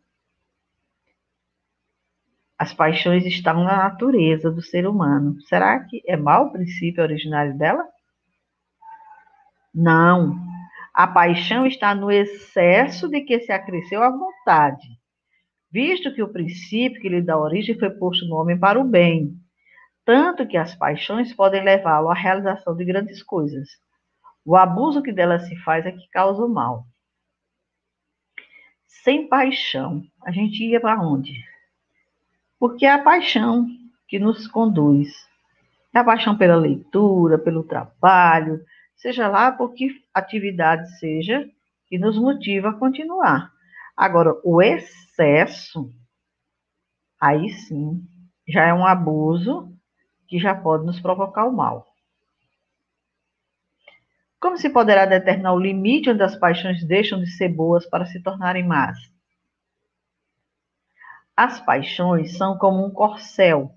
As 2.58 2.74
paixões 2.74 3.24
estão 3.24 3.62
na 3.62 3.76
natureza 3.76 4.50
do 4.50 4.60
ser 4.60 4.86
humano. 4.86 5.40
Será 5.42 5.78
que 5.80 6.02
é 6.06 6.16
mau 6.16 6.46
o 6.46 6.52
princípio 6.52 7.02
originário 7.02 7.56
dela? 7.56 7.86
Não. 9.74 10.36
A 10.94 11.06
paixão 11.06 11.66
está 11.66 11.94
no 11.94 12.10
excesso 12.10 13.08
de 13.08 13.20
que 13.20 13.40
se 13.40 13.52
acresceu 13.52 14.02
à 14.02 14.10
vontade, 14.10 14.86
visto 15.70 16.12
que 16.12 16.22
o 16.22 16.32
princípio 16.32 17.00
que 17.00 17.08
lhe 17.08 17.22
dá 17.22 17.38
origem 17.38 17.78
foi 17.78 17.90
posto 17.90 18.26
no 18.26 18.36
homem 18.36 18.58
para 18.58 18.80
o 18.80 18.84
bem, 18.84 19.32
tanto 20.04 20.46
que 20.46 20.56
as 20.56 20.74
paixões 20.74 21.32
podem 21.34 21.62
levá-lo 21.62 22.10
à 22.10 22.14
realização 22.14 22.74
de 22.74 22.84
grandes 22.84 23.22
coisas. 23.22 23.68
O 24.44 24.56
abuso 24.56 25.02
que 25.02 25.12
delas 25.12 25.46
se 25.46 25.56
faz 25.58 25.84
é 25.84 25.92
que 25.92 26.08
causa 26.08 26.42
o 26.42 26.48
mal. 26.48 26.86
Sem 28.86 29.28
paixão, 29.28 30.02
a 30.24 30.32
gente 30.32 30.64
ia 30.64 30.80
para 30.80 31.00
onde? 31.00 31.44
Porque 32.58 32.86
é 32.86 32.92
a 32.92 33.02
paixão 33.02 33.66
que 34.08 34.18
nos 34.18 34.48
conduz. 34.48 35.12
É 35.94 35.98
a 35.98 36.04
paixão 36.04 36.36
pela 36.36 36.56
leitura, 36.56 37.38
pelo 37.38 37.62
trabalho, 37.62 38.64
seja 38.98 39.28
lá 39.28 39.50
por 39.50 39.72
que 39.72 40.04
atividade 40.12 40.98
seja, 40.98 41.48
que 41.86 41.98
nos 41.98 42.18
motiva 42.18 42.70
a 42.70 42.74
continuar. 42.74 43.50
Agora, 43.96 44.34
o 44.44 44.60
excesso, 44.60 45.92
aí 47.20 47.48
sim, 47.50 48.02
já 48.46 48.66
é 48.66 48.74
um 48.74 48.84
abuso 48.84 49.72
que 50.26 50.38
já 50.38 50.54
pode 50.54 50.84
nos 50.84 51.00
provocar 51.00 51.46
o 51.46 51.56
mal. 51.56 51.86
Como 54.40 54.56
se 54.56 54.70
poderá 54.70 55.04
determinar 55.06 55.52
o 55.52 55.58
limite 55.58 56.10
onde 56.10 56.22
as 56.22 56.36
paixões 56.36 56.84
deixam 56.86 57.18
de 57.18 57.30
ser 57.30 57.48
boas 57.48 57.86
para 57.86 58.06
se 58.06 58.22
tornarem 58.22 58.66
más? 58.66 58.96
As 61.36 61.60
paixões 61.60 62.36
são 62.36 62.58
como 62.58 62.84
um 62.84 62.90
corcel, 62.90 63.72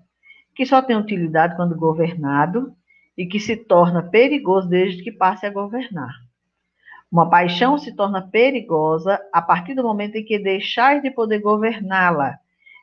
que 0.54 0.66
só 0.66 0.82
tem 0.82 0.96
utilidade 0.96 1.56
quando 1.56 1.76
governado 1.76 2.76
e 3.16 3.26
que 3.26 3.38
se 3.38 3.56
torna 3.56 4.02
perigoso 4.02 4.68
desde 4.68 5.02
que 5.02 5.12
passe 5.12 5.46
a 5.46 5.50
governar. 5.50 6.12
Uma 7.10 7.28
paixão 7.28 7.76
se 7.76 7.94
torna 7.94 8.26
perigosa 8.26 9.20
a 9.32 9.42
partir 9.42 9.74
do 9.74 9.82
momento 9.82 10.16
em 10.16 10.24
que 10.24 10.38
deixais 10.38 11.02
de 11.02 11.10
poder 11.10 11.40
governá-la 11.40 12.38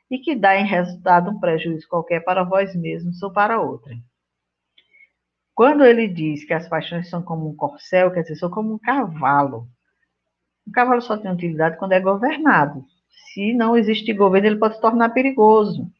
e 0.08 0.18
que 0.18 0.36
dá 0.36 0.56
em 0.56 0.64
resultado 0.64 1.30
um 1.30 1.40
prejuízo 1.40 1.88
qualquer 1.88 2.20
para 2.20 2.44
vós 2.44 2.74
mesmos 2.76 3.20
ou 3.22 3.32
para 3.32 3.60
outra. 3.60 3.96
Quando 5.54 5.84
ele 5.84 6.08
diz 6.08 6.44
que 6.44 6.54
as 6.54 6.68
paixões 6.68 7.10
são 7.10 7.22
como 7.22 7.48
um 7.48 7.56
corcel, 7.56 8.12
quer 8.12 8.22
dizer, 8.22 8.36
são 8.36 8.48
como 8.48 8.72
um 8.72 8.78
cavalo. 8.78 9.68
O 10.66 10.70
cavalo 10.70 11.02
só 11.02 11.18
tem 11.18 11.30
utilidade 11.30 11.76
quando 11.76 11.92
é 11.92 12.00
governado. 12.00 12.84
Se 13.32 13.52
não 13.52 13.76
existe 13.76 14.12
governo, 14.12 14.46
ele 14.46 14.56
pode 14.56 14.76
se 14.76 14.80
tornar 14.80 15.10
perigoso. 15.10 15.90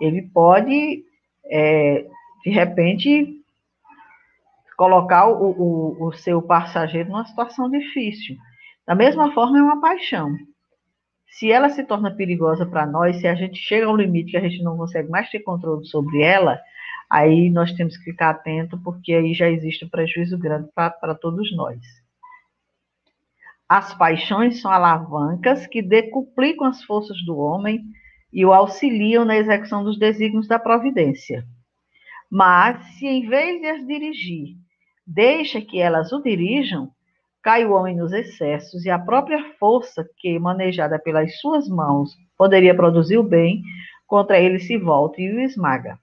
Ele 0.00 0.22
pode, 0.22 1.04
é, 1.44 2.06
de 2.44 2.50
repente, 2.50 3.37
colocar 4.78 5.26
o, 5.26 5.50
o, 5.50 6.06
o 6.06 6.12
seu 6.12 6.40
passageiro 6.40 7.10
numa 7.10 7.26
situação 7.26 7.68
difícil. 7.68 8.36
Da 8.86 8.94
mesma 8.94 9.34
forma, 9.34 9.58
é 9.58 9.62
uma 9.62 9.80
paixão. 9.80 10.36
Se 11.30 11.50
ela 11.50 11.68
se 11.68 11.82
torna 11.82 12.14
perigosa 12.14 12.64
para 12.64 12.86
nós, 12.86 13.16
se 13.16 13.26
a 13.26 13.34
gente 13.34 13.58
chega 13.58 13.86
a 13.86 13.90
um 13.90 13.96
limite 13.96 14.30
que 14.30 14.36
a 14.36 14.40
gente 14.40 14.62
não 14.62 14.76
consegue 14.76 15.10
mais 15.10 15.28
ter 15.30 15.40
controle 15.40 15.84
sobre 15.84 16.22
ela, 16.22 16.60
aí 17.10 17.50
nós 17.50 17.72
temos 17.72 17.96
que 17.96 18.04
ficar 18.04 18.30
atento, 18.30 18.80
porque 18.84 19.12
aí 19.12 19.34
já 19.34 19.50
existe 19.50 19.84
um 19.84 19.88
prejuízo 19.88 20.38
grande 20.38 20.68
para 20.72 21.14
todos 21.16 21.54
nós. 21.56 21.80
As 23.68 23.92
paixões 23.94 24.62
são 24.62 24.70
alavancas 24.70 25.66
que 25.66 25.82
decuplicam 25.82 26.68
as 26.68 26.84
forças 26.84 27.20
do 27.26 27.36
homem 27.36 27.82
e 28.32 28.46
o 28.46 28.52
auxiliam 28.52 29.24
na 29.24 29.36
execução 29.36 29.82
dos 29.82 29.98
desígnios 29.98 30.46
da 30.46 30.58
providência. 30.58 31.44
Mas, 32.30 32.86
se 32.94 33.06
em 33.06 33.28
vez 33.28 33.60
de 33.60 33.66
as 33.66 33.86
dirigir, 33.86 34.56
deixa 35.08 35.62
que 35.62 35.80
elas 35.80 36.12
o 36.12 36.20
dirijam, 36.20 36.90
cai 37.42 37.64
o 37.64 37.72
homem 37.72 37.96
nos 37.96 38.12
excessos 38.12 38.84
e 38.84 38.90
a 38.90 38.98
própria 38.98 39.54
força 39.58 40.06
que, 40.18 40.38
manejada 40.38 40.98
pelas 40.98 41.40
suas 41.40 41.66
mãos, 41.66 42.14
poderia 42.36 42.74
produzir 42.74 43.16
o 43.16 43.22
bem, 43.22 43.62
contra 44.06 44.38
ele 44.38 44.58
se 44.58 44.76
volta 44.76 45.20
e 45.20 45.32
o 45.32 45.40
esmaga. 45.40 45.98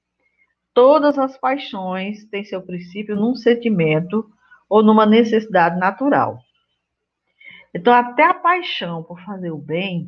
Todas 0.74 1.20
as 1.20 1.38
paixões 1.38 2.26
têm 2.26 2.44
seu 2.44 2.62
princípio 2.62 3.16
num 3.16 3.36
sentimento 3.36 4.28
ou 4.68 4.82
numa 4.82 5.06
necessidade 5.06 5.80
natural. 5.80 6.40
Então, 7.74 7.94
até 7.94 8.24
a 8.24 8.34
paixão 8.34 9.04
por 9.04 9.22
fazer 9.22 9.52
o 9.52 9.58
bem, 9.58 10.08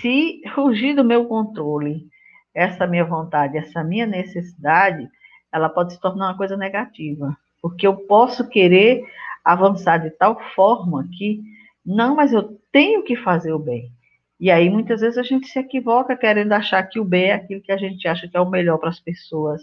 se 0.00 0.42
fugir 0.54 0.94
do 0.94 1.04
meu 1.04 1.26
controle, 1.26 2.06
essa 2.54 2.86
minha 2.86 3.04
vontade, 3.04 3.56
essa 3.56 3.82
minha 3.82 4.06
necessidade, 4.06 5.08
ela 5.50 5.68
pode 5.68 5.94
se 5.94 6.00
tornar 6.00 6.28
uma 6.28 6.36
coisa 6.36 6.56
negativa. 6.56 7.36
Porque 7.64 7.86
eu 7.86 7.96
posso 7.96 8.46
querer 8.46 9.02
avançar 9.42 9.96
de 9.96 10.10
tal 10.10 10.38
forma 10.54 11.08
que, 11.16 11.40
não, 11.82 12.14
mas 12.14 12.30
eu 12.30 12.60
tenho 12.70 13.02
que 13.02 13.16
fazer 13.16 13.54
o 13.54 13.58
bem. 13.58 13.90
E 14.38 14.50
aí, 14.50 14.68
muitas 14.68 15.00
vezes, 15.00 15.16
a 15.16 15.22
gente 15.22 15.48
se 15.48 15.58
equivoca 15.58 16.14
querendo 16.14 16.52
achar 16.52 16.82
que 16.82 17.00
o 17.00 17.04
bem 17.06 17.30
é 17.30 17.32
aquilo 17.32 17.62
que 17.62 17.72
a 17.72 17.78
gente 17.78 18.06
acha 18.06 18.28
que 18.28 18.36
é 18.36 18.40
o 18.42 18.50
melhor 18.50 18.76
para 18.76 18.90
as 18.90 19.00
pessoas. 19.00 19.62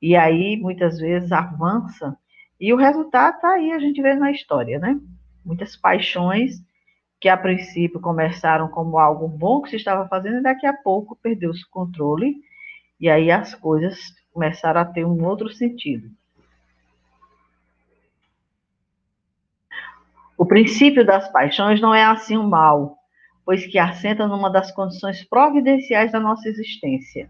E 0.00 0.16
aí, 0.16 0.56
muitas 0.56 0.98
vezes, 0.98 1.30
avança. 1.30 2.16
E 2.58 2.72
o 2.72 2.78
resultado 2.78 3.34
está 3.34 3.50
aí, 3.50 3.72
a 3.72 3.78
gente 3.78 4.00
vê 4.00 4.14
na 4.14 4.30
história, 4.30 4.78
né? 4.78 4.98
Muitas 5.44 5.76
paixões 5.76 6.62
que 7.20 7.28
a 7.28 7.36
princípio 7.36 8.00
começaram 8.00 8.68
como 8.68 8.96
algo 8.96 9.28
bom 9.28 9.60
que 9.60 9.68
se 9.68 9.76
estava 9.76 10.08
fazendo, 10.08 10.38
e 10.38 10.42
daqui 10.44 10.66
a 10.66 10.72
pouco 10.72 11.14
perdeu-se 11.14 11.62
o 11.62 11.70
controle, 11.70 12.36
e 12.98 13.06
aí 13.10 13.30
as 13.30 13.54
coisas 13.54 13.98
começaram 14.32 14.80
a 14.80 14.86
ter 14.86 15.04
um 15.04 15.22
outro 15.26 15.50
sentido. 15.50 16.08
O 20.38 20.46
princípio 20.46 21.04
das 21.04 21.28
paixões 21.32 21.80
não 21.80 21.92
é 21.92 22.04
assim 22.04 22.38
um 22.38 22.48
mal, 22.48 22.96
pois 23.44 23.66
que 23.66 23.76
assenta 23.76 24.24
numa 24.28 24.48
das 24.48 24.70
condições 24.70 25.24
providenciais 25.24 26.12
da 26.12 26.20
nossa 26.20 26.48
existência. 26.48 27.28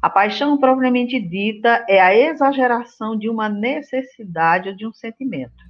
A 0.00 0.08
paixão 0.08 0.56
propriamente 0.56 1.18
dita 1.18 1.84
é 1.88 2.00
a 2.00 2.14
exageração 2.14 3.18
de 3.18 3.28
uma 3.28 3.48
necessidade 3.48 4.68
ou 4.68 4.76
de 4.76 4.86
um 4.86 4.92
sentimento. 4.92 5.64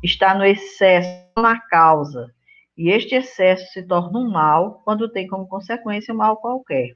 Está 0.00 0.32
no 0.32 0.44
excesso, 0.44 1.08
na 1.36 1.58
causa, 1.58 2.32
e 2.78 2.88
este 2.90 3.16
excesso 3.16 3.72
se 3.72 3.82
torna 3.82 4.20
um 4.20 4.30
mal 4.30 4.80
quando 4.84 5.10
tem 5.10 5.26
como 5.26 5.48
consequência 5.48 6.14
um 6.14 6.18
mal 6.18 6.36
qualquer. 6.36 6.90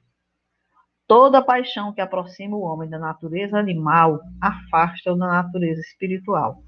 Toda 1.05 1.41
paixão 1.41 1.91
que 1.91 1.99
aproxima 1.99 2.55
o 2.55 2.61
homem 2.61 2.89
da 2.89 2.97
natureza 2.97 3.59
animal 3.59 4.21
afasta-o 4.39 5.17
da 5.17 5.27
natureza 5.27 5.81
espiritual. 5.81 6.63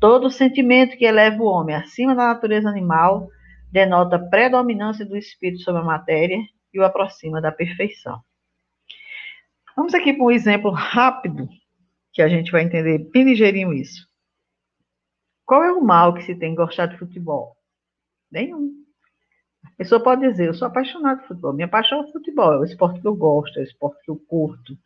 Todo 0.00 0.30
sentimento 0.30 0.96
que 0.96 1.06
eleva 1.06 1.42
o 1.42 1.46
homem 1.46 1.74
acima 1.74 2.14
da 2.14 2.26
natureza 2.26 2.68
animal 2.68 3.28
denota 3.72 4.18
predominância 4.18 5.06
do 5.06 5.16
espírito 5.16 5.62
sobre 5.62 5.80
a 5.80 5.84
matéria 5.84 6.38
e 6.72 6.78
o 6.78 6.84
aproxima 6.84 7.40
da 7.40 7.50
perfeição. 7.50 8.20
Vamos 9.74 9.94
aqui 9.94 10.12
para 10.12 10.24
um 10.24 10.30
exemplo 10.30 10.70
rápido, 10.70 11.48
que 12.12 12.20
a 12.20 12.28
gente 12.28 12.50
vai 12.50 12.62
entender 12.62 13.10
bem 13.10 13.24
ligeirinho 13.24 13.72
isso. 13.72 14.06
Qual 15.44 15.62
é 15.62 15.72
o 15.72 15.82
mal 15.82 16.12
que 16.12 16.22
se 16.22 16.34
tem 16.34 16.52
em 16.52 16.56
gostar 16.56 16.86
de 16.86 16.98
futebol? 16.98 17.56
Nenhum. 18.30 18.72
A 19.64 19.70
pessoa 19.76 20.02
pode 20.02 20.22
dizer, 20.22 20.48
eu 20.48 20.54
sou 20.54 20.68
apaixonado 20.68 21.20
por 21.20 21.28
futebol. 21.28 21.52
Minha 21.52 21.68
paixão 21.68 22.02
é 22.02 22.12
futebol, 22.12 22.52
é 22.52 22.58
o 22.58 22.64
esporte 22.64 23.00
que 23.00 23.06
eu 23.06 23.14
gosto, 23.14 23.58
é 23.58 23.62
o 23.62 23.64
esporte 23.64 24.02
que 24.02 24.10
eu 24.10 24.16
curto, 24.28 24.76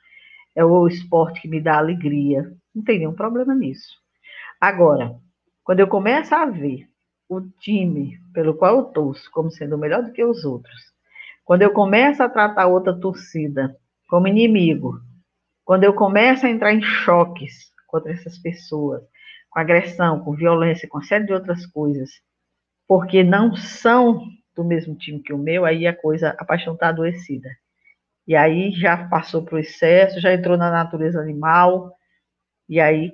é 0.55 0.65
o 0.65 0.87
esporte 0.87 1.41
que 1.41 1.49
me 1.49 1.61
dá 1.61 1.79
alegria. 1.79 2.53
Não 2.75 2.83
tem 2.85 2.99
nenhum 2.99 3.15
problema 3.15 3.55
nisso. 3.55 4.01
Agora, 4.61 5.17
quando 5.65 5.81
eu 5.81 5.89
começo 5.89 6.35
a 6.35 6.45
ver 6.45 6.87
o 7.29 7.41
time 7.41 8.19
pelo 8.35 8.55
qual 8.55 8.77
eu 8.77 8.85
torço 8.85 9.31
como 9.31 9.51
sendo 9.51 9.79
melhor 9.79 10.03
do 10.03 10.13
que 10.13 10.23
os 10.23 10.45
outros, 10.45 10.79
quando 11.45 11.63
eu 11.63 11.73
começo 11.73 12.23
a 12.23 12.29
tratar 12.29 12.67
outra 12.67 12.93
torcida 12.93 13.75
como 14.09 14.29
inimigo, 14.29 15.01
quando 15.65 15.85
eu 15.85 15.95
começo 15.95 16.45
a 16.45 16.51
entrar 16.51 16.75
em 16.75 16.83
choques 16.83 17.71
contra 17.87 18.13
essas 18.13 18.39
pessoas, 18.39 19.03
com 19.49 19.61
agressão, 19.61 20.21
com 20.21 20.35
violência, 20.35 20.89
com 20.89 20.99
uma 20.99 21.05
série 21.05 21.25
de 21.25 21.33
outras 21.33 21.65
coisas, 21.65 22.11
porque 22.87 23.25
não 23.25 23.57
são 23.57 24.27
do 24.55 24.63
mesmo 24.63 24.95
time 24.95 25.23
que 25.23 25.33
o 25.33 25.39
meu, 25.39 25.65
aí 25.65 25.87
a 25.87 25.97
coisa, 25.97 26.37
a 26.39 26.45
paixão 26.45 26.75
está 26.75 26.89
adoecida. 26.89 27.49
E 28.27 28.37
aí 28.37 28.73
já 28.73 29.09
passou 29.09 29.43
para 29.43 29.57
o 29.57 29.59
excesso, 29.59 30.21
já 30.21 30.35
entrou 30.35 30.59
na 30.59 30.71
natureza 30.71 31.19
animal, 31.19 31.93
e 32.69 32.79
aí 32.79 33.13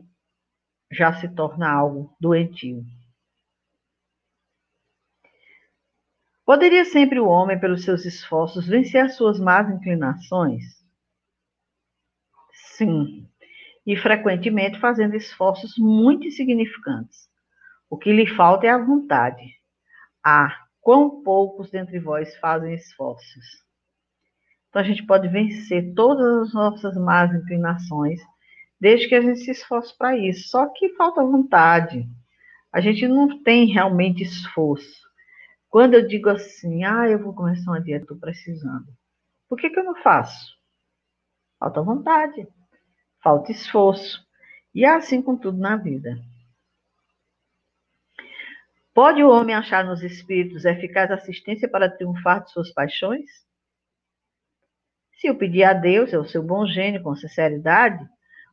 já 0.90 1.12
se 1.14 1.28
torna 1.28 1.70
algo 1.70 2.14
doentio. 2.20 2.84
Poderia 6.44 6.84
sempre 6.84 7.18
o 7.18 7.26
homem, 7.26 7.58
pelos 7.58 7.84
seus 7.84 8.04
esforços, 8.04 8.68
vencer 8.68 9.04
as 9.04 9.16
suas 9.16 9.40
más 9.40 9.68
inclinações? 9.68 10.62
Sim, 12.76 13.28
e 13.86 13.96
frequentemente 13.96 14.78
fazendo 14.78 15.16
esforços 15.16 15.74
muito 15.76 16.26
insignificantes. 16.26 17.28
O 17.90 17.96
que 17.96 18.12
lhe 18.12 18.26
falta 18.26 18.66
é 18.66 18.70
a 18.70 18.78
vontade. 18.78 19.44
Ah, 20.24 20.56
quão 20.80 21.22
poucos 21.22 21.70
dentre 21.70 21.98
vós 21.98 22.36
fazem 22.36 22.74
esforços. 22.74 23.44
Então 24.68 24.82
a 24.82 24.84
gente 24.84 25.04
pode 25.04 25.26
vencer 25.26 25.94
todas 25.94 26.48
as 26.48 26.54
nossas 26.54 26.96
más 26.96 27.34
inclinações, 27.34 28.20
desde 28.86 29.08
que 29.08 29.16
a 29.16 29.20
gente 29.20 29.40
se 29.40 29.50
esforce 29.50 29.92
para 29.98 30.16
isso. 30.16 30.48
Só 30.48 30.68
que 30.68 30.90
falta 30.90 31.20
vontade. 31.20 32.08
A 32.72 32.80
gente 32.80 33.08
não 33.08 33.42
tem 33.42 33.66
realmente 33.66 34.22
esforço. 34.22 35.04
Quando 35.68 35.94
eu 35.94 36.06
digo 36.06 36.28
assim, 36.28 36.84
ah, 36.84 37.08
eu 37.08 37.18
vou 37.18 37.34
começar 37.34 37.72
uma 37.72 37.82
dieta, 37.82 38.04
estou 38.04 38.16
precisando. 38.16 38.86
Por 39.48 39.58
que, 39.58 39.70
que 39.70 39.80
eu 39.80 39.82
não 39.82 39.96
faço? 39.96 40.56
Falta 41.58 41.82
vontade, 41.82 42.46
falta 43.20 43.50
esforço. 43.50 44.24
E 44.72 44.84
é 44.84 44.90
assim 44.90 45.20
com 45.20 45.36
tudo 45.36 45.58
na 45.58 45.76
vida. 45.76 46.16
Pode 48.94 49.20
o 49.20 49.30
homem 49.30 49.56
achar 49.56 49.84
nos 49.84 50.04
espíritos 50.04 50.64
eficaz 50.64 51.10
assistência 51.10 51.68
para 51.68 51.90
triunfar 51.90 52.44
de 52.44 52.52
suas 52.52 52.72
paixões? 52.72 53.28
Se 55.14 55.26
eu 55.26 55.36
pedir 55.36 55.64
a 55.64 55.72
Deus, 55.72 56.12
é 56.12 56.18
o 56.18 56.24
seu 56.24 56.40
bom 56.40 56.64
gênio, 56.68 57.02
com 57.02 57.16
sinceridade, 57.16 58.06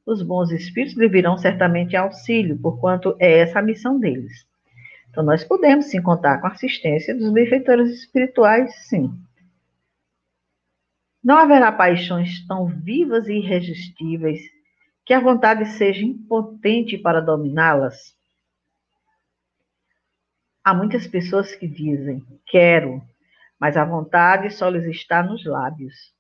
os 0.05 0.21
bons 0.21 0.51
espíritos 0.51 0.97
lhe 0.97 1.07
virão 1.07 1.37
certamente 1.37 1.95
auxílio, 1.95 2.57
porquanto 2.57 3.15
é 3.19 3.39
essa 3.39 3.59
a 3.59 3.61
missão 3.61 3.99
deles. 3.99 4.45
Então, 5.09 5.23
nós 5.23 5.43
podemos 5.43 5.85
sim 5.85 6.01
contar 6.01 6.39
com 6.41 6.47
a 6.47 6.51
assistência 6.51 7.15
dos 7.15 7.31
benfeitores 7.31 7.89
espirituais, 7.91 8.73
sim. 8.87 9.11
Não 11.23 11.37
haverá 11.37 11.71
paixões 11.71 12.45
tão 12.47 12.65
vivas 12.65 13.27
e 13.27 13.33
irresistíveis 13.33 14.41
que 15.05 15.13
a 15.13 15.19
vontade 15.19 15.65
seja 15.65 16.03
impotente 16.03 16.97
para 16.97 17.21
dominá-las? 17.21 18.15
Há 20.63 20.73
muitas 20.73 21.05
pessoas 21.07 21.53
que 21.55 21.67
dizem, 21.67 22.25
quero, 22.45 23.01
mas 23.59 23.77
a 23.77 23.85
vontade 23.85 24.49
só 24.49 24.69
lhes 24.69 24.85
está 24.85 25.21
nos 25.21 25.45
lábios. 25.45 26.12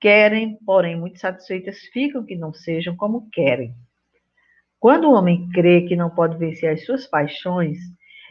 Querem, 0.00 0.58
porém, 0.64 0.96
muito 0.96 1.18
satisfeitas 1.18 1.78
ficam 1.92 2.24
que 2.24 2.36
não 2.36 2.52
sejam 2.52 2.94
como 2.96 3.28
querem. 3.30 3.74
Quando 4.78 5.08
o 5.08 5.12
homem 5.12 5.48
crê 5.48 5.82
que 5.82 5.96
não 5.96 6.10
pode 6.10 6.36
vencer 6.36 6.70
as 6.70 6.84
suas 6.84 7.06
paixões, 7.06 7.78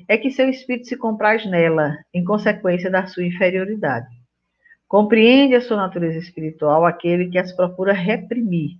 é 0.07 0.17
que 0.17 0.29
seu 0.29 0.49
espírito 0.49 0.87
se 0.87 0.97
compraz 0.97 1.45
nela, 1.45 1.97
em 2.13 2.23
consequência 2.23 2.89
da 2.89 3.07
sua 3.07 3.25
inferioridade. 3.25 4.07
Compreende 4.87 5.55
a 5.55 5.61
sua 5.61 5.77
natureza 5.77 6.19
espiritual 6.19 6.85
aquele 6.85 7.29
que 7.29 7.37
as 7.37 7.51
procura 7.51 7.93
reprimir. 7.93 8.77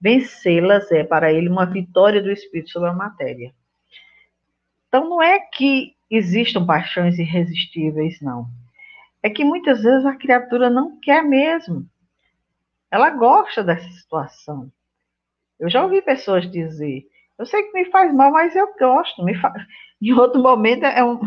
Vencê-las 0.00 0.90
é 0.92 1.02
para 1.02 1.32
ele 1.32 1.48
uma 1.48 1.66
vitória 1.66 2.22
do 2.22 2.30
espírito 2.30 2.70
sobre 2.70 2.90
a 2.90 2.92
matéria. 2.92 3.52
Então 4.88 5.08
não 5.08 5.20
é 5.20 5.40
que 5.40 5.94
existam 6.08 6.64
paixões 6.64 7.18
irresistíveis, 7.18 8.20
não. 8.20 8.46
É 9.22 9.28
que 9.28 9.44
muitas 9.44 9.82
vezes 9.82 10.06
a 10.06 10.14
criatura 10.14 10.70
não 10.70 11.00
quer 11.00 11.24
mesmo. 11.24 11.84
Ela 12.90 13.10
gosta 13.10 13.62
dessa 13.64 13.88
situação. 13.90 14.70
Eu 15.58 15.70
já 15.70 15.82
ouvi 15.82 16.02
pessoas 16.02 16.50
dizer: 16.50 17.06
eu 17.38 17.46
sei 17.46 17.62
que 17.62 17.72
me 17.72 17.90
faz 17.90 18.12
mal, 18.14 18.30
mas 18.30 18.54
eu 18.54 18.72
gosto. 18.78 19.24
Me 19.24 19.34
fa... 19.34 19.52
Em 20.00 20.12
outro 20.12 20.42
momento 20.42 20.84
é 20.84 21.02
um, 21.02 21.18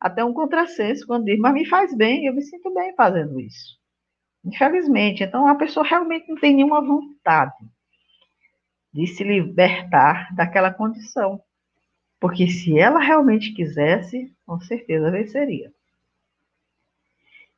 até 0.00 0.24
um 0.24 0.32
contrassenso 0.32 1.06
quando 1.06 1.26
diz, 1.26 1.38
mas 1.38 1.54
me 1.54 1.64
faz 1.66 1.96
bem, 1.96 2.26
eu 2.26 2.34
me 2.34 2.42
sinto 2.42 2.72
bem 2.74 2.94
fazendo 2.96 3.38
isso. 3.38 3.78
Infelizmente, 4.44 5.22
então 5.22 5.46
a 5.46 5.54
pessoa 5.54 5.86
realmente 5.86 6.28
não 6.28 6.36
tem 6.36 6.54
nenhuma 6.54 6.84
vontade 6.84 7.54
de 8.92 9.06
se 9.06 9.24
libertar 9.24 10.34
daquela 10.34 10.72
condição. 10.72 11.40
Porque 12.20 12.48
se 12.48 12.78
ela 12.78 13.00
realmente 13.00 13.52
quisesse, 13.52 14.34
com 14.46 14.60
certeza 14.60 15.10
venceria. 15.10 15.72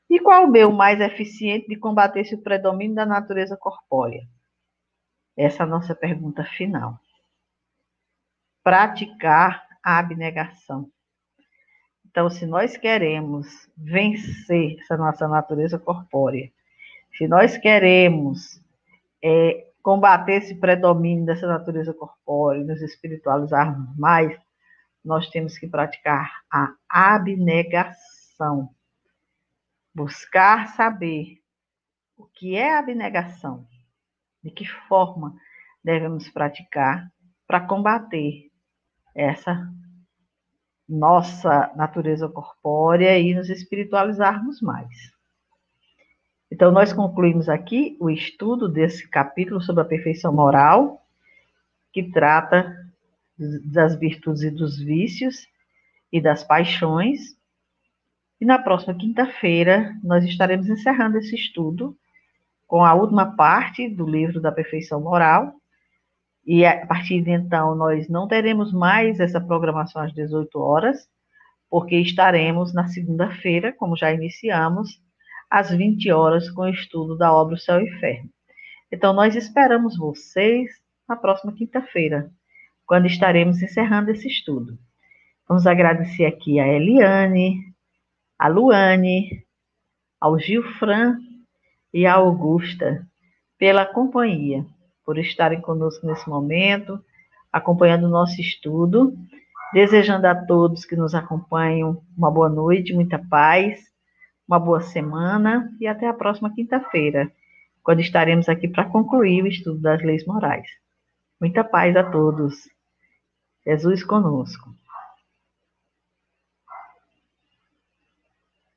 E 0.08 0.20
qual 0.20 0.44
o 0.44 0.50
meio 0.50 0.72
mais 0.72 1.00
eficiente 1.00 1.66
de 1.66 1.76
combater 1.76 2.20
esse 2.20 2.36
predomínio 2.36 2.94
da 2.94 3.04
natureza 3.04 3.56
corpórea? 3.56 4.22
Essa 5.36 5.62
é 5.62 5.66
a 5.66 5.68
nossa 5.68 5.94
pergunta 5.94 6.44
final. 6.44 6.98
Praticar 8.62 9.66
a 9.82 9.98
abnegação. 9.98 10.90
Então, 12.04 12.30
se 12.30 12.46
nós 12.46 12.76
queremos 12.76 13.46
vencer 13.76 14.78
essa 14.80 14.96
nossa 14.96 15.28
natureza 15.28 15.78
corpórea, 15.78 16.50
se 17.12 17.28
nós 17.28 17.58
queremos 17.58 18.60
é, 19.22 19.66
combater 19.82 20.42
esse 20.42 20.54
predomínio 20.54 21.26
dessa 21.26 21.46
natureza 21.46 21.92
corpórea, 21.92 22.64
nos 22.64 22.80
espiritualizarmos 22.80 23.96
mais, 23.96 24.36
nós 25.04 25.28
temos 25.30 25.56
que 25.58 25.68
praticar 25.68 26.42
a 26.50 26.74
abnegação. 26.90 28.70
Buscar 29.96 30.74
saber 30.76 31.40
o 32.18 32.26
que 32.26 32.54
é 32.54 32.76
abnegação, 32.76 33.66
de 34.44 34.50
que 34.50 34.66
forma 34.66 35.34
devemos 35.82 36.28
praticar 36.28 37.10
para 37.46 37.62
combater 37.62 38.50
essa 39.14 39.66
nossa 40.86 41.72
natureza 41.74 42.28
corpórea 42.28 43.18
e 43.18 43.34
nos 43.34 43.48
espiritualizarmos 43.48 44.60
mais. 44.60 44.86
Então, 46.52 46.70
nós 46.70 46.92
concluímos 46.92 47.48
aqui 47.48 47.96
o 47.98 48.10
estudo 48.10 48.68
desse 48.68 49.08
capítulo 49.08 49.62
sobre 49.62 49.80
a 49.80 49.86
perfeição 49.86 50.30
moral, 50.30 51.02
que 51.90 52.02
trata 52.12 52.86
das 53.72 53.98
virtudes 53.98 54.42
e 54.42 54.50
dos 54.50 54.78
vícios 54.78 55.48
e 56.12 56.20
das 56.20 56.44
paixões. 56.44 57.34
E 58.40 58.44
na 58.44 58.58
próxima 58.58 58.94
quinta-feira 58.94 59.94
nós 60.02 60.24
estaremos 60.24 60.68
encerrando 60.68 61.18
esse 61.18 61.34
estudo 61.34 61.96
com 62.66 62.84
a 62.84 62.94
última 62.94 63.36
parte 63.36 63.88
do 63.88 64.06
livro 64.06 64.40
da 64.40 64.52
perfeição 64.52 65.00
moral. 65.00 65.54
E 66.44 66.64
a 66.64 66.86
partir 66.86 67.22
de 67.22 67.30
então 67.30 67.74
nós 67.74 68.08
não 68.08 68.28
teremos 68.28 68.72
mais 68.72 69.18
essa 69.20 69.40
programação 69.40 70.02
às 70.02 70.12
18 70.12 70.58
horas, 70.58 71.08
porque 71.70 71.96
estaremos 71.96 72.72
na 72.74 72.86
segunda-feira, 72.88 73.72
como 73.72 73.96
já 73.96 74.12
iniciamos, 74.12 75.00
às 75.50 75.70
20 75.70 76.10
horas 76.12 76.50
com 76.50 76.62
o 76.62 76.68
estudo 76.68 77.16
da 77.16 77.32
obra 77.32 77.54
O 77.54 77.58
Céu 77.58 77.80
e 77.80 77.84
o 77.84 77.88
Inferno. 77.88 78.30
Então 78.92 79.12
nós 79.12 79.34
esperamos 79.34 79.96
vocês 79.96 80.70
na 81.08 81.16
próxima 81.16 81.52
quinta-feira 81.52 82.30
quando 82.86 83.06
estaremos 83.06 83.60
encerrando 83.62 84.10
esse 84.10 84.28
estudo. 84.28 84.78
Vamos 85.48 85.66
agradecer 85.66 86.26
aqui 86.26 86.60
a 86.60 86.68
Eliane, 86.68 87.75
a 88.38 88.48
Luane, 88.48 89.44
ao 90.20 90.38
Gilfran 90.38 91.18
e 91.92 92.06
a 92.06 92.14
Augusta 92.14 93.06
pela 93.58 93.86
companhia, 93.86 94.64
por 95.04 95.18
estarem 95.18 95.60
conosco 95.60 96.06
nesse 96.06 96.28
momento, 96.28 97.02
acompanhando 97.52 98.04
o 98.04 98.10
nosso 98.10 98.40
estudo. 98.40 99.16
Desejando 99.72 100.26
a 100.26 100.34
todos 100.34 100.84
que 100.84 100.94
nos 100.94 101.14
acompanham 101.14 102.00
uma 102.16 102.30
boa 102.30 102.48
noite, 102.48 102.94
muita 102.94 103.18
paz, 103.18 103.80
uma 104.48 104.60
boa 104.60 104.80
semana 104.80 105.70
e 105.80 105.86
até 105.86 106.06
a 106.06 106.14
próxima 106.14 106.54
quinta-feira, 106.54 107.30
quando 107.82 108.00
estaremos 108.00 108.48
aqui 108.48 108.68
para 108.68 108.84
concluir 108.84 109.42
o 109.42 109.48
estudo 109.48 109.80
das 109.80 110.02
leis 110.02 110.24
morais. 110.24 110.66
Muita 111.40 111.64
paz 111.64 111.96
a 111.96 112.04
todos. 112.04 112.54
Jesus 113.66 114.04
conosco. 114.04 114.70